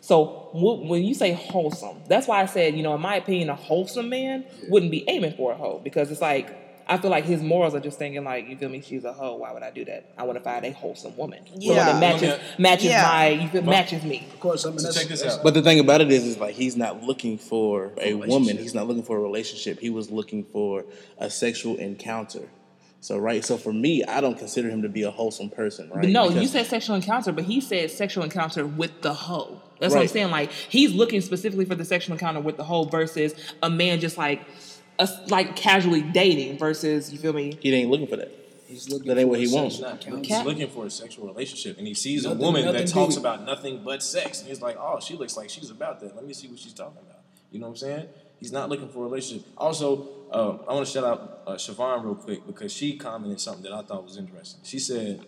So 0.01 0.49
wh- 0.53 0.89
when 0.89 1.03
you 1.05 1.15
say 1.15 1.33
wholesome, 1.33 2.03
that's 2.09 2.27
why 2.29 2.41
I 2.43 2.47
said, 2.47 2.77
you 2.77 2.83
know, 2.83 2.95
in 2.95 3.01
my 3.01 3.17
opinion, 3.17 3.51
a 3.51 3.55
wholesome 3.57 4.09
man 4.09 4.45
wouldn't 4.69 4.91
be 4.93 5.05
aiming 5.09 5.33
for 5.33 5.53
a 5.53 5.57
hoe 5.57 5.81
because 5.83 6.11
it's 6.11 6.21
like 6.21 6.66
I 6.89 6.99
feel 6.99 7.11
like 7.11 7.25
his 7.25 7.43
morals 7.43 7.75
are 7.75 7.81
just 7.81 7.99
thinking 7.99 8.23
like, 8.23 8.49
you 8.49 8.57
feel 8.57 8.69
me? 8.69 8.81
She's 8.81 9.05
a 9.05 9.13
hoe. 9.13 9.35
Why 9.37 9.53
would 9.53 9.63
I 9.65 9.71
do 9.73 9.85
that? 9.87 10.13
I 10.17 10.23
want 10.23 10.39
to 10.39 10.45
find 10.45 10.65
a 10.65 10.71
wholesome 10.71 11.17
woman, 11.17 11.41
someone 11.47 11.61
Yeah. 11.63 11.85
that 11.93 12.01
matches 12.01 12.33
Okay. 12.35 12.43
matches 12.59 12.85
Yeah. 12.87 13.03
my, 13.03 13.29
you 13.29 13.49
feel, 13.49 13.63
matches 13.63 14.03
me. 14.05 14.25
Of 14.33 14.39
course, 14.41 14.65
I 14.65 14.71
mean, 14.71 14.79
So 14.79 14.85
that's, 14.89 14.99
check 15.01 15.09
this 15.09 15.25
out. 15.25 15.43
But 15.43 15.55
the 15.55 15.63
thing 15.63 15.81
about 15.81 16.01
it 16.01 16.13
is, 16.13 16.25
is 16.25 16.39
like 16.39 16.55
he's 16.55 16.77
not 16.77 17.03
looking 17.03 17.39
for 17.39 17.93
a 18.01 18.15
woman. 18.15 18.57
He's 18.57 18.75
not 18.75 18.87
looking 18.87 19.03
for 19.03 19.17
a 19.17 19.21
relationship. 19.21 19.81
He 19.81 19.91
was 19.91 20.11
looking 20.11 20.45
for 20.45 20.85
a 21.19 21.29
sexual 21.29 21.77
encounter. 21.77 22.49
So 23.01 23.19
right. 23.19 23.45
So 23.45 23.57
for 23.57 23.73
me, 23.73 24.03
I 24.05 24.21
don't 24.21 24.39
consider 24.39 24.69
him 24.71 24.83
to 24.83 24.89
be 24.89 25.03
a 25.03 25.11
wholesome 25.11 25.51
person. 25.51 25.89
Right. 25.91 26.03
But 26.03 26.11
no, 26.11 26.29
Because- 26.29 26.43
you 26.43 26.49
said 26.49 26.67
sexual 26.67 26.97
encounter, 26.97 27.31
but 27.33 27.45
he 27.45 27.61
said 27.61 27.91
sexual 27.91 28.25
encounter 28.25 28.67
with 28.67 29.03
the 29.03 29.13
hoe. 29.13 29.61
That's 29.81 29.93
what 29.95 30.01
I'm 30.03 30.09
saying. 30.09 30.31
Like 30.31 30.51
he's 30.53 30.93
looking 30.95 31.21
specifically 31.21 31.67
for 31.67 31.75
the 31.75 31.85
sexual 31.85 32.15
encounter 32.15 32.41
with 32.41 32.57
the 32.57 32.65
hoe 32.65 32.85
versus 32.85 33.35
a 33.63 33.69
man 33.69 34.01
just 34.01 34.17
like 34.17 34.41
a, 34.99 35.09
like 35.29 35.57
casually 35.57 36.03
dating 36.03 36.59
versus 36.59 37.13
you 37.13 37.19
feel 37.19 37.33
me? 37.33 37.59
he 37.61 37.73
ain't 37.75 37.91
looking 37.91 38.07
for 38.07 38.17
that. 38.17 38.31
he's 38.67 38.89
looking 38.89 39.09
That 39.09 39.19
ain't 39.19 39.27
for 39.27 39.31
what 39.31 39.41
he 39.41 39.47
a 39.53 39.55
wants. 39.55 39.77
He's 39.77 39.85
sexual 39.87 40.21
Cat- 40.23 40.47
looking 40.47 40.69
for 40.69 40.87
a 40.87 40.91
sexual 40.91 41.27
relationship, 41.27 41.79
and 41.79 41.87
he 41.87 41.95
sees 41.95 42.25
a 42.25 42.35
woman 42.35 42.65
that 42.73 42.87
talks 42.89 43.15
deep. 43.15 43.21
about 43.23 43.45
nothing 43.45 43.83
but 43.85 44.03
sex, 44.03 44.41
and 44.41 44.49
he's 44.49 44.61
like, 44.63 44.77
"Oh, 44.79 44.99
she 45.01 45.15
looks 45.15 45.37
like 45.37 45.51
she's 45.51 45.71
about 45.71 46.01
that. 46.01 46.15
Let 46.17 46.27
me 46.27 46.33
see 46.35 46.49
what 46.49 46.59
she's 46.59 46.73
talking 46.73 46.99
about." 47.07 47.21
You 47.51 47.61
know 47.61 47.67
what 47.67 47.73
I'm 47.73 47.77
saying? 47.77 48.09
He's 48.39 48.53
not 48.53 48.69
looking 48.69 48.89
for 48.89 49.01
a 49.01 49.03
relationship. 49.03 49.47
Also, 49.57 50.09
um, 50.31 50.61
I 50.69 50.75
want 50.75 50.87
to 50.87 50.93
shout 50.93 51.05
out 51.05 51.41
uh, 51.47 51.53
Siobhan 51.55 52.05
real 52.05 52.15
quick 52.17 52.47
because 52.47 52.71
she 52.73 52.97
commented 52.97 53.41
something 53.41 53.63
that 53.63 53.73
I 53.73 53.83
thought 53.83 54.05
was 54.05 54.17
interesting. 54.19 54.61
She 54.65 54.79
said, 54.79 55.25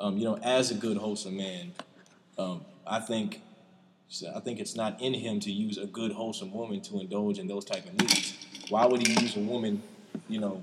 um, 0.00 0.16
"You 0.16 0.24
know, 0.24 0.36
as 0.38 0.70
a 0.70 0.74
good 0.74 0.96
wholesome 0.96 1.36
man, 1.36 1.72
um, 2.38 2.64
I 2.86 3.00
think." 3.00 3.40
I 4.32 4.38
think 4.38 4.60
it's 4.60 4.76
not 4.76 5.02
in 5.02 5.14
him 5.14 5.40
to 5.40 5.50
use 5.50 5.78
a 5.78 5.84
good, 5.86 6.12
wholesome 6.12 6.52
woman 6.54 6.80
to 6.82 7.00
indulge 7.00 7.40
in 7.40 7.48
those 7.48 7.64
type 7.64 7.84
of 7.86 7.94
needs. 7.98 8.45
Why 8.68 8.86
would 8.86 9.06
he 9.06 9.12
use 9.20 9.36
a 9.36 9.40
woman, 9.40 9.82
you 10.28 10.40
know, 10.40 10.62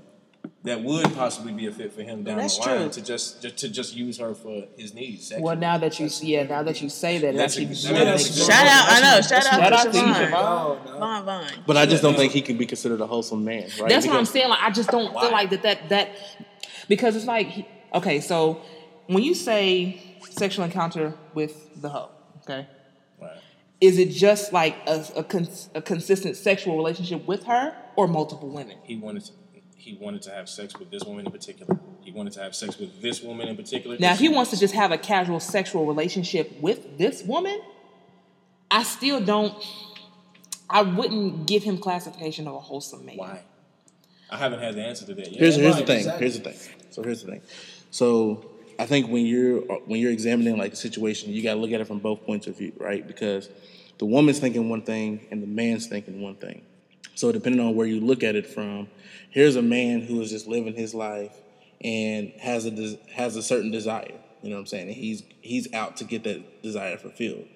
that 0.62 0.82
would 0.82 1.14
possibly 1.14 1.52
be 1.52 1.66
a 1.66 1.72
fit 1.72 1.92
for 1.92 2.02
him 2.02 2.22
down 2.22 2.38
That's 2.38 2.58
the 2.58 2.64
line 2.66 2.78
true. 2.80 2.88
to 2.90 3.02
just, 3.02 3.42
just 3.42 3.56
to 3.58 3.68
just 3.68 3.94
use 3.94 4.18
her 4.18 4.34
for 4.34 4.64
his 4.76 4.94
needs? 4.94 5.28
Sexually. 5.28 5.42
Well, 5.42 5.56
now 5.56 5.78
that 5.78 5.98
you 6.00 6.08
yeah, 6.22 6.42
now 6.44 6.62
that 6.62 6.80
you 6.82 6.88
say 6.88 7.18
that, 7.18 7.34
That's 7.34 7.56
that's 7.56 7.84
a- 7.84 7.88
actually 7.88 8.00
I 8.00 8.04
that's 8.04 8.24
a 8.24 8.32
good- 8.34 8.46
Shout 8.46 8.66
out, 8.66 8.86
I 8.88 9.00
know. 9.00 9.20
Shout 9.20 9.42
Shout 9.44 9.62
out 9.62 9.72
out 9.72 9.82
to 9.84 9.90
to 9.92 9.98
Siobhan. 9.98 10.14
Siobhan. 10.14 10.30
No, 10.30 10.78
no. 10.92 10.98
Von 10.98 11.24
Von. 11.24 11.46
But 11.66 11.76
I 11.76 11.86
just 11.86 12.02
don't 12.02 12.16
think 12.16 12.32
he 12.32 12.40
can 12.42 12.56
be 12.56 12.66
considered 12.66 13.00
a 13.00 13.06
wholesome 13.06 13.44
man. 13.44 13.68
Right. 13.80 13.88
That's 13.88 14.06
what 14.06 14.16
I'm 14.16 14.24
saying. 14.26 14.48
Like 14.48 14.62
I 14.62 14.70
just 14.70 14.90
don't 14.90 15.12
feel 15.18 15.30
like 15.32 15.50
that 15.50 15.62
that 15.62 15.88
that 15.90 16.10
because 16.88 17.16
it's 17.16 17.26
like 17.26 17.66
okay, 17.94 18.20
so 18.20 18.60
when 19.06 19.22
you 19.22 19.34
say 19.34 20.00
sexual 20.30 20.64
encounter 20.64 21.14
with 21.34 21.80
the 21.80 21.88
hoe, 21.90 22.10
okay, 22.42 22.56
Right. 22.60 22.66
Is 23.84 23.98
it 23.98 24.10
just 24.10 24.52
like 24.52 24.76
a 24.86 25.04
a, 25.16 25.24
cons- 25.24 25.68
a 25.74 25.82
consistent 25.82 26.36
sexual 26.36 26.76
relationship 26.76 27.26
with 27.26 27.44
her 27.44 27.76
or 27.96 28.08
multiple 28.08 28.48
women? 28.48 28.78
He 28.82 28.96
wanted 28.96 29.24
to, 29.26 29.32
he 29.76 29.98
wanted 30.00 30.22
to 30.22 30.30
have 30.30 30.48
sex 30.48 30.78
with 30.78 30.90
this 30.90 31.04
woman 31.04 31.26
in 31.26 31.32
particular. 31.32 31.78
He 32.00 32.10
wanted 32.10 32.32
to 32.34 32.40
have 32.40 32.54
sex 32.54 32.78
with 32.78 33.02
this 33.02 33.22
woman 33.22 33.48
in 33.48 33.56
particular. 33.56 33.96
Now, 33.98 34.12
if 34.12 34.18
he 34.18 34.28
wants 34.28 34.50
to 34.52 34.58
just 34.58 34.74
have 34.74 34.92
a 34.92 34.98
casual 34.98 35.40
sexual 35.40 35.86
relationship 35.86 36.60
with 36.60 36.98
this 36.98 37.22
woman, 37.22 37.60
I 38.70 38.82
still 38.82 39.20
don't. 39.20 39.54
I 40.70 40.82
wouldn't 40.82 41.46
give 41.46 41.62
him 41.62 41.76
classification 41.78 42.48
of 42.48 42.54
a 42.54 42.60
wholesome 42.60 43.04
man. 43.04 43.16
why? 43.18 43.42
I 44.30 44.38
haven't 44.38 44.60
had 44.60 44.74
the 44.74 44.82
answer 44.82 45.04
to 45.06 45.14
that 45.14 45.30
yet. 45.30 45.40
Here's 45.40 45.56
here's 45.56 45.74
right, 45.74 45.80
the 45.80 45.86
thing. 45.86 45.98
exactly. 45.98 46.20
Here's 46.20 46.38
the 46.40 46.50
thing. 46.50 46.76
So 46.90 47.02
here's 47.02 47.22
the 47.22 47.30
thing. 47.32 47.42
So 47.90 48.50
I 48.78 48.86
think 48.86 49.08
when 49.08 49.26
you're 49.26 49.60
when 49.60 50.00
you're 50.00 50.12
examining 50.12 50.56
like 50.56 50.72
a 50.72 50.76
situation, 50.76 51.32
you 51.32 51.42
got 51.42 51.54
to 51.54 51.60
look 51.60 51.72
at 51.72 51.80
it 51.80 51.86
from 51.86 51.98
both 51.98 52.24
points 52.24 52.46
of 52.46 52.58
view, 52.58 52.72
right? 52.78 53.06
Because 53.06 53.48
the 53.98 54.06
woman's 54.06 54.38
thinking 54.38 54.68
one 54.68 54.82
thing 54.82 55.26
and 55.30 55.42
the 55.42 55.46
man's 55.46 55.86
thinking 55.86 56.20
one 56.20 56.36
thing. 56.36 56.62
So 57.14 57.30
depending 57.30 57.60
on 57.60 57.76
where 57.76 57.86
you 57.86 58.00
look 58.00 58.22
at 58.22 58.34
it 58.34 58.46
from, 58.46 58.88
here's 59.30 59.56
a 59.56 59.62
man 59.62 60.00
who 60.00 60.20
is 60.20 60.30
just 60.30 60.48
living 60.48 60.74
his 60.74 60.94
life 60.94 61.32
and 61.82 62.32
has 62.40 62.66
a 62.66 62.98
has 63.12 63.36
a 63.36 63.42
certain 63.42 63.70
desire. 63.70 64.12
You 64.42 64.50
know 64.50 64.56
what 64.56 64.60
I'm 64.60 64.66
saying? 64.66 64.88
And 64.88 64.96
he's 64.96 65.22
he's 65.40 65.72
out 65.72 65.96
to 65.98 66.04
get 66.04 66.24
that 66.24 66.62
desire 66.62 66.96
fulfilled. 66.96 67.46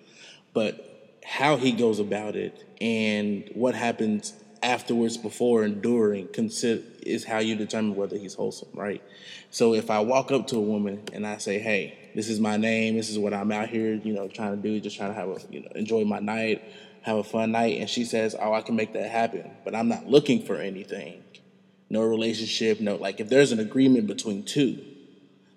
But 0.55 1.19
how 1.25 1.57
he 1.57 1.73
goes 1.73 1.99
about 1.99 2.37
it 2.37 2.65
and 2.81 3.51
what 3.55 3.75
happens 3.75 4.33
afterwards, 4.69 5.17
before 5.17 5.63
and 5.63 5.81
during, 5.81 6.29
consider 6.29 6.83
is 7.03 7.25
how 7.25 7.39
you 7.39 7.57
determine 7.57 7.97
whether 7.97 8.19
he's 8.19 8.35
wholesome, 8.35 8.69
right? 8.75 9.03
So 9.51 9.73
if 9.73 9.91
I 9.91 10.01
walk 10.01 10.31
up 10.31 10.47
to 10.49 10.57
a 10.57 10.61
woman 10.61 11.03
and 11.15 11.27
I 11.27 11.39
say, 11.39 11.59
"Hey, 11.59 11.95
this 12.15 12.29
is 12.29 12.39
my 12.39 12.59
name. 12.59 12.97
This 12.97 13.09
is 13.09 13.19
what 13.19 13.33
I'm 13.33 13.51
out 13.51 13.71
here, 13.71 13.95
you 13.95 14.13
know, 14.13 14.29
trying 14.29 14.55
to 14.55 14.63
do. 14.63 14.79
Just 14.79 14.97
trying 14.97 15.09
to 15.09 15.15
have 15.15 15.31
a, 15.31 15.39
you 15.51 15.61
know, 15.61 15.69
enjoy 15.75 16.05
my 16.05 16.19
night, 16.19 16.63
have 17.03 17.17
a 17.17 17.25
fun 17.25 17.53
night," 17.53 17.81
and 17.81 17.89
she 17.89 18.05
says, 18.05 18.37
"Oh, 18.39 18.53
I 18.53 18.61
can 18.61 18.77
make 18.77 18.93
that 18.93 19.11
happen," 19.11 19.51
but 19.65 19.75
I'm 19.75 19.89
not 19.89 20.07
looking 20.07 20.43
for 20.43 20.57
anything, 20.57 21.23
no 21.89 22.03
relationship, 22.03 22.81
no 22.81 22.97
like 22.97 23.21
if 23.21 23.31
there's 23.31 23.53
an 23.53 23.61
agreement 23.61 24.07
between 24.07 24.43
two, 24.43 24.79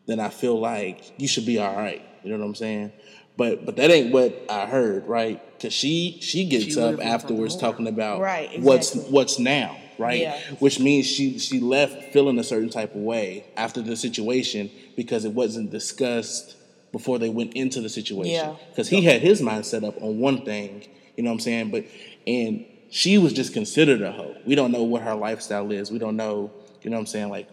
then 0.05 0.21
I 0.21 0.29
feel 0.29 0.57
like 0.59 1.19
you 1.19 1.27
should 1.27 1.45
be 1.45 1.59
all 1.59 1.75
right. 1.75 2.01
You 2.23 2.31
know 2.31 2.37
what 2.37 2.45
I'm 2.45 2.55
saying? 2.55 2.91
But 3.37 3.65
but 3.65 3.75
that 3.77 3.89
ain't 3.89 4.13
what 4.13 4.45
I 4.49 4.65
heard, 4.65 5.07
right? 5.07 5.41
Because 5.57 5.73
she 5.73 6.17
she 6.21 6.45
gets 6.45 6.73
She 6.73 6.79
up 6.81 6.99
afterwards 7.03 7.55
talking 7.55 7.87
about 7.87 8.19
Right, 8.19 8.59
what's 8.61 8.91
exactly. 8.91 9.13
what's 9.13 9.39
now, 9.39 9.77
right? 9.97 10.21
Yeah. 10.21 10.39
Which 10.59 10.79
means 10.79 11.07
she 11.07 11.39
she 11.39 11.59
left 11.59 12.11
feeling 12.13 12.37
a 12.39 12.43
certain 12.43 12.69
type 12.69 12.93
of 12.95 13.01
way 13.01 13.45
after 13.57 13.81
the 13.81 13.95
situation 13.95 14.69
because 14.95 15.25
it 15.25 15.33
wasn't 15.33 15.71
discussed 15.71 16.55
before 16.91 17.19
they 17.19 17.29
went 17.29 17.53
into 17.53 17.79
the 17.79 17.89
situation. 17.89 18.33
Yeah. 18.33 18.55
Because 18.69 18.89
he 18.89 19.01
had 19.03 19.21
his 19.21 19.41
mind 19.41 19.65
set 19.65 19.83
up 19.83 20.01
on 20.01 20.19
one 20.19 20.43
thing, 20.43 20.85
you 21.15 21.23
know 21.23 21.29
what 21.29 21.35
I'm 21.35 21.39
saying? 21.39 21.71
But 21.71 21.85
and 22.27 22.65
she 22.89 23.17
was 23.17 23.31
just 23.31 23.53
considered 23.53 24.01
a 24.01 24.11
hoe. 24.11 24.35
We 24.45 24.55
don't 24.55 24.71
know 24.73 24.83
what 24.83 25.01
her 25.03 25.15
lifestyle 25.15 25.71
is. 25.71 25.89
We 25.89 25.99
don't 25.99 26.17
know, 26.17 26.51
you 26.81 26.89
know 26.89 26.97
what 26.97 27.01
I'm 27.01 27.07
saying, 27.07 27.29
like 27.29 27.47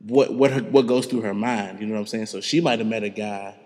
what 0.00 0.32
what 0.32 0.52
her, 0.52 0.60
what 0.60 0.86
goes 0.86 1.06
through 1.06 1.22
her 1.22 1.34
mind. 1.34 1.80
You 1.80 1.86
know 1.86 1.94
what 1.94 2.00
I'm 2.00 2.06
saying? 2.06 2.26
So 2.26 2.40
she 2.40 2.60
might 2.60 2.78
have 2.78 2.88
met 2.88 3.02
a 3.02 3.08
guy, 3.08 3.56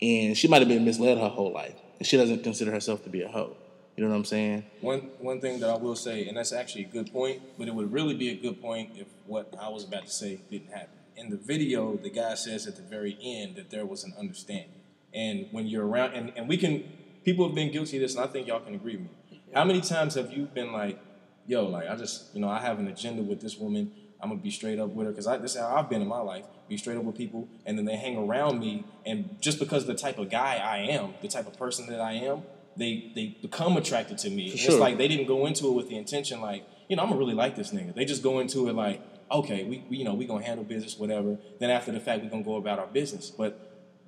and 0.00 0.36
she 0.36 0.48
might 0.48 0.60
have 0.60 0.68
been 0.68 0.84
misled 0.84 1.18
her 1.18 1.28
whole 1.28 1.52
life, 1.52 1.74
and 1.98 2.06
she 2.06 2.16
doesn't 2.16 2.42
consider 2.42 2.70
herself 2.70 3.04
to 3.04 3.10
be 3.10 3.22
a 3.22 3.28
hoe. 3.28 3.56
You 3.96 4.04
know 4.04 4.10
what 4.10 4.16
I'm 4.16 4.24
saying? 4.24 4.64
One 4.80 5.00
one 5.18 5.40
thing 5.40 5.58
that 5.60 5.70
I 5.70 5.76
will 5.76 5.96
say, 5.96 6.28
and 6.28 6.36
that's 6.36 6.52
actually 6.52 6.84
a 6.84 6.88
good 6.88 7.12
point, 7.12 7.42
but 7.58 7.66
it 7.66 7.74
would 7.74 7.92
really 7.92 8.14
be 8.14 8.28
a 8.30 8.36
good 8.36 8.60
point 8.62 8.90
if 8.94 9.08
what 9.26 9.52
I 9.60 9.68
was 9.68 9.84
about 9.84 10.06
to 10.06 10.12
say 10.12 10.40
didn't 10.50 10.72
happen. 10.72 10.90
In 11.16 11.30
the 11.30 11.36
video, 11.36 11.96
the 11.96 12.10
guy 12.10 12.34
says 12.34 12.68
at 12.68 12.76
the 12.76 12.82
very 12.82 13.18
end 13.20 13.56
that 13.56 13.70
there 13.70 13.84
was 13.84 14.04
an 14.04 14.14
understanding. 14.16 14.70
And 15.12 15.48
when 15.50 15.66
you're 15.66 15.84
around, 15.84 16.12
and, 16.14 16.32
and 16.36 16.48
we 16.48 16.56
can, 16.56 16.84
people 17.24 17.46
have 17.46 17.56
been 17.56 17.72
guilty 17.72 17.96
of 17.96 18.02
this, 18.02 18.14
and 18.14 18.22
I 18.22 18.28
think 18.28 18.46
y'all 18.46 18.60
can 18.60 18.74
agree 18.74 18.96
with 18.96 19.06
me. 19.06 19.42
How 19.52 19.64
many 19.64 19.80
times 19.80 20.14
have 20.14 20.32
you 20.32 20.44
been 20.44 20.70
like, 20.70 21.00
yo, 21.46 21.64
like 21.64 21.88
I 21.88 21.96
just, 21.96 22.34
you 22.34 22.40
know, 22.40 22.48
I 22.48 22.60
have 22.60 22.78
an 22.78 22.86
agenda 22.86 23.22
with 23.22 23.40
this 23.40 23.56
woman. 23.56 23.90
I'm 24.20 24.30
gonna 24.30 24.40
be 24.40 24.50
straight 24.50 24.78
up 24.78 24.90
with 24.90 25.06
her 25.06 25.12
because 25.12 25.26
this 25.40 25.54
is 25.54 25.60
how 25.60 25.76
I've 25.76 25.88
been 25.88 26.02
in 26.02 26.08
my 26.08 26.20
life. 26.20 26.44
Be 26.68 26.76
straight 26.76 26.96
up 26.98 27.04
with 27.04 27.16
people, 27.16 27.48
and 27.64 27.78
then 27.78 27.84
they 27.84 27.96
hang 27.96 28.16
around 28.16 28.58
me, 28.60 28.84
and 29.06 29.36
just 29.40 29.58
because 29.58 29.82
of 29.82 29.88
the 29.88 29.94
type 29.94 30.18
of 30.18 30.28
guy 30.30 30.56
I 30.56 30.78
am, 30.90 31.14
the 31.22 31.28
type 31.28 31.46
of 31.46 31.56
person 31.58 31.86
that 31.86 32.00
I 32.00 32.12
am, 32.14 32.42
they 32.76 33.10
they 33.14 33.36
become 33.40 33.76
attracted 33.76 34.18
to 34.18 34.30
me. 34.30 34.50
And 34.50 34.58
sure. 34.58 34.72
It's 34.72 34.80
like 34.80 34.98
they 34.98 35.08
didn't 35.08 35.26
go 35.26 35.46
into 35.46 35.68
it 35.68 35.72
with 35.72 35.88
the 35.88 35.96
intention 35.96 36.40
like, 36.40 36.66
you 36.88 36.96
know, 36.96 37.02
I'm 37.02 37.08
gonna 37.08 37.18
really 37.18 37.34
like 37.34 37.56
this 37.56 37.72
nigga. 37.72 37.94
They 37.94 38.04
just 38.04 38.22
go 38.22 38.40
into 38.40 38.68
it 38.68 38.74
like, 38.74 39.00
okay, 39.30 39.64
we, 39.64 39.84
we 39.88 39.98
you 39.98 40.04
know 40.04 40.14
we 40.14 40.26
gonna 40.26 40.44
handle 40.44 40.64
business, 40.64 40.98
whatever. 40.98 41.38
Then 41.60 41.70
after 41.70 41.92
the 41.92 42.00
fact, 42.00 42.22
we 42.22 42.28
gonna 42.28 42.42
go 42.42 42.56
about 42.56 42.78
our 42.78 42.86
business. 42.86 43.30
But 43.30 43.58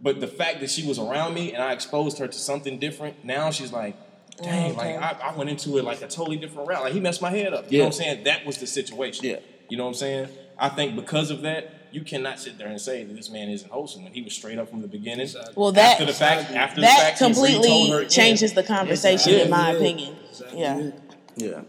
but 0.02 0.20
the 0.20 0.28
fact 0.28 0.60
that 0.60 0.70
she 0.70 0.86
was 0.86 0.98
around 0.98 1.34
me 1.34 1.52
and 1.52 1.62
I 1.62 1.72
exposed 1.72 2.18
her 2.18 2.26
to 2.26 2.38
something 2.38 2.78
different, 2.78 3.24
now 3.24 3.50
she's 3.50 3.72
like, 3.72 3.96
dang, 4.42 4.72
Okay. 4.72 4.96
like 4.98 5.22
I, 5.22 5.30
I 5.30 5.36
went 5.36 5.50
into 5.50 5.78
it 5.78 5.84
like 5.84 6.02
a 6.02 6.08
totally 6.08 6.36
different 6.36 6.68
route. 6.68 6.82
Like 6.82 6.92
he 6.94 7.00
messed 7.00 7.22
my 7.22 7.30
head 7.30 7.52
up. 7.54 7.70
You 7.70 7.78
know 7.78 7.84
what 7.84 7.94
I'm 7.94 8.00
saying? 8.00 8.24
That 8.24 8.46
was 8.46 8.58
the 8.58 8.66
situation. 8.66 9.24
Yeah. 9.26 9.36
You 9.70 9.76
know 9.76 9.84
what 9.84 9.90
I'm 9.90 9.94
saying? 9.94 10.28
I 10.58 10.68
think 10.68 10.96
because 10.96 11.30
of 11.30 11.42
that, 11.42 11.72
you 11.92 12.02
cannot 12.02 12.38
sit 12.38 12.58
there 12.58 12.68
and 12.68 12.80
say 12.80 13.02
that 13.04 13.14
this 13.14 13.30
man 13.30 13.48
isn't 13.48 13.70
wholesome 13.70 14.04
when 14.04 14.12
he 14.12 14.22
was 14.22 14.32
straight 14.34 14.58
up 14.58 14.68
from 14.68 14.82
the 14.82 14.88
beginning. 14.88 15.28
Well, 15.56 15.72
that 15.72 15.92
after 15.92 16.04
the 16.04 16.12
fact, 16.12 16.50
after 16.52 16.80
that 16.82 16.96
the 16.96 17.02
fact, 17.02 17.18
he 17.18 17.24
her 17.24 17.34
completely 17.34 17.92
again. 17.92 18.08
changes 18.08 18.52
the 18.52 18.62
conversation, 18.62 19.32
Yeah. 19.32 19.38
in 19.44 19.50
my 19.50 19.70
Yeah. 19.70 19.76
opinion. 19.76 20.16
Exactly. 20.28 20.60
Yeah. 20.60 20.90
Yeah. 21.36 21.60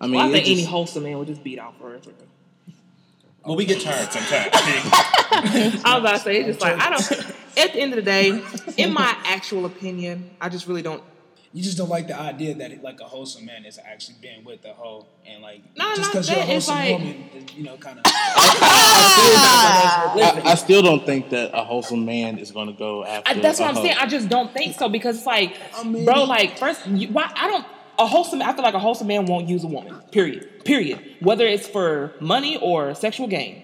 I 0.00 0.06
mean, 0.06 0.14
Well, 0.16 0.26
I 0.26 0.28
it 0.28 0.32
think 0.32 0.46
any 0.48 0.64
wholesome 0.64 1.02
man 1.02 1.18
would 1.18 1.28
just 1.28 1.42
beat 1.44 1.58
out 1.58 1.74
for 1.78 1.90
her. 1.90 2.00
Well, 3.44 3.56
we 3.56 3.64
get 3.64 3.80
tired 3.82 4.12
sometimes. 4.12 4.48
I 4.52 5.72
was 5.72 6.00
about 6.00 6.12
to 6.12 6.18
say, 6.20 6.36
it's 6.38 6.46
just 6.48 6.60
like 6.60 6.78
I 6.78 6.90
don't. 6.90 7.10
At 7.56 7.72
the 7.72 7.80
end 7.80 7.92
of 7.92 7.96
the 7.96 8.02
day, 8.02 8.42
in 8.76 8.92
my 8.92 9.14
actual 9.24 9.64
opinion, 9.66 10.30
I 10.40 10.48
just 10.48 10.66
really 10.68 10.82
don't. 10.82 11.02
You 11.52 11.62
just 11.62 11.76
don't 11.76 11.88
like 11.88 12.06
the 12.06 12.18
idea 12.18 12.54
that 12.54 12.82
like 12.82 13.00
a 13.00 13.04
wholesome 13.04 13.44
man 13.44 13.64
is 13.64 13.78
actually 13.84 14.16
being 14.20 14.44
with 14.44 14.64
a 14.64 14.72
hoe 14.72 15.06
and 15.26 15.42
like 15.42 15.62
No, 15.76 15.96
just 15.96 16.12
because 16.12 16.28
you're 16.30 16.38
a 16.38 16.42
wholesome 16.42 16.74
like- 16.76 16.92
woman, 16.98 17.24
you 17.56 17.64
know, 17.64 17.76
kind 17.76 17.98
of. 18.04 18.04
I, 19.50 20.42
I 20.44 20.54
still 20.54 20.82
don't 20.82 21.04
think 21.04 21.30
that 21.30 21.50
a 21.52 21.64
wholesome 21.64 22.04
man 22.04 22.38
is 22.38 22.50
going 22.52 22.68
to 22.68 22.72
go 22.72 23.04
after. 23.04 23.30
I, 23.30 23.34
that's 23.40 23.58
a 23.58 23.62
what 23.62 23.68
I'm 23.70 23.74
hoe. 23.76 23.82
saying. 23.82 23.96
I 23.98 24.06
just 24.06 24.28
don't 24.28 24.52
think 24.52 24.76
so 24.76 24.88
because 24.88 25.16
it's 25.18 25.26
like, 25.26 25.56
I 25.76 25.82
mean- 25.84 26.04
bro, 26.04 26.24
like 26.24 26.58
first, 26.58 26.86
you, 26.86 27.08
why 27.08 27.30
I 27.34 27.48
don't 27.48 27.66
a 27.98 28.06
wholesome. 28.06 28.40
I 28.42 28.52
feel 28.54 28.62
like 28.62 28.74
a 28.74 28.78
wholesome 28.78 29.06
man 29.08 29.26
won't 29.26 29.48
use 29.48 29.64
a 29.64 29.66
woman. 29.66 29.94
Period. 30.12 30.64
Period. 30.64 31.00
Whether 31.20 31.46
it's 31.46 31.68
for 31.68 32.14
money 32.20 32.56
or 32.56 32.94
sexual 32.94 33.26
gain, 33.26 33.62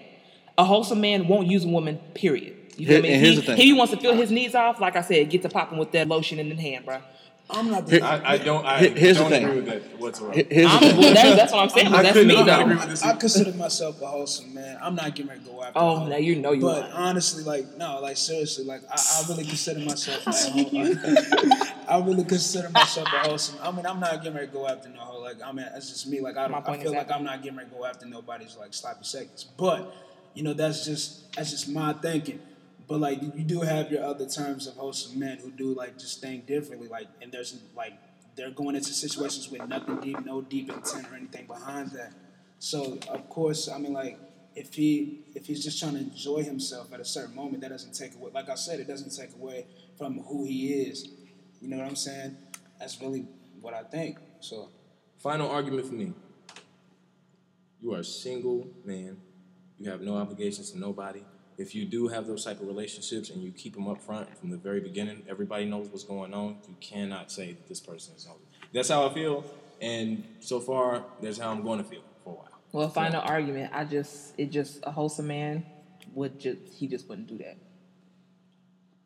a 0.57 0.63
wholesome 0.65 1.01
man 1.01 1.27
won't 1.27 1.47
use 1.47 1.63
a 1.63 1.67
woman. 1.69 1.97
Period. 2.13 2.55
You 2.77 2.85
feel 2.85 2.95
Here- 2.95 3.01
me? 3.03 3.09
and 3.13 3.21
here's 3.21 3.35
he, 3.35 3.41
the 3.41 3.45
thing. 3.47 3.57
he 3.57 3.73
wants 3.73 3.93
to 3.93 3.99
feel 3.99 4.13
his 4.13 4.29
needs 4.29 4.53
off, 4.53 4.79
like 4.79 4.95
I 4.95 5.01
said, 5.01 5.29
get 5.31 5.41
to 5.41 5.49
popping 5.49 5.79
with 5.79 5.91
that 5.93 6.07
lotion 6.07 6.37
in 6.37 6.49
the 6.49 6.55
hand, 6.55 6.85
bro. 6.85 6.99
I'm 7.49 7.71
not. 7.71 7.89
Here- 7.89 8.03
I, 8.03 8.33
I 8.33 8.37
don't. 8.39 8.65
I 8.65 8.79
Here- 8.79 8.89
here's 8.91 9.17
the 9.17 9.23
don't 9.23 9.31
thing. 9.31 9.45
agree 9.45 9.55
with 9.61 9.65
that 9.67 9.99
whatsoever. 10.01 10.33
Here- 10.33 10.47
Here's 10.49 10.71
the 10.73 10.79
thing. 10.79 11.13
that, 11.13 11.35
that's 11.37 11.53
what 11.53 11.61
I'm 11.63 11.69
saying. 11.69 11.87
I 11.87 12.01
That's 12.03 12.17
me 12.17 12.25
not 12.35 12.45
though. 12.45 12.59
agree 12.61 12.75
with 12.75 12.89
this. 12.89 13.03
I 13.03 13.15
consider 13.15 13.53
myself 13.57 14.01
a 14.01 14.05
wholesome 14.07 14.53
man. 14.53 14.77
I'm 14.81 14.95
not 14.95 15.15
getting 15.15 15.27
ready 15.29 15.39
to 15.45 15.49
go 15.51 15.63
after. 15.63 15.79
Oh, 15.79 15.95
a 15.95 15.99
hoe. 15.99 16.07
now 16.07 16.17
you 16.17 16.35
know 16.35 16.51
you 16.51 16.61
But 16.61 16.91
are. 16.91 16.91
honestly, 16.93 17.43
like 17.45 17.77
no, 17.77 17.99
like 18.01 18.17
seriously, 18.17 18.65
like 18.65 18.81
I, 18.91 18.95
I 18.97 19.23
really 19.29 19.45
consider 19.45 19.79
myself. 19.79 20.27
a 20.27 20.31
hoe. 20.63 21.63
I 21.89 22.05
really 22.05 22.25
consider 22.25 22.69
myself 22.69 23.07
a 23.13 23.19
wholesome. 23.19 23.59
I 23.61 23.71
mean, 23.71 23.85
I'm 23.85 23.99
not 24.01 24.17
getting 24.21 24.33
ready 24.33 24.47
to 24.47 24.53
go 24.53 24.67
after 24.67 24.89
no 24.89 24.99
hoe. 24.99 25.21
Like 25.21 25.37
I 25.41 25.51
mean, 25.53 25.67
that's 25.71 25.89
just 25.89 26.05
me. 26.07 26.19
Like 26.19 26.35
I 26.35 26.47
don't. 26.49 26.57
I 26.57 26.61
point 26.61 26.81
feel 26.83 26.91
like. 26.91 27.09
I'm 27.09 27.23
not 27.23 27.41
getting 27.41 27.57
ready 27.57 27.69
to 27.69 27.75
go 27.77 27.85
after 27.85 28.05
nobody's 28.05 28.57
like 28.57 28.73
sloppy 28.73 29.05
seconds. 29.05 29.45
But 29.55 29.93
you 30.33 30.43
know, 30.43 30.51
that's 30.53 30.83
just 30.85 31.33
that's 31.35 31.51
just 31.51 31.69
my 31.69 31.93
thinking. 31.93 32.39
But 32.87 32.99
like 32.99 33.21
you, 33.21 33.43
do 33.43 33.61
have 33.61 33.91
your 33.91 34.03
other 34.03 34.25
terms 34.25 34.67
of 34.67 34.75
wholesome 34.75 35.19
men 35.19 35.39
who 35.39 35.51
do 35.51 35.73
like 35.73 35.97
just 35.97 36.21
think 36.21 36.47
differently. 36.47 36.87
Like 36.87 37.07
and 37.21 37.31
there's 37.31 37.59
like 37.75 37.93
they're 38.35 38.51
going 38.51 38.75
into 38.75 38.93
situations 38.93 39.49
with 39.49 39.67
nothing 39.67 39.99
deep, 39.99 40.23
no 40.25 40.41
deep 40.41 40.69
intent 40.69 41.11
or 41.11 41.15
anything 41.15 41.47
behind 41.47 41.91
that. 41.91 42.13
So 42.59 42.97
of 43.09 43.29
course, 43.29 43.67
I 43.69 43.77
mean, 43.77 43.93
like 43.93 44.17
if 44.55 44.73
he 44.73 45.19
if 45.35 45.45
he's 45.45 45.63
just 45.63 45.79
trying 45.79 45.93
to 45.93 45.99
enjoy 45.99 46.43
himself 46.43 46.93
at 46.93 46.99
a 46.99 47.05
certain 47.05 47.35
moment, 47.35 47.61
that 47.61 47.69
doesn't 47.69 47.93
take 47.93 48.15
away. 48.15 48.31
Like 48.33 48.49
I 48.49 48.55
said, 48.55 48.79
it 48.79 48.87
doesn't 48.87 49.15
take 49.15 49.35
away 49.35 49.65
from 49.97 50.19
who 50.19 50.45
he 50.45 50.73
is. 50.73 51.09
You 51.61 51.69
know 51.69 51.77
what 51.77 51.87
I'm 51.87 51.95
saying? 51.95 52.37
That's 52.79 53.01
really 53.01 53.27
what 53.59 53.73
I 53.73 53.83
think. 53.83 54.17
So 54.39 54.69
Final 55.19 55.49
argument 55.49 55.87
for 55.87 55.95
me. 55.95 56.13
You 57.81 57.93
are 57.93 57.99
a 57.99 58.03
single 58.03 58.67
man. 58.85 59.17
You 59.79 59.89
have 59.89 60.01
no 60.01 60.15
obligations 60.15 60.71
to 60.71 60.79
nobody. 60.79 61.23
If 61.57 61.73
you 61.73 61.85
do 61.85 62.07
have 62.07 62.27
those 62.27 62.45
type 62.45 62.61
of 62.61 62.67
relationships 62.67 63.31
and 63.31 63.41
you 63.41 63.51
keep 63.51 63.73
them 63.73 63.87
up 63.87 64.01
front 64.01 64.37
from 64.37 64.51
the 64.51 64.57
very 64.57 64.79
beginning, 64.79 65.23
everybody 65.27 65.65
knows 65.65 65.87
what's 65.89 66.03
going 66.03 66.33
on. 66.33 66.57
You 66.67 66.75
cannot 66.79 67.31
say 67.31 67.53
that 67.53 67.67
this 67.67 67.79
person 67.79 68.13
is 68.15 68.25
holy. 68.25 68.39
That's 68.73 68.89
how 68.89 69.07
I 69.07 69.13
feel, 69.13 69.43
and 69.81 70.23
so 70.39 70.59
far, 70.59 71.03
that's 71.21 71.39
how 71.39 71.51
I'm 71.51 71.63
going 71.63 71.79
to 71.79 71.83
feel 71.83 72.01
for 72.23 72.33
a 72.33 72.35
while. 72.37 72.49
Well, 72.71 72.89
final 72.89 73.21
argument. 73.21 73.71
I 73.73 73.85
just 73.85 74.33
it 74.37 74.51
just 74.51 74.79
a 74.83 74.91
wholesome 74.91 75.27
man 75.27 75.65
would 76.13 76.39
just 76.39 76.59
he 76.73 76.87
just 76.87 77.09
wouldn't 77.09 77.27
do 77.27 77.37
that. 77.39 77.57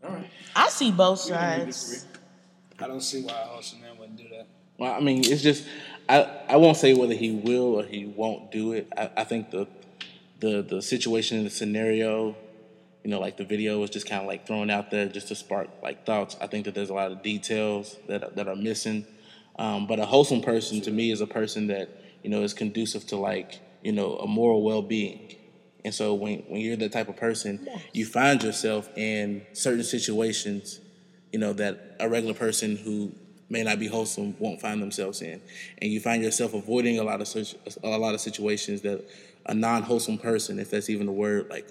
All 0.04 0.16
right. 0.16 0.30
I 0.56 0.70
see 0.70 0.92
both 0.92 1.20
sides. 1.20 2.06
I 2.80 2.88
don't 2.88 3.02
see 3.02 3.22
why 3.22 3.34
a 3.34 3.46
wholesome 3.46 3.82
man 3.82 3.98
wouldn't 3.98 4.18
do 4.18 4.28
that. 4.30 4.48
Well, 4.78 4.94
I 4.94 5.00
mean, 5.00 5.20
it's 5.20 5.44
just 5.44 5.68
I, 6.10 6.24
I 6.50 6.56
won't 6.58 6.78
say 6.78 6.94
whether 6.94 7.14
he 7.14 7.32
will 7.32 7.80
or 7.80 7.84
he 7.84 8.06
won't 8.06 8.52
do 8.52 8.74
it. 8.74 8.88
I, 8.98 9.12
I 9.18 9.24
think 9.24 9.52
the 9.52 9.68
the 10.42 10.62
the 10.62 10.82
situation, 10.82 11.38
and 11.38 11.46
the 11.46 11.52
scenario, 11.52 12.36
you 13.04 13.10
know, 13.12 13.20
like 13.20 13.38
the 13.38 13.46
video 13.46 13.80
was 13.80 13.90
just 13.90 14.08
kind 14.10 14.22
of 14.22 14.28
like 14.28 14.46
thrown 14.48 14.70
out 14.70 14.92
there 14.92 15.08
just 15.08 15.28
to 15.30 15.36
spark 15.36 15.70
like 15.82 16.06
thoughts. 16.06 16.36
I 16.42 16.48
think 16.48 16.66
that 16.66 16.76
there's 16.76 16.90
a 16.90 16.94
lot 16.94 17.12
of 17.12 17.24
details 17.24 17.98
that 18.08 18.24
are- 18.24 18.32
that 18.36 18.48
are 18.48 18.56
missing. 18.56 19.06
Um, 19.58 19.88
but 19.88 20.00
a 20.00 20.06
wholesome 20.06 20.42
person 20.42 20.82
to 20.82 20.92
me 20.92 21.12
is 21.12 21.22
a 21.22 21.28
person 21.28 21.68
that 21.68 21.90
you 22.24 22.30
know 22.30 22.44
is 22.44 22.54
conducive 22.54 23.08
to 23.08 23.16
like 23.18 23.60
you 23.84 23.92
know 23.92 24.18
a 24.18 24.28
moral 24.28 24.62
well 24.64 24.82
being. 24.82 25.36
And 25.86 25.94
so 25.94 26.14
when 26.14 26.40
when 26.50 26.62
you're 26.62 26.78
that 26.78 26.92
type 26.92 27.10
of 27.10 27.18
person, 27.18 27.68
you 27.94 28.06
find 28.06 28.42
yourself 28.44 28.90
in 28.98 29.46
certain 29.54 29.84
situations 29.84 30.80
you 31.34 31.40
know, 31.40 31.54
that 31.54 31.96
a 32.02 32.10
regular 32.10 32.34
person 32.34 32.76
who 32.76 33.10
may 33.50 33.64
not 33.64 33.80
be 33.80 33.88
wholesome 33.88 34.36
won't 34.40 34.60
find 34.60 34.82
themselves 34.82 35.22
in, 35.22 35.42
and 35.82 35.90
you 35.92 36.00
find 36.02 36.22
yourself 36.22 36.54
avoiding 36.54 37.00
a 37.00 37.04
lot 37.04 37.22
of 37.22 37.28
such, 37.28 37.56
a 37.84 37.98
lot 37.98 38.14
of 38.14 38.20
situations 38.20 38.82
that 38.82 39.02
a 39.52 39.54
non-wholesome 39.54 40.18
person, 40.18 40.60
if 40.60 40.72
that's 40.72 40.90
even 40.90 41.08
a 41.08 41.12
word, 41.12 41.50
like 41.50 41.68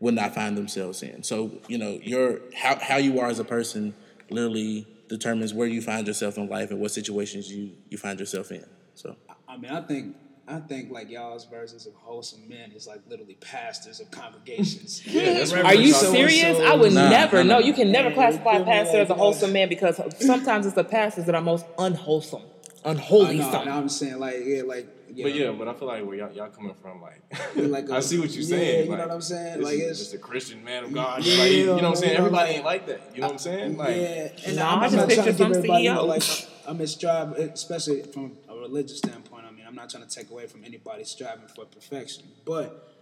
would 0.00 0.14
not 0.14 0.34
find 0.34 0.56
themselves 0.56 1.02
in. 1.02 1.22
So 1.22 1.60
you 1.68 1.76
know, 1.78 2.00
your 2.02 2.40
how 2.56 2.78
how 2.80 2.96
you 2.96 3.20
are 3.20 3.28
as 3.28 3.38
a 3.38 3.44
person 3.44 3.94
literally 4.30 4.86
determines 5.08 5.52
where 5.54 5.66
you 5.68 5.80
find 5.82 6.06
yourself 6.06 6.38
in 6.38 6.48
life 6.48 6.70
and 6.70 6.80
what 6.80 6.90
situations 6.90 7.50
you 7.52 7.72
you 7.90 7.98
find 7.98 8.18
yourself 8.18 8.50
in. 8.50 8.64
So 8.94 9.14
I 9.46 9.56
mean, 9.58 9.70
I 9.70 9.82
think 9.82 10.16
I 10.46 10.60
think 10.60 10.90
like 10.90 11.10
y'all's 11.10 11.44
versions 11.44 11.86
of 11.86 11.92
wholesome 11.94 12.48
men 12.48 12.72
is 12.72 12.86
like 12.86 13.00
literally 13.06 13.34
pastors 13.34 14.00
of 14.00 14.10
congregations. 14.10 15.02
Yeah, 15.06 15.34
that's 15.34 15.52
Are 15.52 15.74
you 15.74 15.92
So-and-so 15.92 16.12
serious? 16.12 16.58
I 16.60 16.74
would 16.76 16.94
Nah, 16.94 17.10
never. 17.10 17.44
nah, 17.44 17.54
No, 17.54 17.58
nah. 17.60 17.66
you 17.66 17.74
can 17.74 17.92
never 17.92 18.08
Yeah, 18.08 18.14
classify 18.14 18.56
a 18.56 18.64
pastor 18.64 18.98
as 19.00 19.10
a 19.10 19.14
wholesome 19.14 19.52
man 19.52 19.68
because 19.68 20.00
sometimes 20.20 20.64
it's 20.64 20.74
the 20.74 20.84
pastors 20.84 21.26
that 21.26 21.34
are 21.34 21.42
most 21.42 21.66
unwholesome, 21.78 22.42
unholy. 22.90 23.38
no, 23.38 23.50
some. 23.50 23.64
no, 23.66 23.72
I'm 23.72 23.88
saying 23.88 24.18
like 24.18 24.36
yeah, 24.44 24.62
like 24.62 24.86
yeah, 25.14 25.24
But 25.24 25.34
yeah, 25.34 25.50
but 25.52 25.68
I 25.68 25.74
feel 25.74 25.88
like 25.88 26.04
where 26.04 26.16
y'all, 26.16 26.32
y'all 26.32 26.50
coming 26.50 26.74
from, 26.74 27.00
like, 27.00 27.22
like 27.56 27.88
a- 27.88 27.94
I 27.96 28.00
see 28.00 28.18
what 28.18 28.30
you're 28.30 28.42
yeah, 28.42 28.48
saying. 28.56 28.90
you 28.90 28.96
know 28.96 29.02
what 29.02 29.10
I'm 29.10 29.20
saying? 29.22 29.62
Like, 29.62 29.74
it's- 29.74 29.98
just 29.98 30.14
a 30.14 30.18
Christian 30.18 30.62
man 30.62 30.84
of 30.84 30.92
God. 30.92 31.24
Yeah, 31.24 31.38
like, 31.42 31.52
you 31.52 31.66
know 31.66 31.74
what 31.74 31.84
I'm 31.84 31.94
saying? 31.96 32.12
you 32.12 32.18
know, 32.18 32.24
Everybody 32.26 32.46
like- 32.48 32.56
ain't 32.56 32.64
like 32.64 32.86
that. 32.86 33.00
You 33.14 33.20
know 33.22 33.26
what 33.28 33.32
I'm 33.32 33.38
saying? 33.38 33.76
Like, 33.78 33.96
yeah, 33.96 34.28
and 34.46 34.56
Nah, 34.56 34.72
I'm, 34.72 34.78
I 34.80 34.84
I'm 34.84 34.90
just 34.92 34.96
not 34.96 34.98
trying 34.98 35.08
picture 35.08 35.22
to 35.22 35.28
give 35.30 35.36
some 35.38 35.52
everybody, 35.54 35.82
you 35.84 35.94
know, 35.94 36.04
CEO. 36.04 36.08
like 36.08 36.48
I'm 36.68 36.80
in 36.80 36.86
strive, 36.86 37.32
especially 37.32 38.02
from 38.02 38.36
a 38.48 38.54
religious 38.54 38.98
standpoint. 38.98 39.46
I 39.46 39.50
mean, 39.50 39.64
I'm 39.66 39.74
not 39.74 39.88
trying 39.88 40.06
to 40.06 40.14
take 40.14 40.30
away 40.30 40.46
from 40.46 40.62
anybody 40.64 41.04
striving 41.04 41.48
for 41.48 41.64
perfection, 41.64 42.24
but 42.44 42.94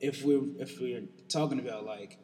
if 0.00 0.24
we're 0.24 0.42
if 0.60 0.80
we're 0.80 1.02
talking 1.28 1.58
about 1.58 1.84
like 1.84 2.18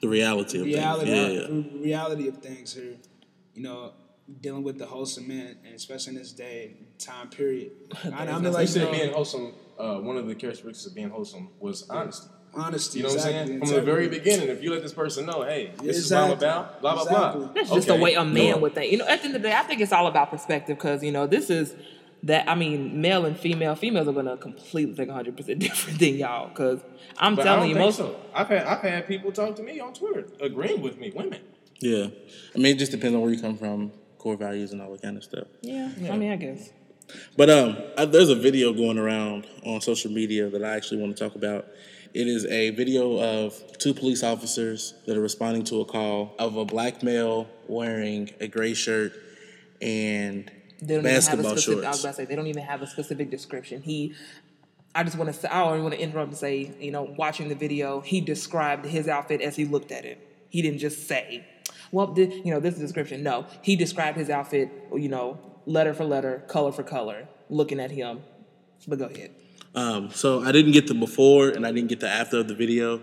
the 0.00 0.08
reality 0.08 0.58
of 0.60 0.64
reality, 0.66 1.10
things, 1.10 1.34
yeah, 1.34 1.40
yeah. 1.42 1.46
the 1.46 1.78
reality 1.84 2.28
of 2.28 2.38
things 2.38 2.72
here, 2.74 2.96
you 3.54 3.62
know, 3.62 3.92
dealing 4.40 4.62
with 4.62 4.78
the 4.78 4.86
wholesome 4.86 5.28
man, 5.28 5.56
and 5.64 5.74
especially 5.74 6.14
in 6.14 6.18
this 6.18 6.32
day 6.32 6.76
and 6.78 6.98
time 6.98 7.28
period. 7.28 7.72
I, 8.04 8.08
I 8.26 8.32
mean, 8.34 8.44
like 8.44 8.52
like 8.54 8.60
you 8.62 8.66
said, 8.68 8.84
know, 8.84 8.92
being 8.92 9.12
wholesome. 9.12 9.54
Uh, 9.78 9.98
one 9.98 10.16
of 10.16 10.26
the 10.26 10.34
characteristics 10.34 10.86
of 10.86 10.94
being 10.94 11.10
wholesome 11.10 11.48
was 11.58 11.88
honesty. 11.88 12.28
honesty. 12.54 12.98
You 12.98 13.04
know 13.04 13.08
what 13.08 13.20
I'm 13.20 13.26
exactly, 13.28 13.46
saying? 13.48 13.60
From 13.60 13.70
the 13.70 13.82
very 13.82 14.08
beginning, 14.08 14.48
if 14.48 14.62
you 14.62 14.70
let 14.70 14.82
this 14.82 14.92
person 14.92 15.26
know, 15.26 15.42
hey, 15.42 15.72
this 15.82 15.96
is 15.96 16.04
Exactly. 16.04 16.34
what 16.36 16.44
I'm 16.44 16.58
about, 16.60 16.80
blah 16.80 16.92
blah 16.94 17.02
Exactly. 17.02 17.40
blah. 17.44 17.52
That's 17.54 17.70
just 17.70 17.88
the 17.88 17.96
way 17.96 18.14
a 18.14 18.24
man 18.24 18.52
cool. 18.54 18.62
would 18.62 18.74
think. 18.74 18.92
You 18.92 18.98
know, 18.98 19.06
at 19.08 19.20
the 19.20 19.26
end 19.26 19.36
of 19.36 19.42
the 19.42 19.48
day, 19.48 19.54
I 19.56 19.62
think 19.62 19.80
it's 19.80 19.92
all 19.92 20.06
about 20.06 20.30
perspective 20.30 20.76
because, 20.76 21.02
you 21.02 21.10
know, 21.10 21.26
this 21.26 21.50
is 21.50 21.74
that, 22.24 22.48
I 22.48 22.54
mean, 22.54 23.00
male 23.00 23.24
and 23.24 23.36
female, 23.36 23.74
females 23.74 24.06
are 24.06 24.12
going 24.12 24.26
to 24.26 24.36
completely 24.36 24.94
think 24.94 25.10
100% 25.10 25.58
different 25.58 25.98
than 25.98 26.14
y'all 26.14 26.48
because 26.48 26.80
I'm 27.18 27.34
But 27.34 27.42
I 27.42 27.44
telling 27.56 27.60
don't 27.60 27.68
you, 27.70 27.74
think 27.74 27.86
most. 27.86 27.96
so. 27.96 28.20
I've 28.34 28.48
had 28.48 28.64
I've 28.66 28.80
had 28.82 29.08
people 29.08 29.32
talk 29.32 29.56
to 29.56 29.62
me 29.62 29.80
on 29.80 29.94
Twitter 29.94 30.28
agreeing 30.40 30.80
with 30.82 30.98
me, 30.98 31.10
women. 31.12 31.40
Yeah. 31.80 32.06
I 32.54 32.58
mean, 32.58 32.76
it 32.76 32.78
just 32.78 32.92
depends 32.92 33.16
on 33.16 33.22
where 33.22 33.32
you 33.32 33.40
come 33.40 33.56
from, 33.56 33.90
core 34.22 34.36
values, 34.36 34.72
and 34.72 34.80
all 34.80 34.92
that 34.92 35.02
kind 35.02 35.16
of 35.16 35.24
stuff. 35.24 35.48
Yeah, 35.62 35.90
I 36.10 36.16
mean, 36.16 36.30
I 36.32 36.36
guess. 36.36 36.70
But 37.36 37.50
um, 37.50 37.76
I, 37.98 38.04
there's 38.04 38.28
a 38.30 38.34
video 38.36 38.72
going 38.72 38.96
around 38.98 39.46
on 39.64 39.80
social 39.80 40.10
media 40.10 40.48
that 40.48 40.64
I 40.64 40.76
actually 40.76 41.00
want 41.00 41.16
to 41.16 41.24
talk 41.24 41.34
about. 41.34 41.66
It 42.14 42.26
is 42.28 42.44
a 42.46 42.70
video 42.70 43.18
of 43.18 43.54
two 43.78 43.94
police 43.94 44.22
officers 44.22 44.94
that 45.06 45.16
are 45.16 45.20
responding 45.20 45.64
to 45.64 45.80
a 45.80 45.84
call 45.84 46.34
of 46.38 46.56
a 46.56 46.64
black 46.64 47.02
male 47.02 47.48
wearing 47.68 48.30
a 48.40 48.46
gray 48.48 48.74
shirt 48.74 49.12
and 49.80 50.50
They 50.80 50.94
don't 50.94 51.02
basketball 51.02 51.40
even 51.40 51.50
have 51.50 51.56
a 51.56 51.60
specific, 51.60 51.84
I 51.84 51.88
was 51.88 52.00
shorts. 52.00 52.04
about 52.04 52.10
to 52.10 52.14
say, 52.16 52.24
they 52.26 52.36
don't 52.36 52.46
even 52.46 52.62
have 52.64 52.82
a 52.82 52.86
specific 52.86 53.30
description. 53.30 53.82
He, 53.82 54.14
I 54.94 55.02
just 55.04 55.16
want 55.16 55.28
to 55.28 55.32
say, 55.32 55.48
I 55.48 55.64
don't 55.64 55.82
want 55.82 55.94
to 55.94 56.00
interrupt 56.00 56.28
and 56.28 56.36
say, 56.38 56.70
you 56.78 56.90
know, 56.92 57.02
watching 57.02 57.48
the 57.48 57.54
video, 57.54 58.00
he 58.00 58.20
described 58.20 58.84
his 58.84 59.08
outfit 59.08 59.40
as 59.40 59.56
he 59.56 59.64
looked 59.64 59.90
at 59.90 60.04
it. 60.04 60.18
He 60.50 60.60
didn't 60.60 60.80
just 60.80 61.08
say, 61.08 61.46
well, 61.92 62.12
you 62.16 62.42
know, 62.46 62.58
this 62.58 62.74
is 62.74 62.80
the 62.80 62.86
description. 62.86 63.22
No, 63.22 63.46
he 63.60 63.76
described 63.76 64.16
his 64.16 64.30
outfit, 64.30 64.70
you 64.94 65.08
know, 65.08 65.38
letter 65.66 65.94
for 65.94 66.04
letter, 66.04 66.42
color 66.48 66.72
for 66.72 66.82
color, 66.82 67.28
looking 67.48 67.78
at 67.78 67.90
him. 67.90 68.22
But 68.88 68.98
go 68.98 69.04
ahead. 69.04 69.30
Um, 69.74 70.10
so 70.10 70.42
I 70.42 70.52
didn't 70.52 70.72
get 70.72 70.86
the 70.86 70.94
before 70.94 71.48
and 71.48 71.66
I 71.66 71.70
didn't 71.70 71.88
get 71.88 72.00
the 72.00 72.08
after 72.08 72.38
of 72.38 72.48
the 72.48 72.54
video, 72.54 73.00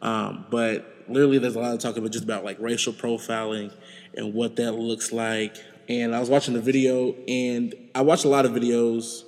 um, 0.00 0.46
but 0.50 1.04
literally 1.08 1.38
there's 1.38 1.54
a 1.54 1.60
lot 1.60 1.74
of 1.74 1.80
talk 1.80 1.96
about 1.96 2.10
just 2.10 2.24
about 2.24 2.44
like 2.44 2.58
racial 2.60 2.92
profiling 2.92 3.72
and 4.14 4.34
what 4.34 4.56
that 4.56 4.72
looks 4.72 5.12
like. 5.12 5.56
And 5.88 6.14
I 6.14 6.20
was 6.20 6.30
watching 6.30 6.54
the 6.54 6.60
video 6.60 7.14
and 7.26 7.74
I 7.94 8.02
watch 8.02 8.24
a 8.24 8.28
lot 8.28 8.46
of 8.46 8.52
videos. 8.52 9.24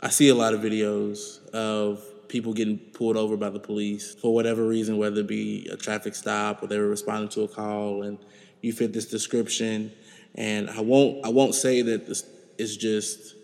I 0.00 0.08
see 0.08 0.28
a 0.28 0.34
lot 0.34 0.54
of 0.54 0.60
videos 0.60 1.44
of 1.50 2.02
people 2.28 2.54
getting 2.54 2.78
pulled 2.78 3.16
over 3.16 3.36
by 3.36 3.50
the 3.50 3.60
police 3.60 4.14
for 4.14 4.34
whatever 4.34 4.66
reason, 4.66 4.98
whether 4.98 5.20
it 5.20 5.26
be 5.26 5.68
a 5.70 5.76
traffic 5.76 6.14
stop 6.14 6.62
or 6.62 6.66
they 6.66 6.78
were 6.78 6.88
responding 6.88 7.28
to 7.30 7.42
a 7.42 7.48
call 7.48 8.02
and 8.02 8.18
you 8.62 8.72
fit 8.72 8.92
this 8.92 9.06
description. 9.06 9.92
And 10.34 10.70
I 10.70 10.80
won't 10.80 11.26
I 11.26 11.28
won't 11.28 11.54
say 11.54 11.82
that 11.82 12.06
this 12.06 12.24
is 12.56 12.76
just 12.76 13.34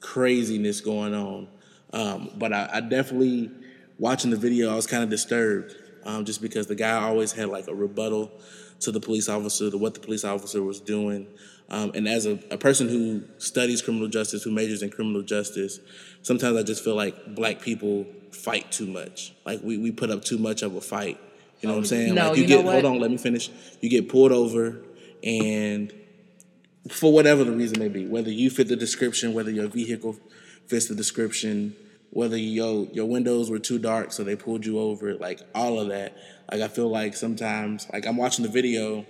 craziness 0.00 0.80
going 0.80 1.14
on. 1.14 1.48
Um, 1.92 2.30
but 2.38 2.52
I, 2.52 2.70
I 2.74 2.80
definitely 2.80 3.50
watching 3.98 4.30
the 4.30 4.36
video, 4.36 4.72
I 4.72 4.76
was 4.76 4.86
kind 4.86 5.02
of 5.02 5.10
disturbed 5.10 5.74
um, 6.04 6.24
just 6.24 6.40
because 6.40 6.66
the 6.66 6.74
guy 6.74 6.92
always 6.92 7.32
had 7.32 7.48
like 7.48 7.68
a 7.68 7.74
rebuttal 7.74 8.32
to 8.80 8.90
the 8.90 9.00
police 9.00 9.28
officer, 9.28 9.70
to 9.70 9.76
what 9.76 9.94
the 9.94 10.00
police 10.00 10.24
officer 10.24 10.62
was 10.62 10.80
doing. 10.80 11.26
Um, 11.68 11.92
and 11.94 12.08
as 12.08 12.26
a, 12.26 12.38
a 12.50 12.56
person 12.56 12.88
who 12.88 13.22
studies 13.38 13.82
criminal 13.82 14.08
justice, 14.08 14.42
who 14.42 14.50
majors 14.50 14.82
in 14.82 14.90
criminal 14.90 15.22
justice, 15.22 15.78
sometimes 16.22 16.56
I 16.56 16.62
just 16.62 16.82
feel 16.82 16.96
like 16.96 17.34
black 17.34 17.60
people 17.60 18.06
fight 18.32 18.72
too 18.72 18.86
much. 18.86 19.34
Like 19.44 19.60
we, 19.62 19.76
we 19.76 19.92
put 19.92 20.10
up 20.10 20.24
too 20.24 20.38
much 20.38 20.62
of 20.62 20.74
a 20.74 20.80
fight. 20.80 21.20
You 21.60 21.68
know 21.68 21.74
what 21.74 21.80
I'm 21.80 21.86
saying? 21.86 22.14
No, 22.14 22.28
like 22.28 22.36
you, 22.36 22.42
you 22.42 22.48
get 22.48 22.64
hold 22.64 22.84
on, 22.84 22.98
let 22.98 23.10
me 23.10 23.18
finish. 23.18 23.50
You 23.80 23.90
get 23.90 24.08
pulled 24.08 24.32
over 24.32 24.80
and 25.22 25.92
for 26.88 27.12
whatever 27.12 27.44
the 27.44 27.52
reason 27.52 27.78
may 27.78 27.88
be, 27.88 28.06
whether 28.06 28.30
you 28.30 28.50
fit 28.50 28.68
the 28.68 28.76
description, 28.76 29.34
whether 29.34 29.50
your 29.50 29.68
vehicle 29.68 30.16
fits 30.66 30.86
the 30.86 30.94
description, 30.94 31.76
whether 32.10 32.36
your 32.36 32.86
your 32.92 33.06
windows 33.06 33.50
were 33.50 33.58
too 33.58 33.78
dark 33.78 34.12
so 34.12 34.24
they 34.24 34.36
pulled 34.36 34.64
you 34.64 34.78
over, 34.78 35.14
like 35.14 35.40
all 35.54 35.78
of 35.78 35.88
that. 35.88 36.16
Like 36.50 36.62
I 36.62 36.68
feel 36.68 36.88
like 36.88 37.14
sometimes, 37.14 37.86
like 37.92 38.06
I'm 38.06 38.16
watching 38.16 38.44
the 38.44 38.50
video, 38.50 39.04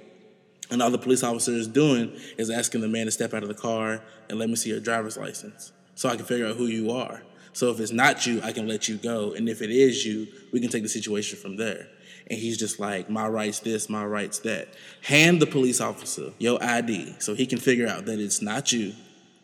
and 0.70 0.82
all 0.82 0.90
the 0.90 0.98
police 0.98 1.22
officer 1.22 1.52
is 1.52 1.68
doing 1.68 2.12
is 2.36 2.50
asking 2.50 2.80
the 2.80 2.88
man 2.88 3.06
to 3.06 3.12
step 3.12 3.32
out 3.32 3.42
of 3.42 3.48
the 3.48 3.54
car 3.54 4.02
and 4.28 4.38
let 4.38 4.48
me 4.48 4.56
see 4.56 4.70
your 4.70 4.80
driver's 4.80 5.16
license, 5.16 5.72
so 5.94 6.08
I 6.08 6.16
can 6.16 6.24
figure 6.24 6.46
out 6.46 6.56
who 6.56 6.66
you 6.66 6.90
are. 6.90 7.22
So 7.52 7.70
if 7.70 7.80
it's 7.80 7.92
not 7.92 8.26
you, 8.26 8.40
I 8.42 8.52
can 8.52 8.68
let 8.68 8.88
you 8.88 8.96
go, 8.96 9.32
and 9.32 9.48
if 9.48 9.62
it 9.62 9.70
is 9.70 10.04
you, 10.04 10.28
we 10.52 10.60
can 10.60 10.70
take 10.70 10.82
the 10.82 10.88
situation 10.88 11.38
from 11.38 11.56
there. 11.56 11.88
And 12.30 12.38
he's 12.38 12.56
just 12.56 12.78
like, 12.78 13.10
my 13.10 13.26
rights 13.28 13.58
this, 13.58 13.90
my 13.90 14.04
rights 14.04 14.38
that. 14.40 14.68
Hand 15.02 15.42
the 15.42 15.46
police 15.46 15.80
officer 15.80 16.32
your 16.38 16.62
ID 16.62 17.16
so 17.18 17.34
he 17.34 17.44
can 17.44 17.58
figure 17.58 17.88
out 17.88 18.06
that 18.06 18.20
it's 18.20 18.40
not 18.40 18.70
you. 18.72 18.92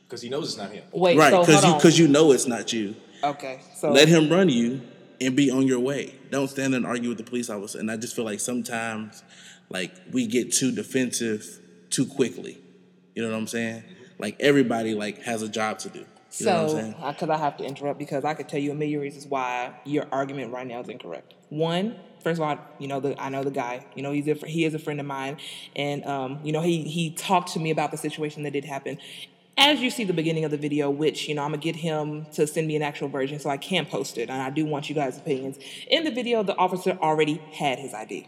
Because 0.05 0.23
he 0.23 0.29
knows 0.29 0.51
it's 0.51 0.57
not 0.57 0.71
him. 0.71 0.85
Wait, 0.93 1.19
right, 1.19 1.33
because 1.33 1.63
hold 1.65 1.75
you 1.75 1.79
because 1.81 1.99
you 1.99 2.07
know 2.09 2.31
it's 2.31 2.47
not 2.47 2.73
you. 2.73 2.95
okay, 3.25 3.59
so 3.75 3.91
Let 3.91 4.07
him 4.09 4.31
run 4.31 4.49
you 4.49 4.81
and 5.21 5.35
be 5.35 5.51
on 5.51 5.67
your 5.67 5.81
way. 5.81 6.15
Don't 6.31 6.49
stand 6.49 6.73
there 6.75 6.79
and 6.79 6.87
argue 6.87 7.09
with 7.09 7.19
the 7.19 7.25
police 7.25 7.51
officer. 7.51 7.81
And 7.81 7.91
I 7.91 7.97
just 7.97 8.15
feel 8.15 8.25
like 8.25 8.39
sometimes, 8.39 9.25
like 9.69 9.93
we 10.13 10.29
get 10.29 10.53
too 10.53 10.71
defensive 10.71 11.59
too 11.91 12.07
quickly. 12.07 12.57
You 13.17 13.23
know 13.25 13.31
what 13.33 13.37
I'm 13.39 13.47
saying? 13.49 13.81
Mm-hmm. 13.83 14.23
Like 14.23 14.37
everybody 14.39 14.95
like 14.95 15.23
has 15.23 15.43
a 15.43 15.49
job 15.49 15.81
to 15.81 15.89
do. 15.89 16.05
You 16.39 16.47
know 16.47 16.53
what 16.53 16.63
I'm 16.63 16.69
So, 16.69 16.77
saying? 16.77 16.95
because 17.09 17.31
I 17.31 17.37
have 17.39 17.57
to 17.57 17.65
interrupt 17.65 17.99
because 17.99 18.25
I 18.25 18.35
could 18.35 18.49
tell 18.49 18.61
you 18.61 18.71
a 18.71 18.75
million 18.77 19.01
reasons 19.01 19.27
why 19.27 19.75
your 19.85 20.07
argument 20.13 20.53
right 20.53 20.67
now 20.67 20.81
is 20.81 20.89
incorrect. 20.89 21.35
One, 21.49 21.97
first 22.27 22.41
of 22.41 22.49
all, 22.49 22.59
you 22.81 22.89
know 22.89 22.99
the 22.99 23.11
I 23.23 23.29
know 23.29 23.45
the 23.45 23.53
guy. 23.53 23.87
You 23.95 24.03
know 24.03 24.11
he's 24.11 24.27
a, 24.27 24.35
he 24.35 24.65
is 24.65 24.75
a 24.75 24.81
friend 24.81 24.99
of 24.99 25.07
mine, 25.07 25.37
and 25.77 26.05
um, 26.05 26.41
you 26.43 26.51
know 26.51 26.61
he 26.61 26.83
he 26.83 27.11
talked 27.11 27.53
to 27.53 27.61
me 27.61 27.71
about 27.71 27.93
the 27.93 27.97
situation 27.97 28.43
that 28.43 28.51
did 28.51 28.65
happen. 28.65 28.99
As 29.57 29.81
you 29.81 29.91
see 29.91 30.03
the 30.03 30.13
beginning 30.13 30.45
of 30.45 30.51
the 30.51 30.57
video, 30.57 30.91
which 30.91 31.29
you 31.29 31.37
know 31.37 31.43
I'm 31.45 31.53
gonna 31.53 31.63
get 31.63 31.77
him 31.77 32.27
to 32.33 32.49
send 32.49 32.67
me 32.67 32.75
an 32.75 32.83
actual 32.83 33.07
version 33.07 33.39
so 33.39 33.49
I 33.49 33.59
can 33.59 33.87
post 33.87 34.19
it, 34.19 34.29
and 34.29 34.43
I 34.43 34.51
do 34.51 34.67
want 34.67 34.89
you 34.89 34.95
guys' 34.97 35.17
opinions. 35.17 35.57
In 35.89 36.03
the 36.03 36.11
video, 36.11 36.43
the 36.43 36.57
officer 36.57 36.99
already 37.01 37.41
had 37.53 37.79
his 37.79 37.95
ID. 37.95 38.27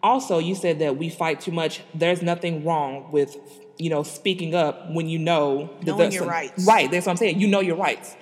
Also, 0.00 0.38
you 0.38 0.54
said 0.54 0.78
that 0.78 0.96
we 0.96 1.08
fight 1.08 1.40
too 1.40 1.50
much. 1.50 1.82
There's 1.92 2.22
nothing 2.22 2.64
wrong 2.64 3.10
with, 3.10 3.36
you 3.78 3.90
know, 3.90 4.04
speaking 4.04 4.54
up 4.54 4.92
when 4.92 5.08
you 5.08 5.18
know 5.18 5.70
that 5.80 5.86
Knowing 5.86 6.12
your 6.12 6.20
some- 6.20 6.28
rights. 6.28 6.64
Right, 6.64 6.88
that's 6.88 7.06
what 7.06 7.10
I'm 7.10 7.16
saying. 7.16 7.40
You 7.40 7.48
know 7.48 7.58
your 7.58 7.74
rights. 7.74 8.14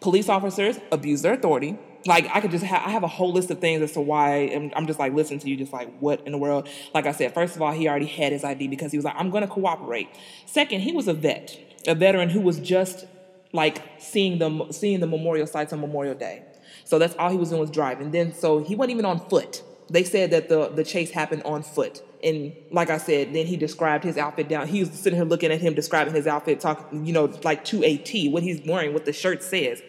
Police 0.00 0.30
officers 0.30 0.78
abuse 0.90 1.20
their 1.20 1.34
authority. 1.34 1.76
Like 2.08 2.26
I 2.34 2.40
could 2.40 2.50
just 2.50 2.64
have, 2.64 2.82
I 2.84 2.90
have 2.90 3.02
a 3.02 3.08
whole 3.08 3.32
list 3.32 3.50
of 3.50 3.60
things 3.60 3.82
as 3.82 3.92
to 3.92 4.00
why 4.00 4.50
I'm, 4.52 4.72
I'm 4.74 4.86
just 4.86 4.98
like 4.98 5.12
listening 5.12 5.40
to 5.40 5.48
you, 5.48 5.56
just 5.56 5.74
like 5.74 5.96
what 5.98 6.26
in 6.26 6.32
the 6.32 6.38
world. 6.38 6.66
Like 6.94 7.04
I 7.04 7.12
said, 7.12 7.34
first 7.34 7.54
of 7.54 7.60
all, 7.60 7.70
he 7.70 7.86
already 7.86 8.06
had 8.06 8.32
his 8.32 8.44
ID 8.44 8.66
because 8.68 8.90
he 8.90 8.98
was 8.98 9.04
like, 9.04 9.14
I'm 9.16 9.28
going 9.30 9.42
to 9.42 9.48
cooperate. 9.48 10.08
Second, 10.46 10.80
he 10.80 10.90
was 10.90 11.06
a 11.06 11.12
vet, 11.12 11.58
a 11.86 11.94
veteran 11.94 12.30
who 12.30 12.40
was 12.40 12.58
just 12.58 13.04
like 13.52 13.82
seeing 13.98 14.38
the 14.38 14.72
seeing 14.72 15.00
the 15.00 15.06
memorial 15.06 15.46
sites 15.46 15.72
on 15.74 15.80
Memorial 15.80 16.14
Day. 16.14 16.44
So 16.84 16.98
that's 16.98 17.14
all 17.16 17.30
he 17.30 17.36
was 17.36 17.50
doing 17.50 17.60
was 17.60 17.70
driving. 17.70 18.10
Then 18.10 18.32
so 18.32 18.60
he 18.60 18.74
wasn't 18.74 18.92
even 18.92 19.04
on 19.04 19.28
foot. 19.28 19.62
They 19.90 20.04
said 20.04 20.30
that 20.30 20.48
the 20.48 20.68
the 20.68 20.84
chase 20.84 21.10
happened 21.10 21.42
on 21.44 21.62
foot. 21.62 22.02
And 22.24 22.54
like 22.72 22.88
I 22.88 22.96
said, 22.96 23.34
then 23.34 23.46
he 23.46 23.56
described 23.56 24.02
his 24.02 24.16
outfit 24.16 24.48
down. 24.48 24.66
He 24.66 24.80
was 24.80 24.90
sitting 24.90 25.18
here 25.18 25.26
looking 25.26 25.52
at 25.52 25.60
him 25.60 25.74
describing 25.74 26.14
his 26.14 26.26
outfit, 26.26 26.58
talking, 26.58 27.06
you 27.06 27.12
know, 27.12 27.26
like 27.44 27.64
to 27.66 27.84
a 27.84 27.96
T, 27.98 28.28
what 28.28 28.42
he's 28.42 28.60
wearing, 28.66 28.92
what 28.92 29.04
the 29.04 29.12
shirt 29.12 29.42
says. 29.42 29.82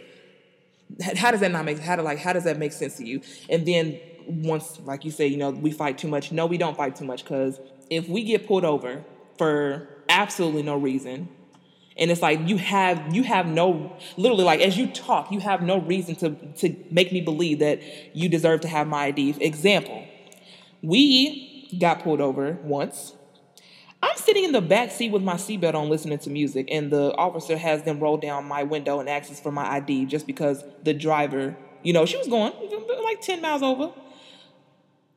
How 1.15 1.31
does 1.31 1.39
that 1.41 1.51
not 1.51 1.65
make 1.65 1.79
how 1.79 1.95
do 1.95 2.01
like 2.01 2.19
how 2.19 2.33
does 2.33 2.43
that 2.45 2.57
make 2.57 2.73
sense 2.73 2.97
to 2.97 3.05
you? 3.05 3.21
And 3.49 3.65
then 3.65 3.99
once, 4.27 4.79
like 4.81 5.05
you 5.05 5.11
say, 5.11 5.27
you 5.27 5.37
know, 5.37 5.51
we 5.51 5.71
fight 5.71 5.97
too 5.97 6.07
much. 6.07 6.31
No, 6.31 6.45
we 6.45 6.57
don't 6.57 6.77
fight 6.77 6.95
too 6.95 7.05
much 7.05 7.23
because 7.23 7.59
if 7.89 8.07
we 8.07 8.23
get 8.23 8.47
pulled 8.47 8.65
over 8.65 9.03
for 9.37 9.89
absolutely 10.07 10.63
no 10.63 10.75
reason, 10.77 11.29
and 11.99 12.09
it's 12.09 12.21
like 12.21 12.39
you 12.47 12.57
have 12.57 13.13
you 13.13 13.23
have 13.23 13.45
no 13.45 13.95
literally 14.17 14.43
like 14.43 14.61
as 14.61 14.77
you 14.77 14.87
talk 14.87 15.31
you 15.31 15.39
have 15.39 15.61
no 15.61 15.79
reason 15.81 16.15
to 16.15 16.31
to 16.53 16.75
make 16.89 17.11
me 17.11 17.21
believe 17.21 17.59
that 17.59 17.81
you 18.15 18.29
deserve 18.29 18.61
to 18.61 18.67
have 18.67 18.87
my 18.87 19.07
id 19.07 19.35
example 19.41 20.05
we 20.81 21.75
got 21.79 22.01
pulled 22.01 22.21
over 22.21 22.57
once 22.63 23.13
i'm 24.01 24.17
sitting 24.17 24.43
in 24.43 24.51
the 24.51 24.61
back 24.61 24.91
seat 24.91 25.11
with 25.11 25.21
my 25.21 25.35
seatbelt 25.35 25.75
on 25.75 25.89
listening 25.89 26.17
to 26.17 26.29
music 26.29 26.67
and 26.71 26.91
the 26.91 27.13
officer 27.15 27.57
has 27.57 27.83
them 27.83 27.99
roll 27.99 28.17
down 28.17 28.45
my 28.45 28.63
window 28.63 28.99
and 28.99 29.09
asks 29.09 29.39
for 29.39 29.51
my 29.51 29.67
id 29.77 30.05
just 30.05 30.27
because 30.27 30.63
the 30.83 30.93
driver 30.93 31.55
you 31.83 31.93
know 31.93 32.05
she 32.05 32.17
was 32.17 32.27
going 32.27 32.53
like 33.03 33.21
10 33.21 33.41
miles 33.41 33.61
over 33.61 33.91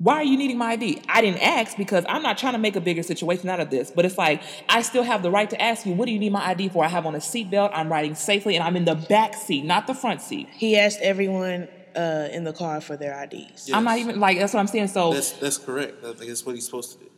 why 0.03 0.15
are 0.15 0.25
you 0.25 0.37
needing 0.37 0.59
my 0.59 0.71
ID? 0.73 1.01
I 1.09 1.21
didn't 1.21 1.43
ask 1.43 1.77
because 1.77 2.05
I'm 2.09 2.25
not 2.25 2.37
trying 2.37 2.55
to 2.55 2.59
make 2.59 2.75
a 2.75 2.81
bigger 2.81 3.05
situation 3.05 3.49
out 3.49 3.61
of 3.61 3.71
this. 3.71 3.93
But 3.93 4.05
it's 4.05 4.19
like 4.19 4.43
I 4.69 4.83
still 4.83 5.05
have 5.05 5.23
the 5.23 5.31
right 5.31 5.49
to 5.51 5.63
ask 5.63 5.87
you, 5.87 5.93
what 5.93 6.07
do 6.07 6.13
you 6.13 6.19
need 6.19 6.33
my 6.33 6.45
ID 6.45 6.71
for? 6.71 6.85
I 6.85 6.89
have 6.89 7.07
on 7.07 7.15
a 7.15 7.19
seatbelt, 7.19 7.71
I'm 7.73 7.89
riding 7.89 8.17
safely, 8.17 8.57
and 8.57 8.65
I'm 8.65 8.77
in 8.77 8.85
the 8.85 8.97
back 8.97 9.35
seat, 9.35 9.65
not 9.65 9.87
the 9.87 9.95
front 9.95 10.21
seat. 10.21 10.49
He 10.51 10.77
asked 10.77 10.99
everyone 11.03 11.69
uh, 11.95 12.29
in 12.33 12.43
the 12.43 12.53
car 12.53 12.81
for 12.81 12.97
their 12.97 13.23
IDs. 13.23 13.71
I'm 13.73 13.85
not 13.85 13.99
even 13.99 14.19
like 14.19 14.41
that's 14.41 14.53
what 14.53 14.59
I'm 14.59 14.67
saying. 14.67 14.89
So 14.89 15.13
That's 15.13 15.33
that's 15.33 15.59
correct. 15.59 16.05
I 16.05 16.15
think 16.15 16.27
that's 16.27 16.45
what 16.45 16.57
he's 16.57 16.65
supposed 16.65 16.99
to 16.99 17.05
do 17.05 17.11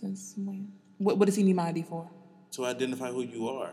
since, 0.00 0.20
since 0.34 0.46
when? 0.46 0.72
What, 0.98 1.18
what 1.18 1.26
does 1.26 1.36
he 1.36 1.42
need 1.42 1.56
my 1.56 1.68
ID 1.68 1.82
for? 1.82 2.08
to 2.52 2.64
identify 2.66 3.08
who 3.12 3.22
you 3.22 3.48
are. 3.48 3.70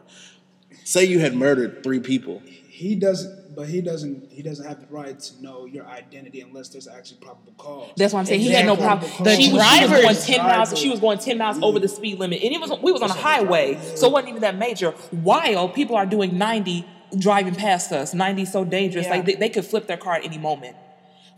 Say 0.83 1.05
you 1.05 1.17
had 1.19 1.33
murdered 1.33 1.81
three 1.81 1.99
people. 1.99 2.43
He 2.69 2.93
doesn't, 2.93 3.55
but 3.55 3.67
he 3.67 3.81
doesn't. 3.81 4.29
He 4.31 4.43
doesn't 4.43 4.67
have 4.67 4.81
the 4.81 4.85
right 4.93 5.17
to 5.19 5.41
know 5.41 5.65
your 5.65 5.87
identity 5.87 6.41
unless 6.41 6.69
there's 6.69 6.87
actually 6.87 7.17
probable 7.21 7.53
cause. 7.57 7.89
That's 7.97 8.13
what 8.13 8.19
I'm 8.19 8.25
saying. 8.27 8.41
He 8.41 8.51
had 8.51 8.67
no 8.67 8.75
problem. 8.77 9.09
The 9.23 9.31
she, 9.35 9.51
was, 9.51 9.63
she 9.63 9.81
was 9.87 9.89
going 10.03 10.15
ten 10.15 10.37
miles. 10.45 10.69
driver- 10.69 10.75
She 10.75 10.89
was 10.89 10.99
going 10.99 11.17
ten 11.17 11.37
miles 11.39 11.57
over 11.63 11.79
the 11.79 11.87
speed 11.87 12.19
limit, 12.19 12.43
and 12.43 12.53
it 12.53 12.61
was 12.61 12.69
we 12.83 12.91
was 12.91 13.01
on 13.01 13.09
a 13.09 13.13
highway, 13.13 13.79
so 13.95 14.07
it 14.07 14.13
wasn't 14.13 14.29
even 14.29 14.41
that 14.41 14.57
major. 14.57 14.91
While 15.09 15.69
people 15.69 15.95
are 15.95 16.05
doing 16.05 16.37
ninety 16.37 16.85
driving 17.17 17.55
past 17.55 17.91
us, 17.93 18.13
ninety 18.13 18.45
so 18.45 18.63
dangerous, 18.63 19.05
Yeah. 19.07 19.11
like 19.15 19.25
they, 19.25 19.35
they 19.35 19.49
could 19.49 19.65
flip 19.65 19.87
their 19.87 19.97
car 19.97 20.13
at 20.15 20.25
any 20.25 20.37
moment. 20.37 20.75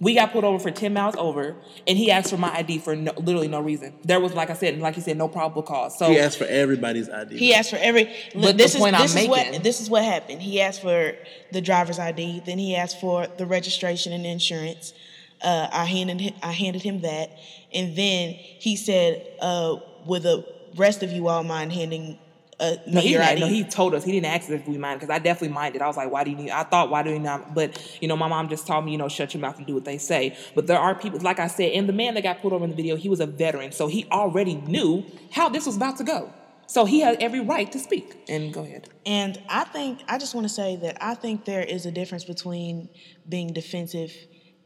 We 0.02 0.16
got 0.16 0.32
pulled 0.32 0.46
over 0.46 0.60
for 0.60 0.72
ten 0.72 0.94
miles 0.94 1.16
over, 1.18 1.56
and 1.86 1.98
he 1.98 2.10
asked 2.10 2.30
for 2.30 2.38
my 2.38 2.54
ID 2.56 2.80
for 2.80 2.96
no, 2.96 3.12
literally 3.18 3.50
no 3.50 3.60
reason. 3.60 3.94
There 4.06 4.20
was, 4.20 4.34
like 4.34 4.50
I 4.50 4.54
said, 4.54 4.80
like 4.80 4.96
you 4.96 5.02
said, 5.02 5.18
no 5.18 5.28
probable 5.28 5.62
cause. 5.62 5.98
So 6.00 6.10
He 6.10 6.18
asked 6.18 6.38
for 6.38 6.46
everybody's 6.46 7.10
ID. 7.10 7.38
He 7.38 7.54
asked 7.54 7.70
for 7.70 7.76
every. 7.78 8.06
But 8.34 8.58
this 8.58 8.72
the 8.74 8.78
is 8.78 8.82
point 8.84 8.96
I'm 8.96 9.02
this 9.02 9.16
is 9.16 9.28
what 9.28 9.64
this 9.64 9.82
is 9.82 9.90
what 9.90 10.04
happened. 10.06 10.42
He 10.42 10.62
asked 10.62 10.82
for 10.82 11.14
the 11.52 11.60
driver's 11.62 12.00
ID. 12.00 12.44
Then 12.46 12.58
he 12.58 12.76
asked 12.76 13.00
for 13.02 13.28
the 13.28 13.46
registration 13.46 14.14
and 14.14 14.26
insurance. 14.26 14.94
Uh, 15.42 15.68
I 15.72 15.86
handed 15.86 16.20
him, 16.20 16.34
I 16.44 16.52
handed 16.52 16.82
him 16.82 17.02
that, 17.02 17.32
and 17.74 17.96
then 17.96 18.34
he 18.34 18.76
said, 18.76 19.26
uh, 19.42 19.78
"With 20.06 20.24
the 20.24 20.46
rest 20.76 21.04
of 21.04 21.12
you 21.12 21.28
all 21.28 21.44
mind 21.44 21.74
handing 21.74 22.20
uh, 22.60 22.76
No, 22.88 23.00
he, 23.02 23.12
your 23.12 23.22
didn't- 23.22 23.32
ID?" 23.34 23.40
no, 23.42 23.48
he 23.48 23.64
told 23.64 23.94
us 23.94 24.04
he 24.04 24.12
didn't 24.12 24.26
ask 24.28 24.44
us 24.46 24.52
if 24.52 24.68
we 24.68 24.78
mind 24.78 25.00
because 25.00 25.14
I 25.14 25.20
definitely 25.20 25.54
minded. 25.54 25.82
I 25.82 25.88
was 25.88 25.98
like, 25.98 26.12
why 26.12 26.24
do 26.24 26.32
you 26.32 26.38
need? 26.38 26.50
I 26.52 26.64
thought, 26.64 26.90
why 26.90 27.04
do 27.04 27.12
you 27.12 27.20
not? 27.20 27.54
But 27.54 27.98
you 28.02 28.08
know, 28.08 28.18
my 28.18 28.28
mom 28.28 28.50
just 28.50 28.68
told 28.68 28.86
me, 28.86 28.92
you 28.92 28.98
know, 28.98 29.08
shut 29.10 29.34
your 29.34 29.42
mouth 29.42 29.58
and 29.58 29.66
do 29.66 29.74
what 29.74 29.86
they 29.86 29.98
say. 29.98 30.38
But 30.56 30.68
there 30.68 30.80
are 30.80 30.94
people, 30.96 31.20
like 31.20 31.40
I 31.40 31.48
said, 31.48 31.72
and 31.74 31.88
the 31.88 31.94
man 31.94 32.14
that 32.16 32.24
got 32.24 32.42
pulled 32.42 32.54
over 32.54 32.64
in 32.64 32.70
the 32.72 32.76
video, 32.76 32.96
he 32.96 33.10
was 33.10 33.20
a 33.20 33.26
veteran, 33.26 33.72
so 33.72 33.88
he 33.88 34.06
already 34.12 34.56
knew 34.56 35.04
how 35.32 35.50
this 35.50 35.66
was 35.66 35.76
about 35.78 35.98
to 35.98 36.04
go. 36.04 36.34
So 36.68 36.86
he 36.86 37.00
had 37.00 37.18
every 37.24 37.40
right 37.40 37.72
to 37.72 37.80
speak. 37.80 38.16
And 38.30 38.54
go 38.54 38.62
ahead. 38.62 38.88
And 39.06 39.42
I 39.50 39.64
think 39.64 40.02
I 40.08 40.20
just 40.20 40.36
want 40.36 40.46
to 40.46 40.54
say 40.54 40.76
that 40.78 40.98
I 41.02 41.16
think 41.16 41.46
there 41.46 41.64
is 41.64 41.88
a 41.88 41.92
difference 41.92 42.26
between 42.26 42.90
being 43.28 43.54
defensive 43.54 44.14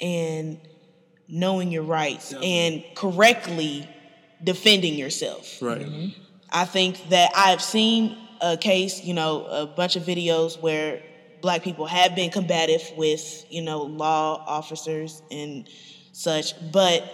and 0.01 0.59
knowing 1.29 1.71
your 1.71 1.83
rights 1.83 2.33
and 2.43 2.83
correctly 2.95 3.87
defending 4.43 4.95
yourself. 4.95 5.61
right. 5.61 6.13
I 6.53 6.65
think 6.65 7.09
that 7.09 7.31
I've 7.35 7.61
seen 7.61 8.15
a 8.39 8.57
case, 8.57 9.03
you 9.03 9.15
know, 9.15 9.45
a 9.45 9.65
bunch 9.65 9.95
of 9.95 10.03
videos 10.03 10.61
where 10.61 11.01
black 11.41 11.63
people 11.63 11.87
have 11.87 12.15
been 12.15 12.29
combative 12.29 12.83
with, 12.95 13.45
you 13.49 13.63
know, 13.63 13.81
law 13.81 14.43
officers 14.47 15.23
and 15.31 15.67
such, 16.11 16.53
but 16.71 17.11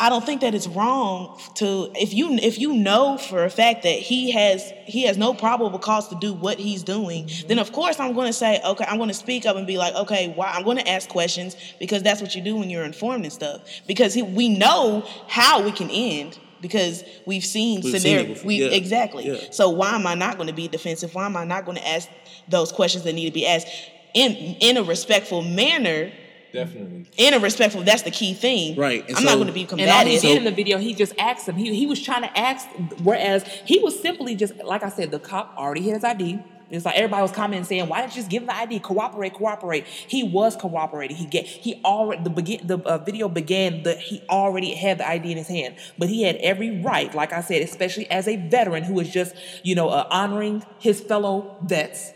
I 0.00 0.10
don't 0.10 0.24
think 0.24 0.42
that 0.42 0.54
it's 0.54 0.68
wrong 0.68 1.40
to 1.56 1.90
if 1.96 2.14
you 2.14 2.34
if 2.34 2.56
you 2.58 2.72
know 2.72 3.18
for 3.18 3.44
a 3.44 3.50
fact 3.50 3.82
that 3.82 3.98
he 3.98 4.30
has 4.30 4.72
he 4.84 5.02
has 5.06 5.18
no 5.18 5.34
probable 5.34 5.80
cause 5.80 6.06
to 6.08 6.14
do 6.14 6.32
what 6.32 6.58
he's 6.60 6.84
doing, 6.84 7.24
mm-hmm. 7.24 7.48
then 7.48 7.58
of 7.58 7.72
course 7.72 7.98
I'm 7.98 8.12
going 8.12 8.28
to 8.28 8.32
say 8.32 8.60
okay, 8.64 8.84
I'm 8.86 8.98
going 8.98 9.08
to 9.08 9.14
speak 9.14 9.44
up 9.44 9.56
and 9.56 9.66
be 9.66 9.76
like, 9.76 9.94
okay, 9.94 10.32
why 10.36 10.52
I'm 10.54 10.62
going 10.62 10.76
to 10.76 10.88
ask 10.88 11.08
questions 11.08 11.56
because 11.80 12.04
that's 12.04 12.22
what 12.22 12.36
you 12.36 12.42
do 12.42 12.54
when 12.54 12.70
you're 12.70 12.84
informed 12.84 13.24
and 13.24 13.32
stuff. 13.32 13.62
Because 13.88 14.14
he, 14.14 14.22
we 14.22 14.48
know 14.48 15.04
how 15.26 15.62
we 15.62 15.72
can 15.72 15.90
end 15.90 16.38
because 16.60 17.04
we've 17.26 17.44
seen 17.44 17.80
We've 17.82 18.00
scenarios. 18.00 18.28
before. 18.28 18.46
We 18.48 18.62
Yeah. 18.64 18.70
exactly. 18.76 19.26
Yeah. 19.26 19.50
So 19.50 19.70
why 19.70 19.94
am 19.94 20.06
I 20.06 20.14
not 20.14 20.36
going 20.36 20.48
to 20.48 20.54
be 20.54 20.68
defensive? 20.68 21.14
Why 21.14 21.26
am 21.26 21.36
I 21.36 21.44
not 21.44 21.64
going 21.64 21.76
to 21.78 21.88
ask 21.88 22.08
those 22.48 22.72
questions 22.72 23.04
that 23.04 23.12
need 23.14 23.26
to 23.26 23.32
be 23.32 23.46
asked 23.46 23.68
in 24.14 24.32
in 24.60 24.76
a 24.76 24.82
respectful 24.82 25.42
manner? 25.42 26.12
Definitely. 26.50 27.04
in 27.18 27.34
a 27.34 27.38
respectful. 27.40 27.82
That's 27.82 28.02
the 28.02 28.10
key 28.10 28.32
thing. 28.32 28.74
Right, 28.74 29.06
and 29.06 29.18
I'm 29.18 29.24
not 29.24 29.34
going 29.34 29.48
to 29.48 29.52
be 29.52 29.66
combative. 29.66 29.92
And 29.94 30.08
all 30.08 30.10
he 30.10 30.16
combative. 30.16 30.30
did 30.30 30.38
in 30.38 30.44
the 30.44 30.50
video, 30.56 30.78
he 30.78 30.94
just 30.94 31.12
asked 31.18 31.46
him. 31.46 31.56
He, 31.56 31.74
he 31.74 31.86
was 31.86 32.00
trying 32.02 32.22
to 32.22 32.38
ask, 32.38 32.66
whereas 33.02 33.44
he 33.66 33.78
was 33.80 34.00
simply 34.00 34.34
just, 34.34 34.56
like 34.64 34.82
I 34.82 34.88
said, 34.88 35.10
the 35.10 35.18
cop 35.18 35.54
already 35.58 35.82
had 35.82 35.94
his 35.96 36.04
ID. 36.04 36.38
It's 36.70 36.84
like 36.84 36.96
everybody 36.96 37.22
was 37.22 37.32
commenting 37.32 37.64
saying, 37.64 37.88
"Why 37.88 38.00
didn't 38.00 38.14
you 38.14 38.20
just 38.20 38.30
give 38.30 38.42
him 38.42 38.48
the 38.48 38.56
ID? 38.56 38.80
Cooperate, 38.80 39.34
cooperate." 39.34 39.86
He 39.86 40.22
was 40.22 40.54
cooperating. 40.56 41.16
He 41.16 41.26
get 41.26 41.46
he 41.46 41.80
already 41.84 42.22
the 42.22 42.30
begin 42.30 42.66
the 42.66 42.78
uh, 42.78 42.98
video 42.98 43.28
began 43.28 43.84
that 43.84 43.98
he 43.98 44.22
already 44.28 44.74
had 44.74 44.98
the 44.98 45.08
ID 45.08 45.32
in 45.32 45.38
his 45.38 45.48
hand, 45.48 45.76
but 45.96 46.08
he 46.08 46.22
had 46.22 46.36
every 46.36 46.82
right, 46.82 47.14
like 47.14 47.32
I 47.32 47.40
said, 47.40 47.62
especially 47.62 48.10
as 48.10 48.28
a 48.28 48.36
veteran 48.36 48.84
who 48.84 48.94
was 48.94 49.10
just 49.10 49.34
you 49.62 49.74
know 49.74 49.88
uh, 49.88 50.06
honoring 50.10 50.62
his 50.78 51.00
fellow 51.00 51.56
vets. 51.62 52.12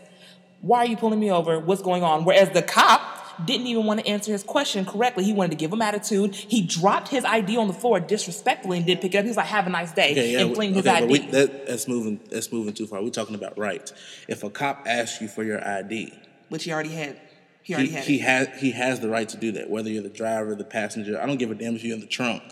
Why 0.61 0.79
are 0.79 0.85
you 0.85 0.97
pulling 0.97 1.19
me 1.19 1.31
over? 1.31 1.59
What's 1.59 1.81
going 1.81 2.03
on? 2.03 2.23
Whereas 2.23 2.51
the 2.51 2.61
cop 2.61 3.12
didn't 3.45 3.67
even 3.67 3.85
want 3.85 3.99
to 3.99 4.07
answer 4.07 4.31
his 4.31 4.43
question 4.43 4.85
correctly. 4.85 5.23
He 5.23 5.33
wanted 5.33 5.51
to 5.51 5.57
give 5.57 5.71
him 5.71 5.81
attitude. 5.81 6.35
He 6.35 6.61
dropped 6.61 7.09
his 7.09 7.23
ID 7.25 7.57
on 7.57 7.67
the 7.67 7.73
floor 7.73 7.99
disrespectfully 7.99 8.77
and 8.77 8.85
didn't 8.85 9.01
pick 9.01 9.13
it 9.15 9.17
up. 9.17 9.23
He 9.23 9.29
was 9.29 9.37
like, 9.37 9.47
"Have 9.47 9.67
a 9.67 9.69
nice 9.69 9.91
day," 9.91 10.11
Okay, 10.11 10.31
yeah, 10.33 10.39
and 10.39 10.49
we- 10.49 10.55
flinged 10.55 10.75
his 10.75 10.87
okay, 10.87 10.99
but 11.01 11.03
ID. 11.03 11.11
we, 11.11 11.31
that, 11.31 11.67
that's 11.67 11.87
moving. 11.87 12.19
That's 12.29 12.51
moving 12.51 12.73
too 12.73 12.87
far. 12.87 13.01
We're 13.01 13.09
talking 13.09 13.35
about 13.35 13.57
rights. 13.57 13.93
If 14.27 14.43
a 14.43 14.49
cop 14.49 14.83
asks 14.87 15.21
you 15.21 15.27
for 15.27 15.43
your 15.43 15.65
ID, 15.67 16.13
which 16.49 16.63
he 16.63 16.71
already 16.71 16.93
had. 16.93 17.19
He 17.63 17.71
he, 17.71 17.75
already 17.75 17.91
had. 17.91 18.03
he 18.03 18.19
has 18.19 18.47
he 18.59 18.71
has 18.71 18.99
the 18.99 19.09
right 19.09 19.27
to 19.29 19.37
do 19.37 19.53
that. 19.53 19.69
Whether 19.69 19.89
you're 19.89 20.03
the 20.03 20.09
driver, 20.09 20.53
the 20.55 20.65
passenger, 20.65 21.21
I 21.21 21.25
don't 21.25 21.37
give 21.37 21.49
a 21.49 21.55
damn 21.55 21.75
if 21.75 21.83
you're 21.83 21.95
in 21.95 22.01
the 22.01 22.07
trunk. 22.07 22.43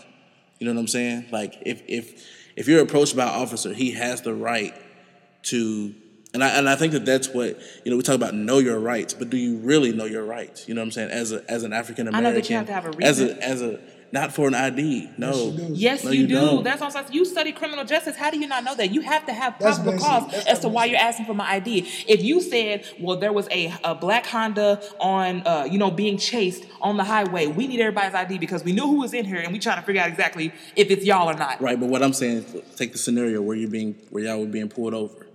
You 0.58 0.66
know 0.66 0.72
what 0.74 0.80
I'm 0.80 0.88
saying? 0.88 1.26
Like 1.30 1.54
if 1.66 1.82
if 1.86 2.24
if 2.56 2.66
you're 2.68 2.82
approached 2.82 3.14
by 3.16 3.24
an 3.24 3.40
officer, 3.42 3.72
he 3.74 3.92
has 3.92 4.22
the 4.22 4.34
right 4.34 4.74
to. 5.44 5.94
And 6.34 6.42
I 6.42 6.48
and 6.58 6.68
I 6.68 6.76
think 6.76 6.92
that 6.92 7.04
that's 7.04 7.28
what 7.28 7.58
you 7.84 7.90
know. 7.90 7.96
We 7.96 8.02
talk 8.02 8.14
about 8.14 8.34
know 8.34 8.58
your 8.58 8.78
rights, 8.78 9.12
but 9.12 9.28
do 9.28 9.36
you 9.36 9.58
really 9.58 9.92
know 9.92 10.06
your 10.06 10.24
rights? 10.24 10.66
You 10.66 10.74
know 10.74 10.80
what 10.80 10.86
I'm 10.86 10.90
saying? 10.92 11.10
As 11.10 11.30
a 11.32 11.44
as 11.50 11.62
an 11.62 11.72
African 11.74 12.08
American. 12.08 12.14
I 12.26 12.30
know 12.30 12.30
American, 12.30 12.42
that 12.42 12.50
you 12.50 12.56
have 12.56 12.66
to 12.66 12.72
have 12.72 12.84
a 12.86 12.96
reason. 12.96 13.38
as 13.38 13.38
a 13.38 13.44
as 13.44 13.62
a 13.62 13.80
not 14.12 14.32
for 14.34 14.46
an 14.46 14.54
ID. 14.54 15.08
No, 15.16 15.32
you 15.32 15.56
do. 15.56 15.68
Yes, 15.72 16.04
No, 16.04 16.10
you, 16.10 16.26
do. 16.26 16.34
don't. 16.34 16.62
That's 16.64 16.82
what 16.82 16.94
I'm 16.94 17.04
saying. 17.04 17.14
You 17.14 17.24
study 17.24 17.50
criminal 17.50 17.84
justice. 17.86 18.14
How 18.14 18.30
do 18.30 18.38
you 18.38 18.46
not 18.46 18.62
know 18.62 18.74
that? 18.74 18.92
You 18.92 19.00
have 19.00 19.24
to 19.24 19.32
have 19.32 19.58
That's 19.58 19.78
probable 19.78 19.92
basic. 19.92 20.06
cause 20.06 20.32
That's 20.32 20.46
as 20.46 20.60
to 20.60 20.68
why 20.68 20.84
you're 20.84 20.98
asking 20.98 21.24
for 21.24 21.32
my 21.34 21.50
ID. 21.50 21.88
If 22.06 22.22
you 22.22 22.40
said, 22.42 22.86
"Well, 23.00 23.16
there 23.16 23.32
was 23.32 23.48
a, 23.50 23.74
a 23.84 23.94
black 23.94 24.26
Honda 24.26 24.82
on, 25.00 25.46
uh, 25.46 25.66
you 25.70 25.78
know, 25.78 25.90
being 25.90 26.18
chased 26.18 26.64
on 26.80 26.98
the 26.98 27.04
highway," 27.04 27.46
we 27.46 27.66
need 27.66 27.80
everybody's 27.80 28.14
ID 28.14 28.38
because 28.38 28.64
we 28.64 28.72
knew 28.72 28.86
who 28.86 29.00
was 29.00 29.14
in 29.14 29.24
here, 29.24 29.38
and 29.38 29.52
we 29.52 29.58
trying 29.58 29.76
to 29.76 29.82
figure 29.82 30.02
out 30.02 30.08
exactly 30.08 30.52
if 30.76 30.90
it's 30.90 31.04
y'all 31.04 31.28
or 31.30 31.34
not 31.34 31.60
Right, 31.60 31.78
but 31.80 31.88
what 31.88 32.02
I'm 32.02 32.12
saying 32.12 32.38
is 32.38 32.62
take 32.76 32.92
the 32.92 32.98
scenario 32.98 33.40
where 33.40 33.56
you're 33.56 33.70
being 33.70 33.94
where 34.10 34.24
y'all 34.24 34.40
were 34.40 34.46
being 34.46 34.68
pulled 34.68 34.94
over. 34.94 35.26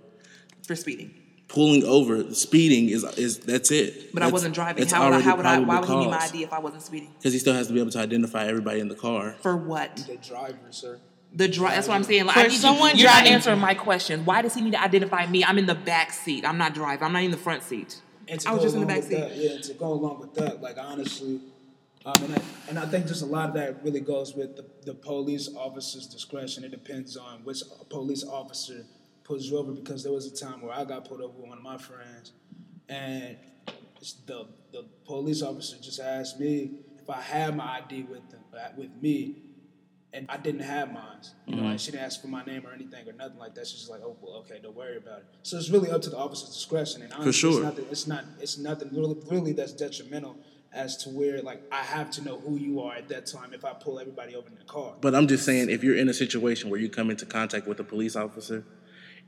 For 0.68 0.76
speeding. 0.76 1.12
Pulling 1.48 1.86
over, 1.86 2.34
speeding 2.34 2.90
is 2.90 3.06
is 3.18 3.40
that's 3.40 3.72
it. 3.72 4.14
But 4.14 4.22
I 4.22 4.28
wasn't 4.28 4.54
driving. 4.54 4.82
That's 4.82 4.92
How 4.92 5.06
would, 5.06 5.14
I, 5.14 5.16
already 5.16 5.24
how 5.24 5.38
would 5.38 5.46
I? 5.46 5.60
Why 5.60 5.80
would 5.80 5.86
probable 5.88 6.00
he 6.00 6.06
need 6.06 6.12
my. 6.12 6.18
ID 6.26 6.44
if 6.44 6.52
I 6.52 6.60
wasn't 6.60 6.82
speeding? 6.82 7.14
Because 7.18 7.32
he 7.32 7.40
still 7.40 7.54
has 7.54 7.68
to 7.68 7.74
be 7.74 7.80
able 7.80 7.92
to 7.92 8.00
identify 8.00 8.46
everybody 8.48 8.82
in 8.82 8.90
the 8.90 8.96
car. 8.96 9.38
For 9.42 9.56
what? 9.56 9.96
The 9.96 10.18
driver, 10.18 10.58
sir. 10.72 11.00
The 11.34 11.48
dri- 11.48 11.70
That's 11.70 11.88
what 11.88 11.96
I'm 11.96 12.04
saying. 12.04 12.26
Like, 12.26 12.34
For 12.34 12.40
I 12.42 12.44
need 12.44 12.54
you- 12.54 12.60
someone 12.60 12.98
you're 12.98 13.08
not 13.10 13.26
answering 13.28 13.60
my 13.60 13.76
question. 13.76 14.26
Why 14.26 14.42
does 14.42 14.56
he 14.56 14.62
need 14.62 14.72
to 14.74 14.82
identify 14.82 15.26
me? 15.26 15.44
I'm 15.46 15.58
in 15.58 15.68
the 15.68 15.76
back 15.76 16.12
seat. 16.12 16.46
I'm 16.46 16.58
not 16.58 16.74
driving. 16.74 17.06
I'm 17.06 17.14
not 17.14 17.24
in 17.24 17.32
the 17.32 17.38
front 17.38 17.64
seat. 17.64 18.02
And 18.28 18.42
to 18.42 18.50
I 18.50 18.54
was 18.54 18.64
just 18.64 18.76
in 18.76 18.82
the 18.82 18.88
back 18.88 19.04
seat. 19.04 19.16
That, 19.18 19.36
yeah, 19.38 19.52
and 19.52 19.64
to 19.64 19.74
go 19.74 19.94
along 19.94 20.20
with 20.20 20.34
that, 20.36 20.62
like 20.62 20.78
honestly, 20.78 21.40
um, 22.06 22.14
and, 22.24 22.36
I, 22.36 22.42
and 22.70 22.80
I 22.80 22.86
think 22.88 23.08
just 23.08 23.22
a 23.22 23.26
lot 23.26 23.50
of 23.50 23.56
that 23.56 23.84
really 23.84 24.00
goes 24.02 24.34
with 24.36 24.58
the, 24.58 24.66
the 24.86 24.94
police 24.94 25.50
officer's 25.56 26.08
discretion. 26.08 26.66
It 26.66 26.72
depends 26.72 27.16
on 27.16 27.40
which 27.46 27.60
police 27.90 28.26
officer 28.26 28.86
pulls 29.28 29.46
you 29.46 29.58
over 29.58 29.74
because 29.74 30.04
there 30.04 30.14
was 30.14 30.26
a 30.26 30.34
time 30.36 30.62
where 30.62 30.74
I 30.74 30.86
got 30.86 31.06
pulled 31.08 31.22
over 31.22 31.34
with 31.34 31.48
one 31.50 31.58
of 31.58 31.64
my 31.64 31.78
friends, 31.78 32.32
and 32.88 33.36
the 34.26 34.48
the 34.72 34.86
police 35.06 35.42
officer 35.42 35.76
just 35.82 36.00
asked 36.00 36.40
me 36.40 36.80
if 37.00 37.10
I 37.10 37.22
had 37.22 37.56
my 37.56 37.80
ID 37.80 38.04
with 38.04 38.30
them, 38.30 38.42
uh, 38.54 38.70
with 38.78 38.92
me, 39.02 39.36
and 40.14 40.26
I 40.30 40.38
didn't 40.38 40.62
have 40.62 40.92
mine. 40.94 41.04
You 41.46 41.56
know, 41.56 41.62
Mm-hmm. 41.62 41.72
and 41.72 41.82
she 41.82 41.92
didn't 41.92 42.06
ask 42.06 42.22
for 42.22 42.28
my 42.28 42.44
name 42.46 42.66
or 42.66 42.74
anything 42.74 43.08
or 43.08 43.14
nothing 43.14 43.38
like 43.38 43.56
that. 43.56 43.68
She's 43.68 43.80
just 43.80 43.92
like, 43.92 44.02
oh, 44.04 44.16
well, 44.22 44.36
okay, 44.38 44.60
don't 44.62 44.76
worry 44.76 44.98
about 44.98 45.20
it. 45.20 45.26
So 45.44 45.58
it's 45.58 45.70
really 45.70 45.90
up 45.90 46.02
to 46.04 46.10
the 46.10 46.18
officer's 46.18 46.50
discretion. 46.50 47.02
And 47.02 47.12
honestly, 47.14 47.32
sure. 47.34 47.52
it's, 47.52 47.62
nothing, 47.64 47.86
it's 47.92 48.08
not. 48.08 48.26
It's 48.40 48.58
nothing 48.58 48.90
really, 48.94 49.18
really 49.30 49.54
that's 49.54 49.74
detrimental 49.74 50.38
as 50.74 50.98
to 50.98 51.10
where 51.10 51.42
like 51.42 51.62
I 51.72 51.82
have 51.82 52.12
to 52.12 52.22
know 52.22 52.40
who 52.40 52.58
you 52.58 52.82
are 52.82 52.94
at 52.96 53.08
that 53.10 53.26
time 53.26 53.54
if 53.54 53.66
I 53.66 53.74
pull 53.74 54.00
everybody 54.00 54.36
over 54.36 54.48
in 54.48 54.56
the 54.56 54.66
car. 54.66 54.94
But 55.02 55.16
I'm 55.16 55.28
just 55.28 55.44
saying, 55.46 55.70
if 55.70 55.84
you're 55.84 55.98
in 55.98 56.08
a 56.10 56.14
situation 56.14 56.70
where 56.70 56.80
you 56.80 56.90
come 56.90 57.10
into 57.10 57.26
contact 57.26 57.68
with 57.68 57.80
a 57.80 57.84
police 57.84 58.16
officer, 58.16 58.64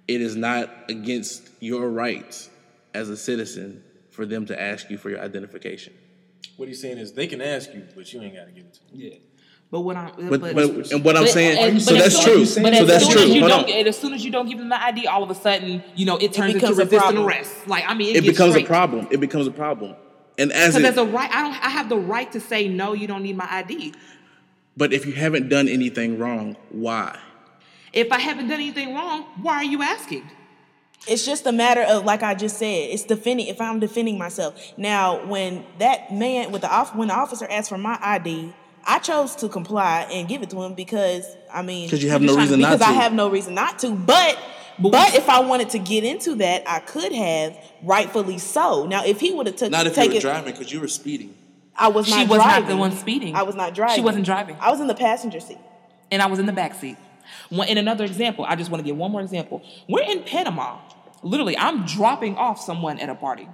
it 0.10 0.22
is 0.22 0.36
not 0.36 0.70
against 0.89 1.47
your 1.60 1.88
rights 1.89 2.49
as 2.93 3.10
a 3.10 3.16
citizen 3.18 3.84
for 4.10 4.26
them 4.26 4.45
to 4.47 4.60
ask 4.60 4.89
you 4.89 4.97
for 4.97 5.10
your 5.10 5.22
identification. 5.22 5.93
What 6.57 6.68
he's 6.68 6.82
saying 6.82 6.97
is 6.97 7.14
they 7.14 7.28
can 7.28 7.41
ask 7.41 7.74
you, 7.74 7.84
but 7.95 8.12
you 8.12 8.22
ain't 8.22 8.36
got 8.36 8.45
to 8.45 8.51
give 8.51 8.66
it 8.66 8.74
to 8.74 8.80
them. 8.80 8.89
Yeah. 8.93 9.10
But 9.72 9.82
what 9.82 9.95
I'm 9.95 10.12
But, 10.30 10.41
but, 10.41 10.91
and 10.91 11.05
what 11.05 11.16
I'm 11.16 11.24
but- 11.24 11.30
saying, 11.30 11.57
and- 11.60 11.82
so 11.82 11.93
that's 11.93 12.16
soon- 12.16 12.24
true. 12.34 12.41
as- 12.41 12.53
so 12.55 12.62
that's 12.86 13.03
soon 13.05 13.14
true. 13.14 13.22
as 13.22 13.30
you 13.30 13.39
Hold 13.41 13.51
don't, 13.68 13.70
on. 13.72 13.88
as 13.88 13.97
soon 13.99 14.14
as 14.14 14.26
you 14.26 14.32
don't 14.32 14.49
give 14.49 14.57
them 14.57 14.70
the 14.70 14.84
ID, 14.84 15.05
all 15.05 15.22
of 15.22 15.30
a 15.30 15.36
sudden, 15.36 15.84
you 15.95 16.05
know, 16.07 16.18
it 16.18 16.34
turns 16.34 16.55
into 16.55 16.60
becomes 16.62 16.80
a 16.80 16.86
resisting 16.86 16.99
problem. 16.99 17.26
arrest. 17.28 17.68
Like 17.68 17.84
I 17.88 17.93
mean, 17.93 18.07
it, 18.16 18.18
It 18.18 18.24
gets 18.24 18.38
becomes 18.38 18.55
a 18.55 18.64
problem. 18.64 19.07
It 19.12 19.20
becomes 19.20 19.45
a 19.45 19.51
problem. 19.51 19.95
And 20.39 20.51
as 20.51 20.74
Because 20.76 20.76
it, 20.76 20.95
there's 20.95 21.07
a 21.07 21.12
right, 21.12 21.30
I 21.32 21.41
don't. 21.43 21.53
I 21.64 21.70
have 21.70 21.88
the 21.88 21.97
right 21.97 22.32
to 22.32 22.39
say 22.39 22.68
no. 22.68 22.93
You 22.93 23.05
don't 23.07 23.22
need 23.22 23.38
my 23.38 23.47
ID. 23.47 23.93
but 24.76 24.91
if 24.91 25.05
you 25.05 25.14
haven't 25.14 25.49
done 25.49 25.68
anything 25.68 26.18
wrong, 26.18 26.55
why? 26.72 27.16
If 27.94 28.12
I 28.12 28.20
haven't 28.20 28.48
done 28.48 28.60
anything 28.60 28.94
wrong, 28.94 29.24
why 29.42 29.56
are 29.56 29.64
you 29.64 29.82
asking? 29.82 30.30
It's 31.08 31.26
just 31.26 31.46
a 31.48 31.52
matter 31.52 31.82
of, 31.82 32.04
like 32.06 32.24
I 32.24 32.36
just 32.36 32.58
said, 32.58 32.90
it's 32.92 33.04
defending. 33.04 33.48
If 33.48 33.62
I'm 33.62 33.80
defending 33.80 34.18
myself 34.18 34.74
now, 34.78 35.26
when 35.26 35.66
that 35.80 36.12
man 36.14 36.52
with 36.52 36.62
the 36.62 36.70
off, 36.72 36.94
when 36.96 37.08
the 37.08 37.16
officer 37.16 37.48
asked 37.50 37.70
for 37.70 37.78
my 37.78 37.98
ID, 38.02 38.54
I 38.86 39.00
chose 39.00 39.36
to 39.38 39.50
comply 39.50 40.08
and 40.12 40.28
give 40.28 40.42
it 40.44 40.50
to 40.52 40.62
him 40.62 40.74
because 40.74 41.26
I 41.54 41.62
mean, 41.62 41.90
'Cause 41.90 42.04
you 42.04 42.10
have 42.10 42.22
no 42.22 42.34
trying- 42.34 42.46
reason 42.46 42.60
not 42.60 42.74
because 42.74 42.88
to. 42.88 42.94
I 42.94 43.02
have 43.02 43.14
no 43.14 43.30
reason 43.30 43.54
not 43.56 43.80
to. 43.80 43.92
But 43.92 44.38
but 44.78 45.16
if 45.16 45.28
I 45.30 45.40
wanted 45.40 45.70
to 45.72 45.80
get 45.80 46.04
into 46.04 46.36
that, 46.36 46.64
I 46.68 46.80
could 46.80 47.12
have, 47.14 47.58
rightfully 47.84 48.38
so. 48.38 48.86
Now, 48.86 49.04
if 49.06 49.20
he 49.20 49.32
would 49.32 49.48
have 49.48 49.56
took 49.58 49.72
Not 49.72 49.88
if 49.88 49.96
you 49.98 50.04
taken, 50.04 50.16
were 50.16 50.22
driving, 50.22 50.54
because 50.54 50.72
you 50.72 50.80
were 50.80 50.88
speeding. 50.88 51.34
I 51.76 51.88
was 51.90 52.10
not. 52.10 52.16
Driving. 52.16 52.24
She 52.24 52.26
not 52.26 52.30
was 52.30 52.62
not 52.62 52.68
the 52.70 52.78
one 52.78 52.92
speeding. 52.98 53.36
I 53.36 53.44
was 53.44 53.56
not 53.56 53.74
driving. 53.74 53.96
She 53.96 54.02
wasn't 54.02 54.26
driving. 54.26 54.58
I 54.60 54.70
was 54.72 54.80
in 54.82 54.88
the 54.88 54.96
passenger 54.96 55.40
seat. 55.40 55.58
and 56.12 56.22
I 56.22 56.26
was 56.28 56.40
in 56.40 56.46
the 56.46 56.52
back 56.54 56.74
seat. 56.76 56.98
In 57.51 57.77
another 57.77 58.05
example, 58.05 58.45
I 58.47 58.55
just 58.55 58.69
want 58.69 58.84
to 58.84 58.86
give 58.86 58.97
one 58.97 59.11
more 59.11 59.21
example. 59.21 59.61
We're 59.88 60.03
in 60.03 60.23
Panama. 60.23 60.80
Literally, 61.21 61.57
I'm 61.57 61.86
dropping 61.86 62.38
off 62.38 62.61
someone 62.61 62.99
at 62.99 63.09
a 63.09 63.15
party. 63.15 63.47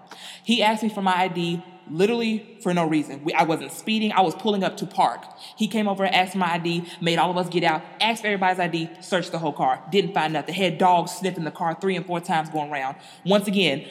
He 0.43 0.61
asked 0.61 0.84
me 0.84 0.89
for 0.89 1.01
my 1.01 1.15
ID, 1.15 1.63
literally 1.89 2.57
for 2.61 2.73
no 2.73 2.88
reason. 2.88 3.23
We, 3.23 3.34
I 3.34 3.43
wasn't 3.43 3.71
speeding. 3.71 4.11
I 4.11 4.21
was 4.21 4.36
pulling 4.36 4.63
up 4.63 4.78
to 4.78 4.86
park. 4.86 5.26
He 5.55 5.67
came 5.67 5.88
over 5.88 6.05
asked 6.05 6.36
my 6.36 6.53
ID, 6.53 6.86
made 7.01 7.17
all 7.17 7.32
of 7.32 7.38
us 7.38 7.49
get 7.49 7.63
out, 7.63 7.82
asked 7.99 8.21
for 8.21 8.28
everybody's 8.28 8.59
ID, 8.59 8.89
searched 9.01 9.32
the 9.32 9.39
whole 9.39 9.53
car, 9.53 9.82
didn't 9.91 10.13
find 10.13 10.34
nothing. 10.34 10.53
Had 10.53 10.78
dogs 10.78 11.11
sniffing 11.11 11.43
the 11.43 11.51
car 11.51 11.76
three 11.80 11.95
and 11.95 12.05
four 12.05 12.19
times 12.19 12.49
going 12.49 12.71
around. 12.71 12.97
Once 13.26 13.47
again, 13.47 13.86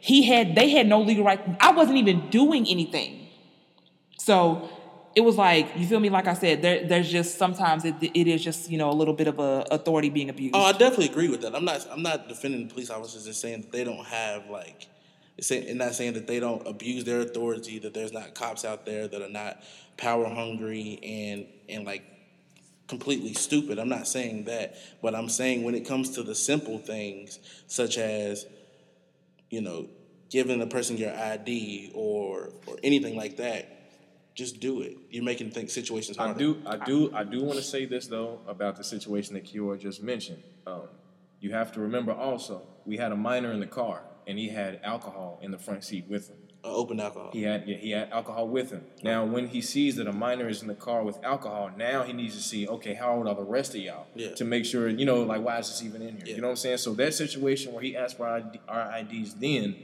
he 0.00 0.24
had 0.24 0.54
they 0.54 0.68
had 0.68 0.86
no 0.86 1.00
legal 1.00 1.24
right. 1.24 1.40
I 1.60 1.72
wasn't 1.72 1.96
even 1.96 2.28
doing 2.28 2.66
anything. 2.68 3.26
So 4.18 4.68
it 5.14 5.20
was 5.20 5.36
like 5.36 5.76
you 5.76 5.86
feel 5.86 6.00
me. 6.00 6.10
Like 6.10 6.26
I 6.26 6.34
said, 6.34 6.62
there, 6.62 6.86
there's 6.86 7.10
just 7.10 7.38
sometimes 7.38 7.84
it, 7.84 7.94
it 8.00 8.26
is 8.26 8.42
just 8.42 8.70
you 8.70 8.78
know 8.78 8.90
a 8.90 8.94
little 8.94 9.14
bit 9.14 9.28
of 9.28 9.38
a 9.38 9.64
authority 9.70 10.10
being 10.10 10.28
abused. 10.28 10.54
Oh, 10.54 10.62
I 10.62 10.72
definitely 10.72 11.08
agree 11.08 11.28
with 11.28 11.42
that. 11.42 11.54
I'm 11.54 11.64
not. 11.64 11.86
I'm 11.90 12.02
not 12.02 12.28
defending 12.28 12.68
police 12.68 12.90
officers 12.90 13.26
and 13.26 13.34
saying 13.34 13.62
that 13.62 13.72
they 13.72 13.84
don't 13.84 14.04
have 14.06 14.48
like, 14.50 14.88
and 15.50 15.78
not 15.78 15.94
saying 15.94 16.14
that 16.14 16.26
they 16.26 16.40
don't 16.40 16.66
abuse 16.66 17.04
their 17.04 17.20
authority. 17.20 17.78
That 17.78 17.94
there's 17.94 18.12
not 18.12 18.34
cops 18.34 18.64
out 18.64 18.86
there 18.86 19.06
that 19.06 19.22
are 19.22 19.28
not 19.28 19.62
power 19.96 20.28
hungry 20.28 20.98
and 21.02 21.46
and 21.68 21.84
like 21.84 22.02
completely 22.88 23.34
stupid. 23.34 23.78
I'm 23.78 23.88
not 23.88 24.08
saying 24.08 24.44
that, 24.44 24.76
but 25.00 25.14
I'm 25.14 25.28
saying 25.28 25.62
when 25.62 25.74
it 25.74 25.86
comes 25.86 26.10
to 26.10 26.22
the 26.22 26.34
simple 26.34 26.78
things 26.78 27.38
such 27.66 27.98
as, 27.98 28.46
you 29.48 29.60
know, 29.60 29.88
giving 30.28 30.60
a 30.60 30.66
person 30.66 30.96
your 30.96 31.14
ID 31.14 31.92
or 31.94 32.50
or 32.66 32.76
anything 32.82 33.16
like 33.16 33.36
that, 33.36 33.73
just 34.34 34.60
do 34.60 34.82
it. 34.82 34.96
You're 35.10 35.24
making 35.24 35.50
think 35.50 35.70
situations 35.70 36.18
I 36.18 36.32
do, 36.32 36.60
I 36.66 36.76
do, 36.76 37.14
I 37.14 37.24
do 37.24 37.42
want 37.42 37.56
to 37.58 37.64
say 37.64 37.84
this 37.84 38.08
though 38.08 38.40
about 38.48 38.76
the 38.76 38.84
situation 38.84 39.34
that 39.34 39.44
Kiora 39.44 39.78
just 39.78 40.02
mentioned. 40.02 40.42
Um, 40.66 40.88
you 41.40 41.52
have 41.52 41.72
to 41.72 41.80
remember 41.80 42.12
also, 42.12 42.62
we 42.84 42.96
had 42.96 43.12
a 43.12 43.16
minor 43.16 43.52
in 43.52 43.60
the 43.60 43.66
car, 43.66 44.02
and 44.26 44.38
he 44.38 44.48
had 44.48 44.80
alcohol 44.82 45.38
in 45.42 45.50
the 45.50 45.58
front 45.58 45.84
seat 45.84 46.06
with 46.08 46.28
him. 46.28 46.36
Uh, 46.64 46.74
open 46.74 46.98
alcohol. 46.98 47.30
He 47.32 47.42
had, 47.42 47.68
yeah, 47.68 47.76
he 47.76 47.90
had 47.90 48.10
alcohol 48.10 48.48
with 48.48 48.70
him. 48.70 48.82
Now, 49.02 49.26
when 49.26 49.48
he 49.48 49.60
sees 49.60 49.96
that 49.96 50.06
a 50.06 50.12
minor 50.12 50.48
is 50.48 50.62
in 50.62 50.68
the 50.68 50.74
car 50.74 51.04
with 51.04 51.22
alcohol, 51.22 51.70
now 51.76 52.02
he 52.02 52.14
needs 52.14 52.34
to 52.36 52.42
see, 52.42 52.66
okay, 52.66 52.94
how 52.94 53.16
old 53.16 53.28
are 53.28 53.34
the 53.34 53.44
rest 53.44 53.74
of 53.74 53.82
y'all? 53.82 54.06
Yeah. 54.14 54.34
To 54.36 54.44
make 54.46 54.64
sure, 54.64 54.88
you 54.88 55.04
know, 55.04 55.22
like, 55.22 55.42
why 55.44 55.58
is 55.58 55.68
this 55.68 55.82
even 55.82 56.00
in 56.00 56.16
here? 56.16 56.24
Yeah. 56.24 56.36
You 56.36 56.40
know 56.40 56.48
what 56.48 56.52
I'm 56.52 56.56
saying? 56.56 56.78
So 56.78 56.94
that 56.94 57.12
situation 57.12 57.74
where 57.74 57.82
he 57.82 57.94
asked 57.94 58.16
for 58.16 58.26
our 58.66 58.98
IDs 58.98 59.34
then, 59.34 59.76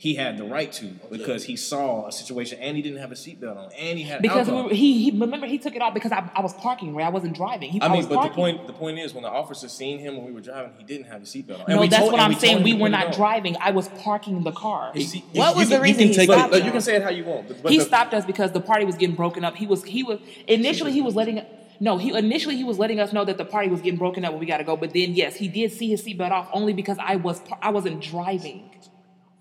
he 0.00 0.14
had 0.14 0.38
the 0.38 0.44
right 0.44 0.70
to 0.74 0.86
because 1.10 1.42
he 1.42 1.56
saw 1.56 2.06
a 2.06 2.12
situation 2.12 2.56
and 2.60 2.76
he 2.76 2.82
didn't 2.84 3.00
have 3.00 3.10
a 3.10 3.16
seatbelt 3.16 3.56
on 3.56 3.72
and 3.76 3.98
he 3.98 4.04
had 4.04 4.22
Because 4.22 4.46
we 4.46 4.52
alcohol. 4.54 4.68
he, 4.70 5.10
he 5.10 5.18
remember 5.18 5.44
he 5.48 5.58
took 5.58 5.74
it 5.74 5.82
off 5.82 5.92
because 5.92 6.12
I, 6.12 6.30
I 6.36 6.40
was 6.40 6.54
parking 6.54 6.94
right. 6.94 7.04
I 7.04 7.08
wasn't 7.08 7.34
driving. 7.34 7.70
He, 7.70 7.80
I 7.80 7.86
I 7.86 7.88
mean, 7.88 7.96
was 7.98 8.06
but 8.06 8.22
the 8.22 8.30
point 8.30 8.68
the 8.68 8.72
point 8.72 9.00
is 9.00 9.12
when 9.12 9.24
the 9.24 9.28
officer 9.28 9.66
seen 9.68 9.98
him 9.98 10.16
when 10.16 10.24
we 10.24 10.30
were 10.30 10.40
driving, 10.40 10.70
he 10.78 10.84
didn't 10.84 11.06
have 11.08 11.22
a 11.22 11.24
seatbelt 11.24 11.54
on. 11.56 11.60
And 11.62 11.68
No, 11.74 11.80
we 11.80 11.88
that's 11.88 12.00
told- 12.00 12.12
what 12.12 12.20
I'm 12.20 12.30
told 12.30 12.40
saying. 12.40 12.62
We 12.62 12.74
were 12.74 12.88
not 12.88 13.06
on. 13.08 13.12
driving. 13.12 13.56
I 13.60 13.72
was 13.72 13.88
parking 13.88 14.44
the 14.44 14.52
car. 14.52 14.92
You 14.94 15.00
see- 15.00 15.24
What 15.32 15.54
you 15.54 15.58
was 15.58 15.68
can- 15.68 15.68
the 15.70 15.74
you 15.76 15.82
reason 15.82 15.98
can 15.98 16.08
he 16.08 16.14
take- 16.14 16.30
stopped 16.30 16.52
no, 16.52 16.58
you 16.58 16.62
y'all? 16.62 16.72
can 16.72 16.80
say 16.80 16.94
it 16.96 17.02
how 17.02 17.10
you 17.10 17.24
want. 17.24 17.48
But, 17.48 17.62
but 17.64 17.72
he 17.72 17.78
the- 17.78 17.84
stopped 17.84 18.14
us 18.14 18.24
because 18.24 18.52
the 18.52 18.60
party 18.60 18.84
was 18.84 18.94
getting 18.94 19.16
broken 19.16 19.44
up. 19.44 19.56
He 19.56 19.66
was 19.66 19.82
he 19.82 20.04
was 20.04 20.20
initially 20.46 20.92
he 20.92 21.00
was 21.02 21.16
letting 21.16 21.44
no 21.80 21.98
he 21.98 22.16
initially 22.16 22.54
he 22.56 22.62
was 22.62 22.78
letting 22.78 23.00
us 23.00 23.12
know 23.12 23.24
that 23.24 23.36
the 23.36 23.44
party 23.44 23.68
was 23.68 23.80
getting 23.80 23.98
broken 23.98 24.24
up 24.24 24.30
and 24.30 24.38
we 24.38 24.46
got 24.46 24.58
to 24.58 24.64
go. 24.64 24.76
But 24.76 24.92
then 24.92 25.14
yes, 25.14 25.34
he 25.34 25.48
did 25.48 25.72
see 25.72 25.88
his 25.88 26.04
seatbelt 26.04 26.30
off 26.30 26.48
only 26.52 26.72
because 26.72 26.98
I 27.00 27.16
was 27.16 27.42
I 27.60 27.70
wasn't 27.70 28.00
driving. 28.00 28.70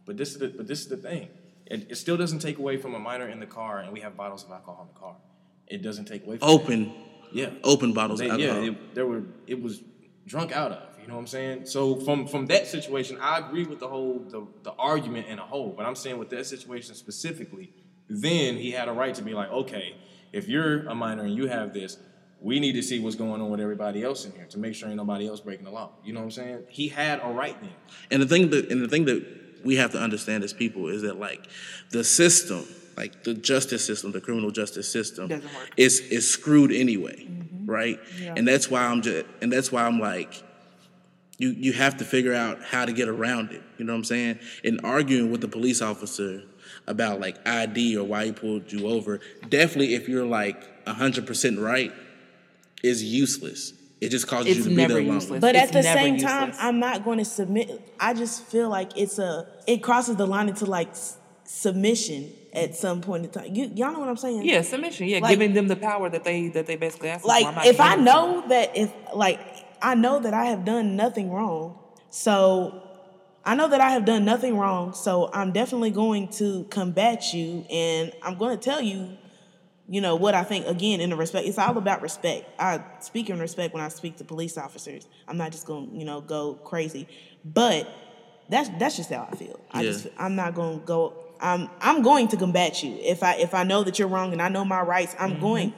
But 0.07 0.17
this 0.17 0.31
is 0.31 0.39
the, 0.39 0.47
but 0.47 0.65
this 0.67 0.79
is 0.79 0.87
the 0.87 0.97
thing. 0.97 1.27
It, 1.67 1.91
it 1.91 1.95
still 1.95 2.17
doesn't 2.17 2.39
take 2.39 2.57
away 2.57 2.77
from 2.77 2.95
a 2.95 2.99
minor 2.99 3.27
in 3.27 3.39
the 3.39 3.45
car, 3.45 3.79
and 3.79 3.91
we 3.91 3.99
have 3.99 4.15
bottles 4.15 4.43
of 4.45 4.51
alcohol 4.51 4.87
in 4.87 4.93
the 4.93 4.99
car. 4.99 5.15
It 5.67 5.83
doesn't 5.83 6.05
take 6.05 6.25
away 6.25 6.37
from 6.37 6.49
Open, 6.49 6.83
that. 6.85 6.93
Yeah, 7.33 7.49
open 7.63 7.93
bottles 7.93 8.19
They- 8.19 8.27
yeah. 8.27 8.55
It, 8.55 8.95
there 8.95 9.05
were 9.05 9.23
it 9.45 9.61
was 9.61 9.83
drunk 10.25 10.53
out 10.53 10.71
of. 10.71 10.83
You 11.01 11.09
know 11.09 11.15
what 11.15 11.21
I'm 11.21 11.27
saying? 11.27 11.65
So 11.65 11.97
from 11.97 12.27
from 12.27 12.47
that 12.47 12.67
situation, 12.67 13.17
I 13.21 13.39
agree 13.39 13.65
with 13.65 13.79
the 13.79 13.87
whole 13.87 14.19
the, 14.29 14.45
the 14.63 14.73
argument 14.73 15.27
in 15.27 15.39
a 15.39 15.45
whole. 15.45 15.73
But 15.75 15.85
I'm 15.85 15.95
saying 15.95 16.17
with 16.17 16.29
that 16.31 16.45
situation 16.45 16.95
specifically, 16.95 17.71
then 18.09 18.55
he 18.55 18.71
had 18.71 18.87
a 18.87 18.93
right 18.93 19.13
to 19.15 19.21
be 19.21 19.33
like, 19.33 19.49
okay, 19.51 19.95
if 20.33 20.47
you're 20.47 20.87
a 20.87 20.95
minor 20.95 21.23
and 21.23 21.35
you 21.35 21.47
have 21.47 21.73
this. 21.73 21.97
We 22.39 22.59
need 22.59 22.73
to 22.73 22.83
see 22.83 22.99
what's 22.99 23.15
going 23.15 23.41
on 23.41 23.49
with 23.49 23.59
everybody 23.59 24.03
else 24.03 24.23
in 24.25 24.31
here 24.31 24.45
to 24.49 24.59
make 24.59 24.75
sure 24.75 24.87
ain't 24.87 24.97
nobody 24.97 25.27
else 25.27 25.39
breaking 25.39 25.65
the 25.65 25.71
law. 25.71 25.93
You 26.03 26.13
know 26.13 26.19
what 26.19 26.25
I'm 26.25 26.31
saying? 26.31 26.63
He 26.69 26.87
had 26.87 27.19
a 27.23 27.29
right 27.29 27.59
then. 27.59 27.71
And 28.11 28.21
the 28.21 28.27
thing 28.27 28.51
that 28.51 28.69
and 28.69 28.83
the 28.83 28.87
thing 28.87 29.05
that 29.05 29.25
we 29.67 29.75
have 29.75 29.91
to 29.91 29.99
understand 29.99 30.45
as 30.45 30.53
people 30.53 30.87
is 30.87 31.01
that 31.01 31.19
like 31.19 31.45
the 31.91 32.01
system, 32.01 32.65
like 32.95 33.25
the 33.25 33.33
justice 33.33 33.85
system, 33.85 34.13
the 34.13 34.21
criminal 34.21 34.49
justice 34.49 34.89
system, 34.89 35.41
is 35.75 35.99
is 35.99 36.31
screwed 36.31 36.71
anyway, 36.71 37.25
mm-hmm. 37.25 37.69
right? 37.69 37.99
And 38.37 38.47
that's 38.47 38.71
why 38.71 38.83
I'm 38.85 39.01
just 39.01 39.25
and 39.41 39.51
that's 39.51 39.69
why 39.69 39.83
I'm 39.83 39.99
like, 39.99 40.41
you 41.37 41.49
you 41.49 41.73
have 41.73 41.97
to 41.97 42.05
figure 42.05 42.33
out 42.33 42.63
how 42.63 42.85
to 42.85 42.93
get 42.93 43.09
around 43.09 43.51
it. 43.51 43.61
You 43.77 43.83
know 43.83 43.91
what 43.91 43.97
I'm 43.97 44.03
saying? 44.05 44.39
And 44.63 44.79
arguing 44.85 45.31
with 45.31 45.41
the 45.41 45.49
police 45.49 45.81
officer 45.81 46.43
about 46.87 47.19
like 47.19 47.45
ID 47.45 47.97
or 47.97 48.05
why 48.05 48.25
he 48.27 48.31
pulled 48.31 48.71
you 48.71 48.87
over, 48.87 49.19
definitely 49.49 49.95
if 49.95 50.07
you're 50.07 50.25
like 50.25 50.87
hundred 50.87 51.27
percent 51.27 51.59
right, 51.59 51.91
is 52.83 53.03
useless. 53.03 53.73
It 53.99 54.09
just 54.09 54.27
causes 54.27 54.47
It's 54.47 54.57
you 54.57 54.63
to 54.65 54.69
be 54.69 54.75
never 54.75 54.93
there 54.93 55.01
longer. 55.03 55.13
useless. 55.15 55.41
But 55.41 55.55
It's 55.55 55.67
at 55.69 55.73
the 55.73 55.81
never 55.81 55.99
same 55.99 56.17
time. 56.19 56.53
I'm 56.59 56.79
not 56.79 57.03
going 57.03 57.17
to 57.17 57.25
submit. 57.25 57.81
I 57.99 58.13
just 58.13 58.43
feel 58.45 58.69
like 58.69 58.95
it's 58.97 59.17
a 59.17 59.47
it 59.65 59.77
crosses 59.83 60.15
the 60.17 60.27
line 60.27 60.49
into 60.49 60.65
like 60.65 60.89
s- 60.89 61.17
submission 61.45 62.31
at 62.53 62.75
some 62.75 63.01
point 63.01 63.25
in 63.25 63.31
time. 63.31 63.55
You, 63.55 63.71
y'all 63.75 63.91
know 63.91 63.99
what 63.99 64.09
I'm 64.09 64.17
saying? 64.17 64.43
Yeah, 64.43 64.61
submission. 64.61 65.07
Yeah, 65.07 65.19
Like- 65.19 65.31
giving 65.31 65.53
them 65.53 65.67
the 65.67 65.75
power 65.75 66.09
that 66.09 66.23
they 66.23 66.49
that 66.49 66.67
they 66.67 66.75
basically 66.75 67.09
ask 67.09 67.25
Like 67.25 67.45
for. 67.45 67.59
I'm 67.59 67.65
if 67.67 67.79
I 67.81 67.91
giving- 67.91 68.05
know 68.05 68.43
that 68.49 68.77
if 68.77 68.91
like 69.15 69.39
I 69.81 69.95
know 69.95 70.19
that 70.19 70.33
I 70.33 70.45
have 70.45 70.63
done 70.63 70.95
nothing 70.95 71.31
wrong, 71.31 71.79
so 72.11 72.83
I 73.45 73.55
know 73.55 73.67
that 73.69 73.81
I 73.81 73.91
have 73.91 74.05
done 74.05 74.25
nothing 74.25 74.57
wrong. 74.57 74.93
So 74.93 75.29
I'm 75.33 75.51
definitely 75.51 75.91
going 75.91 76.27
to 76.33 76.65
combat 76.69 77.33
you, 77.33 77.65
and 77.71 78.11
I'm 78.21 78.37
going 78.37 78.57
to 78.57 78.63
tell 78.63 78.81
you 78.81 79.17
you 79.89 80.01
know 80.01 80.15
what 80.15 80.33
I 80.35 80.43
think 80.43 80.65
again 80.67 80.99
in 81.01 81.09
the 81.09 81.15
respect. 81.15 81.47
It's 81.47 81.57
all 81.57 81.77
about 81.77 82.01
respect. 82.01 82.45
I 82.59 82.81
speak 82.99 83.29
in 83.29 83.39
respect 83.39 83.73
when 83.73 83.83
I 83.83 83.87
speak 83.89 84.17
to 84.17 84.23
police 84.23 84.57
officers. 84.57 85.07
I'm 85.27 85.37
not 85.37 85.51
just 85.51 85.65
going 85.65 85.89
to 85.91 85.95
you 85.97 86.05
know 86.05 86.21
go 86.21 86.55
crazy, 86.55 87.07
but 87.45 87.87
that's 88.49 88.69
that's 88.79 88.97
just 88.97 89.09
how 89.11 89.27
I 89.31 89.35
feel. 89.35 89.59
I 89.71 89.81
Yeah. 89.81 89.91
just 89.91 90.07
I'm 90.17 90.35
not 90.35 90.55
going 90.55 90.79
to 90.79 90.85
go. 90.85 91.13
I'm 91.39 91.69
I'm 91.81 92.01
going 92.01 92.27
to 92.29 92.37
combat 92.37 92.83
you 92.83 92.97
if 93.01 93.23
I 93.23 93.35
if 93.35 93.53
I 93.53 93.63
know 93.63 93.83
that 93.83 93.97
you're 93.99 94.07
wrong 94.07 94.33
and 94.33 94.41
I 94.41 94.49
know 94.49 94.65
my 94.65 94.81
rights. 94.81 95.15
I'm 95.19 95.39
going. 95.39 95.73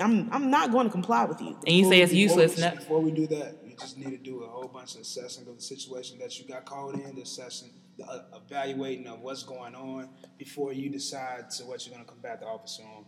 I'm 0.00 0.28
I'm 0.32 0.50
not 0.50 0.72
going 0.72 0.86
to 0.86 0.90
comply 0.92 1.24
with 1.24 1.40
you. 1.40 1.56
and 1.66 1.76
you 1.76 1.88
say 1.88 2.00
it's 2.00 2.12
we- 2.12 2.18
useless. 2.18 2.58
no- 2.58 2.74
Before 2.74 3.00
we 3.00 3.12
do 3.12 3.26
that, 3.28 3.58
you 3.64 3.76
just 3.76 3.96
need 3.96 4.10
to 4.10 4.16
do 4.18 4.42
a 4.42 4.48
whole 4.48 4.66
bunch 4.68 4.96
of 4.96 5.02
assessing 5.02 5.46
of 5.46 5.54
the 5.56 5.62
situation 5.62 6.18
that 6.18 6.36
you 6.38 6.46
got 6.48 6.64
called 6.64 6.94
in, 6.94 7.14
the 7.14 7.22
assessing, 7.22 7.70
the 7.96 8.04
uh, 8.04 8.22
evaluating 8.44 9.06
of 9.06 9.20
what's 9.20 9.44
going 9.44 9.76
on 9.76 10.08
before 10.36 10.72
you 10.72 10.90
decide 10.90 11.48
to 11.50 11.64
what 11.64 11.86
you're 11.86 11.94
going 11.94 12.04
to 12.04 12.10
combat 12.10 12.40
the 12.40 12.46
officer 12.46 12.82
on. 12.82 13.04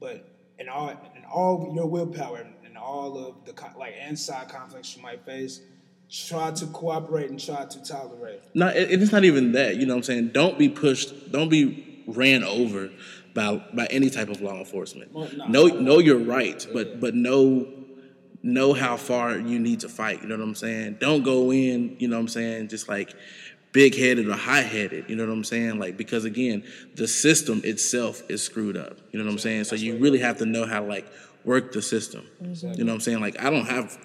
But 0.00 0.28
in 0.58 0.68
all, 0.68 0.90
in 0.90 1.24
all 1.30 1.72
your 1.74 1.86
willpower 1.86 2.38
and 2.38 2.54
all 2.84 3.18
of 3.18 3.44
the 3.44 3.54
like 3.78 3.94
inside 4.06 4.48
conflicts 4.48 4.96
you 4.96 5.02
might 5.02 5.24
face, 5.24 5.60
try 6.10 6.50
to 6.52 6.66
cooperate 6.66 7.30
and 7.30 7.40
try 7.40 7.64
to 7.64 7.82
tolerate. 7.82 8.40
No, 8.54 8.68
it, 8.68 9.02
it's 9.02 9.12
not 9.12 9.24
even 9.24 9.52
that. 9.52 9.76
You 9.76 9.86
know 9.86 9.94
what 9.94 9.98
I'm 9.98 10.04
saying? 10.04 10.28
Don't 10.28 10.58
be 10.58 10.68
pushed. 10.68 11.32
Don't 11.32 11.48
be 11.48 12.04
ran 12.06 12.44
over 12.44 12.90
by 13.32 13.64
by 13.72 13.86
any 13.86 14.10
type 14.10 14.28
of 14.28 14.40
law 14.40 14.58
enforcement. 14.58 15.12
Well, 15.12 15.28
no. 15.34 15.46
know 15.46 15.66
know 15.80 15.98
your 15.98 16.18
rights, 16.18 16.66
but 16.66 17.00
but 17.00 17.14
know 17.14 17.66
know 18.42 18.74
how 18.74 18.96
far 18.98 19.38
you 19.38 19.58
need 19.58 19.80
to 19.80 19.88
fight. 19.88 20.20
You 20.20 20.28
know 20.28 20.36
what 20.36 20.44
I'm 20.44 20.54
saying? 20.54 20.98
Don't 21.00 21.22
go 21.22 21.50
in. 21.50 21.96
You 21.98 22.08
know 22.08 22.16
what 22.16 22.22
I'm 22.22 22.28
saying? 22.28 22.68
Just 22.68 22.88
like 22.88 23.14
big 23.74 23.94
headed 23.94 24.28
or 24.28 24.36
high 24.36 24.62
headed. 24.62 25.04
You 25.08 25.16
know 25.16 25.26
what 25.26 25.32
I'm 25.32 25.44
saying? 25.44 25.78
Like 25.78 25.98
because 25.98 26.24
again, 26.24 26.64
the 26.94 27.06
system 27.06 27.60
itself 27.64 28.22
is 28.30 28.42
screwed 28.42 28.78
up. 28.78 28.96
You 29.10 29.18
know 29.18 29.26
what 29.26 29.32
I'm 29.32 29.38
saying? 29.38 29.64
So 29.64 29.76
you 29.76 29.98
really 29.98 30.20
have 30.20 30.38
to 30.38 30.46
know 30.46 30.64
how 30.64 30.80
to 30.80 30.86
like 30.86 31.06
work 31.44 31.72
the 31.72 31.82
system. 31.82 32.26
You 32.40 32.84
know 32.84 32.92
what 32.92 32.94
I'm 32.94 33.00
saying? 33.00 33.20
Like 33.20 33.42
I 33.42 33.50
don't 33.50 33.66
have 33.66 33.98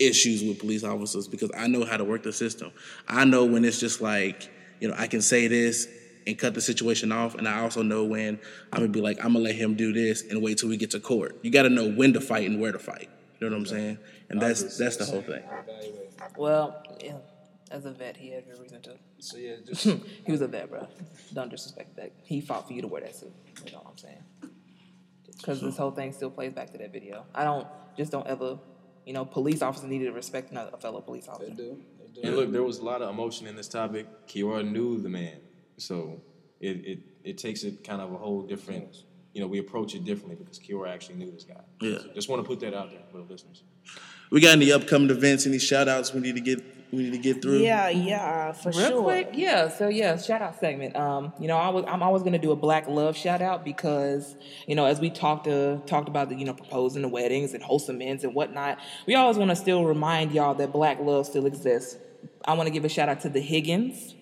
issues 0.00 0.42
with 0.42 0.58
police 0.58 0.82
officers 0.82 1.28
because 1.28 1.50
I 1.56 1.68
know 1.68 1.84
how 1.84 1.98
to 1.98 2.04
work 2.04 2.24
the 2.24 2.32
system. 2.32 2.72
I 3.06 3.24
know 3.26 3.44
when 3.44 3.64
it's 3.64 3.78
just 3.78 4.00
like, 4.00 4.50
you 4.80 4.88
know, 4.88 4.94
I 4.98 5.06
can 5.06 5.20
say 5.20 5.46
this 5.46 5.86
and 6.26 6.38
cut 6.38 6.54
the 6.54 6.60
situation 6.60 7.12
off, 7.12 7.34
and 7.34 7.46
I 7.46 7.60
also 7.60 7.82
know 7.82 8.04
when 8.04 8.40
I'm 8.72 8.80
gonna 8.80 8.88
be 8.88 9.02
like, 9.02 9.18
I'm 9.18 9.34
gonna 9.34 9.44
let 9.44 9.54
him 9.54 9.74
do 9.74 9.92
this 9.92 10.22
and 10.22 10.42
wait 10.42 10.58
till 10.58 10.70
we 10.70 10.78
get 10.78 10.90
to 10.92 11.00
court. 11.00 11.38
You 11.42 11.50
got 11.50 11.62
to 11.62 11.70
know 11.70 11.90
when 11.90 12.14
to 12.14 12.20
fight 12.20 12.48
and 12.48 12.60
where 12.60 12.72
to 12.72 12.78
fight. 12.78 13.08
You 13.38 13.48
know 13.48 13.56
what 13.56 13.60
I'm 13.60 13.66
saying? 13.66 13.98
And 14.30 14.40
that's 14.40 14.78
that's 14.78 14.96
the 14.96 15.04
whole 15.04 15.22
thing. 15.22 15.42
Well, 16.36 16.82
yeah, 17.02 17.16
as 17.70 17.84
a 17.84 17.92
vet, 17.92 18.16
he 18.16 18.30
had 18.30 18.44
every 18.50 18.62
reason 18.62 18.80
to. 18.82 18.96
So 19.20 19.36
yeah, 19.36 19.56
just 19.66 19.84
He 19.84 20.32
was 20.32 20.40
a 20.40 20.48
vet, 20.48 20.70
bro. 20.70 20.86
Don't 21.32 21.50
disrespect 21.50 21.96
that. 21.96 22.12
He 22.24 22.40
fought 22.40 22.66
for 22.66 22.72
you 22.72 22.82
to 22.82 22.88
wear 22.88 23.02
that 23.02 23.14
suit. 23.14 23.32
You 23.64 23.72
know 23.72 23.78
what 23.78 23.92
I'm 23.92 23.98
saying? 23.98 24.22
Because 25.36 25.60
this 25.60 25.76
whole 25.76 25.90
thing 25.90 26.12
still 26.12 26.30
plays 26.30 26.52
back 26.52 26.70
to 26.72 26.78
that 26.78 26.92
video. 26.92 27.24
I 27.34 27.44
don't 27.44 27.66
just 27.96 28.12
don't 28.12 28.26
ever, 28.26 28.58
you 29.06 29.12
know, 29.12 29.24
police 29.24 29.62
officers 29.62 29.88
needed 29.88 30.06
to 30.06 30.12
respect 30.12 30.50
another 30.50 30.76
fellow 30.78 31.00
police 31.00 31.26
they 31.26 31.32
officer. 31.32 31.50
do. 31.54 31.78
They 31.98 32.20
do. 32.20 32.26
And 32.26 32.36
look, 32.36 32.52
there 32.52 32.62
was 32.62 32.78
a 32.78 32.84
lot 32.84 33.02
of 33.02 33.10
emotion 33.10 33.46
in 33.46 33.56
this 33.56 33.68
topic. 33.68 34.06
Kiora 34.26 34.68
knew 34.70 35.00
the 35.00 35.08
man, 35.08 35.38
so 35.76 36.20
it 36.60 36.84
it, 36.84 36.98
it 37.24 37.38
takes 37.38 37.62
it 37.64 37.84
kind 37.84 38.02
of 38.02 38.12
a 38.12 38.16
whole 38.16 38.42
different. 38.42 39.04
You 39.32 39.40
know, 39.40 39.46
we 39.46 39.60
approach 39.60 39.94
it 39.94 40.04
differently 40.04 40.34
because 40.34 40.58
Kiora 40.58 40.90
actually 40.90 41.14
knew 41.14 41.30
this 41.30 41.44
guy. 41.44 41.60
Yeah. 41.80 41.98
So 41.98 42.08
just 42.14 42.28
want 42.28 42.42
to 42.42 42.48
put 42.48 42.58
that 42.60 42.74
out 42.74 42.90
there 42.90 43.00
for 43.12 43.18
the 43.18 43.32
listeners. 43.32 43.62
We 44.30 44.40
got 44.40 44.52
any 44.52 44.72
upcoming 44.72 45.08
events? 45.10 45.46
Any 45.46 45.58
shout 45.58 45.88
outs 45.88 46.12
we 46.12 46.20
need 46.20 46.34
to 46.34 46.40
get 46.40 46.60
we 46.92 47.04
need 47.04 47.12
to 47.12 47.18
get 47.18 47.42
through? 47.42 47.58
Yeah, 47.58 47.88
yeah, 47.88 48.52
for 48.52 48.70
Real 48.70 48.88
sure. 48.88 49.02
quick, 49.02 49.30
yeah. 49.34 49.68
So 49.68 49.88
yeah, 49.88 50.16
shout 50.16 50.42
out 50.42 50.58
segment. 50.58 50.96
Um, 50.96 51.32
you 51.38 51.48
know, 51.48 51.56
I 51.56 51.68
was 51.68 51.84
I'm 51.86 52.02
always 52.02 52.22
gonna 52.22 52.38
do 52.38 52.50
a 52.52 52.56
Black 52.56 52.88
Love 52.88 53.16
shout 53.16 53.40
out 53.42 53.64
because 53.64 54.36
you 54.66 54.74
know 54.74 54.86
as 54.86 55.00
we 55.00 55.10
talked 55.10 55.44
to 55.44 55.80
talked 55.86 56.08
about 56.08 56.28
the 56.28 56.34
you 56.34 56.44
know 56.44 56.54
proposing 56.54 57.02
the 57.02 57.08
weddings 57.08 57.54
and 57.54 57.62
wholesome 57.62 58.02
ends 58.02 58.24
and 58.24 58.34
whatnot, 58.34 58.78
we 59.06 59.14
always 59.14 59.38
want 59.38 59.50
to 59.50 59.56
still 59.56 59.84
remind 59.84 60.32
y'all 60.32 60.54
that 60.54 60.72
Black 60.72 60.98
love 61.00 61.26
still 61.26 61.46
exists. 61.46 61.96
I 62.44 62.54
want 62.54 62.66
to 62.66 62.72
give 62.72 62.84
a 62.84 62.88
shout 62.88 63.08
out 63.08 63.20
to 63.20 63.28
the 63.28 63.40
Higgins. 63.40 64.14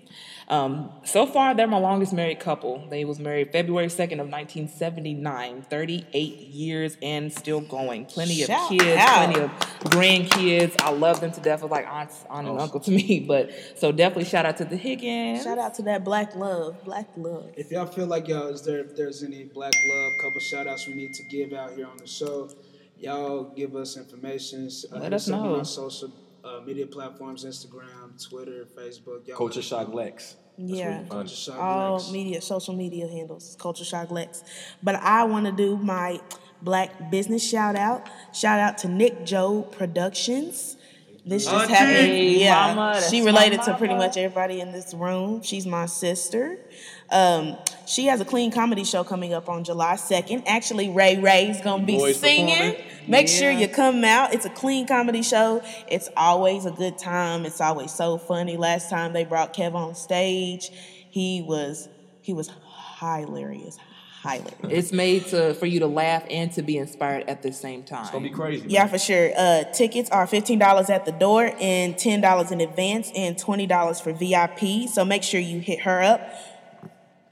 Um, 0.51 0.91
so 1.05 1.27
far, 1.27 1.55
they're 1.55 1.67
my 1.67 1.79
longest 1.79 2.15
married 2.15 2.41
couple. 2.41 2.83
They 2.89 3.05
was 3.05 3.19
married 3.19 3.53
February 3.53 3.89
2nd 3.89 4.13
of 4.21 4.31
1979, 4.31 5.63
38 5.69 6.15
years 6.49 6.97
and 7.03 7.31
still 7.31 7.61
going. 7.61 8.07
Plenty 8.07 8.41
of 8.43 8.47
Shout 8.47 8.71
kids, 8.71 8.97
out. 8.99 9.27
plenty 9.27 9.41
of 9.41 9.51
grandkids. 9.93 10.81
I 10.81 10.91
love 10.91 11.21
them 11.21 11.33
to 11.33 11.41
death. 11.41 11.63
It's 11.63 11.71
like 11.71 11.87
aunts, 11.87 12.25
aunt 12.31 12.49
and 12.49 12.59
uncle 12.59 12.81
to 12.81 12.91
me. 12.99 13.21
But 13.21 13.51
so 13.77 13.93
definitely 13.93 14.25
shout 14.25 14.47
out 14.47 14.57
to 14.57 14.65
the 14.65 14.77
Higgins. 14.77 15.43
Shout 15.45 15.59
out 15.59 15.75
to 15.75 15.83
that 15.83 16.03
black 16.03 16.35
love, 16.35 16.83
black 16.85 17.09
love. 17.17 17.51
If 17.57 17.71
y'all 17.71 17.85
feel 17.87 18.07
like 18.07 18.27
y'all, 18.29 18.49
is 18.49 18.63
there 18.63 18.79
if 18.81 18.97
there's 18.97 19.23
any 19.23 19.45
black 19.45 19.75
love, 19.75 20.13
couple 20.23 20.41
shout 20.41 20.67
outs 20.67 20.87
we 20.87 20.95
need 20.95 21.13
to 21.13 21.23
give 21.25 21.53
out 21.53 21.73
here 21.73 21.87
on 21.87 21.99
the 21.99 22.07
show, 22.07 22.49
y'all 22.99 23.45
give 23.55 23.77
us 23.77 23.99
information. 23.99 24.71
Uh, 24.91 24.95
Let 24.95 25.03
hit 25.05 25.13
us 25.13 25.29
up 25.29 25.41
on 25.41 25.59
know. 25.59 25.63
social 25.63 26.11
uh, 26.49 26.61
media 26.65 26.87
platforms, 26.87 27.45
Instagram, 27.45 28.29
Twitter, 28.29 28.67
Facebook. 28.77 29.27
Y'all 29.27 29.37
Culture 29.37 29.63
Shock 29.63 29.93
Lex. 29.93 30.37
That's 30.57 30.71
Yeah. 30.73 31.03
Culture. 31.09 31.35
Shock 31.35 31.59
all 31.61 31.93
Lex. 31.95 32.11
media, 32.11 32.41
social 32.41 32.75
media 32.75 33.07
handles, 33.09 33.57
Culture 33.61 33.85
Shock 33.85 34.11
Lex. 34.11 34.43
But 34.83 34.97
I 34.97 35.25
want 35.25 35.47
to 35.47 35.53
do 35.53 35.77
my 35.77 36.21
black 36.63 37.11
business 37.11 37.49
shout 37.49 37.77
out. 37.77 38.09
Shout 38.33 38.59
out 38.59 38.79
to 38.79 38.89
Nick 38.89 39.25
Joe 39.25 39.63
Productions. 39.63 40.77
This 41.25 41.45
just 41.45 41.55
Auntie. 41.71 41.75
happened. 41.75 42.19
Yeah, 42.41 42.75
mama, 42.75 43.03
she 43.11 43.21
related 43.23 43.63
to 43.65 43.77
pretty 43.77 43.95
much 43.95 44.17
everybody 44.17 44.61
in 44.61 44.73
this 44.73 44.95
room. 44.95 45.43
She's 45.43 45.67
my 45.67 45.85
sister. 45.87 46.59
Um, 47.11 47.57
she 47.89 48.07
has 48.07 48.21
a 48.21 48.25
clean 48.25 48.51
comedy 48.53 48.85
show 48.85 49.03
coming 49.03 49.33
up 49.33 49.49
on 49.49 49.65
July 49.65 49.95
2nd. 49.95 50.43
Actually, 50.47 50.91
Ray 50.91 51.19
Ray's 51.19 51.61
gonna 51.63 51.85
be 51.85 51.97
Boys 51.97 52.21
singing. 52.21 52.55
performing. 52.75 52.83
Make 53.09 53.29
sure 53.29 53.51
you 53.51 53.67
come 53.69 54.05
out. 54.05 54.35
It's 54.35 54.45
a 54.45 54.51
clean 54.51 54.87
comedy 54.87 55.23
show. 55.23 55.63
It's 55.89 56.11
always 56.17 56.67
a 56.67 56.71
good 56.71 56.99
time. 56.99 57.47
It's 57.47 57.61
always 57.61 57.91
so 57.91 58.19
funny. 58.19 58.57
Last 58.59 58.91
time 58.91 59.15
they 59.15 59.25
brought 59.25 59.55
Kev 59.55 59.75
on 59.75 59.95
stage, 59.95 60.71
He 61.11 61.43
was 61.43 61.89
he 62.21 62.35
was 62.35 62.51
hilarious, 63.01 63.79
hilarious. 64.23 64.53
It's 64.65 64.93
made 64.93 65.27
to 65.29 65.55
for 65.55 65.65
you 65.65 65.81
to 65.81 65.87
laugh 65.87 66.25
and 66.29 66.53
to 66.53 66.63
be 66.63 66.77
inspired 66.77 67.25
at 67.29 67.43
the 67.43 67.53
same 67.53 67.85
time. 67.85 68.03
It's 68.03 68.11
gonna 68.11 68.29
be 68.29 68.35
crazy. 68.35 68.67
Yeah, 68.69 68.87
for 68.87 68.99
sure. 68.99 69.31
Uh, 69.35 69.65
tickets 69.73 70.11
are 70.11 70.27
fifteen 70.27 70.59
dollars 70.59 70.91
at 70.91 71.07
the 71.07 71.13
door 71.13 71.51
and 71.59 71.97
ten 71.97 72.21
dollars 72.21 72.51
in 72.51 72.61
advance 72.61 73.11
and 73.17 73.39
twenty 73.39 73.67
dollars 73.67 73.99
for 74.01 74.13
VIP. 74.13 74.89
So 74.93 75.07
make 75.07 75.23
sure 75.23 75.41
you 75.41 75.61
hit 75.61 75.81
her 75.81 76.03
up. 76.03 76.21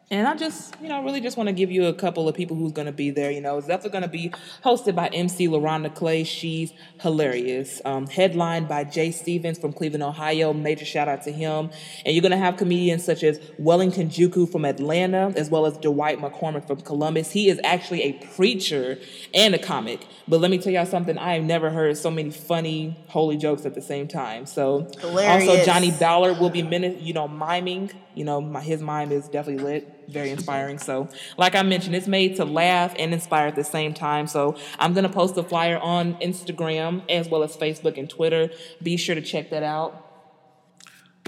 And 0.09 0.28
I 0.28 0.36
just, 0.36 0.76
you 0.80 0.88
know, 0.88 1.02
really 1.02 1.20
just 1.20 1.36
want 1.36 1.48
to 1.48 1.52
give 1.52 1.72
you 1.72 1.86
a 1.86 1.92
couple 1.92 2.28
of 2.28 2.36
people 2.36 2.57
who's 2.57 2.70
going 2.70 2.86
to 2.86 2.92
be 2.92 3.11
there. 3.11 3.32
You 3.32 3.40
know, 3.40 3.59
it's 3.59 3.66
definitely 3.66 3.90
going 3.90 4.02
to 4.02 4.09
be 4.09 4.32
hosted 4.64 4.94
by 4.94 5.09
MC 5.09 5.48
LaRonda 5.48 5.92
Clay. 5.92 6.22
She's 6.22 6.72
hilarious. 7.00 7.82
Um, 7.84 8.07
headlined 8.07 8.68
by 8.68 8.84
Jay 8.84 9.11
Stevens 9.11 9.59
from 9.59 9.72
Cleveland, 9.72 10.04
Ohio. 10.04 10.52
Major 10.52 10.84
shout 10.84 11.09
out 11.09 11.22
to 11.22 11.32
him. 11.32 11.70
And 12.04 12.14
you're 12.14 12.22
going 12.22 12.30
to 12.30 12.38
have 12.38 12.57
comedians 12.57 13.02
such 13.02 13.24
as 13.24 13.40
Wellington 13.59 14.09
Juku 14.09 14.48
from 14.50 14.64
Atlanta, 14.64 15.32
as 15.34 15.50
well 15.50 15.66
as 15.66 15.76
Dwight 15.78 16.20
McCormick 16.20 16.68
from 16.68 16.82
Columbus. 16.82 17.32
He 17.32 17.48
is 17.48 17.59
actually 17.64 18.02
a 18.02 18.12
preacher 18.12 19.00
and 19.34 19.57
a 19.57 19.59
comic. 19.59 20.07
But 20.28 20.40
let 20.40 20.52
me 20.52 20.59
tell 20.59 20.72
y'all 20.72 20.86
something. 20.86 21.18
I 21.18 21.34
have 21.34 21.42
never 21.42 21.70
heard 21.70 21.96
so 21.96 22.12
many 22.12 22.30
funny, 22.30 22.96
holy 23.09 23.38
jokes 23.38 23.66
at 23.66 23.74
the 23.74 23.82
same 23.82 24.07
time. 24.07 24.46
So 24.46 24.88
Hilarious. 25.00 25.48
also 25.48 25.64
Johnny 25.64 25.90
Ballard 25.90 26.38
will 26.38 26.50
be, 26.50 26.62
min- 26.62 26.98
you 27.00 27.12
know, 27.12 27.26
miming. 27.26 27.90
You 28.14 28.24
know, 28.24 28.40
my, 28.40 28.61
his 28.61 28.80
mime 28.80 29.11
is 29.11 29.28
definitely 29.28 29.64
lit 29.64 29.95
very 30.09 30.30
inspiring. 30.30 30.78
So, 30.78 31.09
like 31.36 31.54
I 31.54 31.62
mentioned, 31.62 31.94
it's 31.94 32.07
made 32.07 32.36
to 32.36 32.44
laugh 32.44 32.94
and 32.98 33.12
inspire 33.12 33.46
at 33.46 33.57
the 33.57 33.64
same 33.64 33.94
time. 33.94 34.26
So, 34.26 34.57
I'm 34.78 34.92
going 34.92 35.04
to 35.04 35.12
post 35.12 35.34
the 35.34 35.44
flyer 35.44 35.78
on 35.78 36.14
Instagram 36.16 37.02
as 37.11 37.28
well 37.28 37.42
as 37.42 37.57
Facebook 37.57 37.98
and 37.98 38.09
Twitter. 38.09 38.50
Be 38.82 38.96
sure 38.96 39.14
to 39.14 39.22
check 39.22 39.50
that 39.50 39.62
out. 39.62 40.02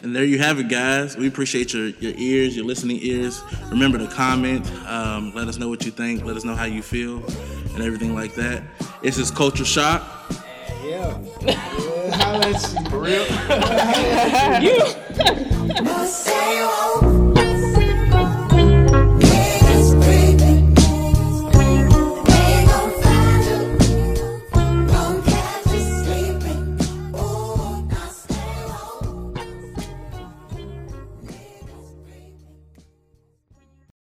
And 0.02 0.14
there 0.14 0.24
you 0.24 0.38
have 0.38 0.60
it, 0.60 0.68
guys. 0.68 1.16
We 1.16 1.26
appreciate 1.26 1.74
your, 1.74 1.88
your 1.88 2.12
ears, 2.16 2.54
your 2.56 2.64
listening 2.64 3.00
ears. 3.02 3.42
Remember 3.68 3.98
to 3.98 4.06
comment. 4.06 4.70
Um, 4.86 5.34
let 5.34 5.48
us 5.48 5.58
know 5.58 5.68
what 5.68 5.84
you 5.84 5.90
think. 5.90 6.24
Let 6.24 6.36
us 6.36 6.44
know 6.44 6.54
how 6.54 6.66
you 6.66 6.82
feel 6.82 7.24
and 7.74 7.82
everything 7.82 8.14
like 8.14 8.34
that. 8.34 8.62
This 9.02 9.18
is 9.18 9.32
Culture 9.32 9.64
Shock. 9.64 10.04
Yeah. 10.84 11.18
yeah 11.40 11.88
holla 12.18 12.46
at 12.46 12.74
you. 12.74 12.90
For 12.90 12.98
real. 12.98 13.24
You. 14.62 14.78
Say 16.06 16.58
you 16.58 16.66
hope 16.66 17.17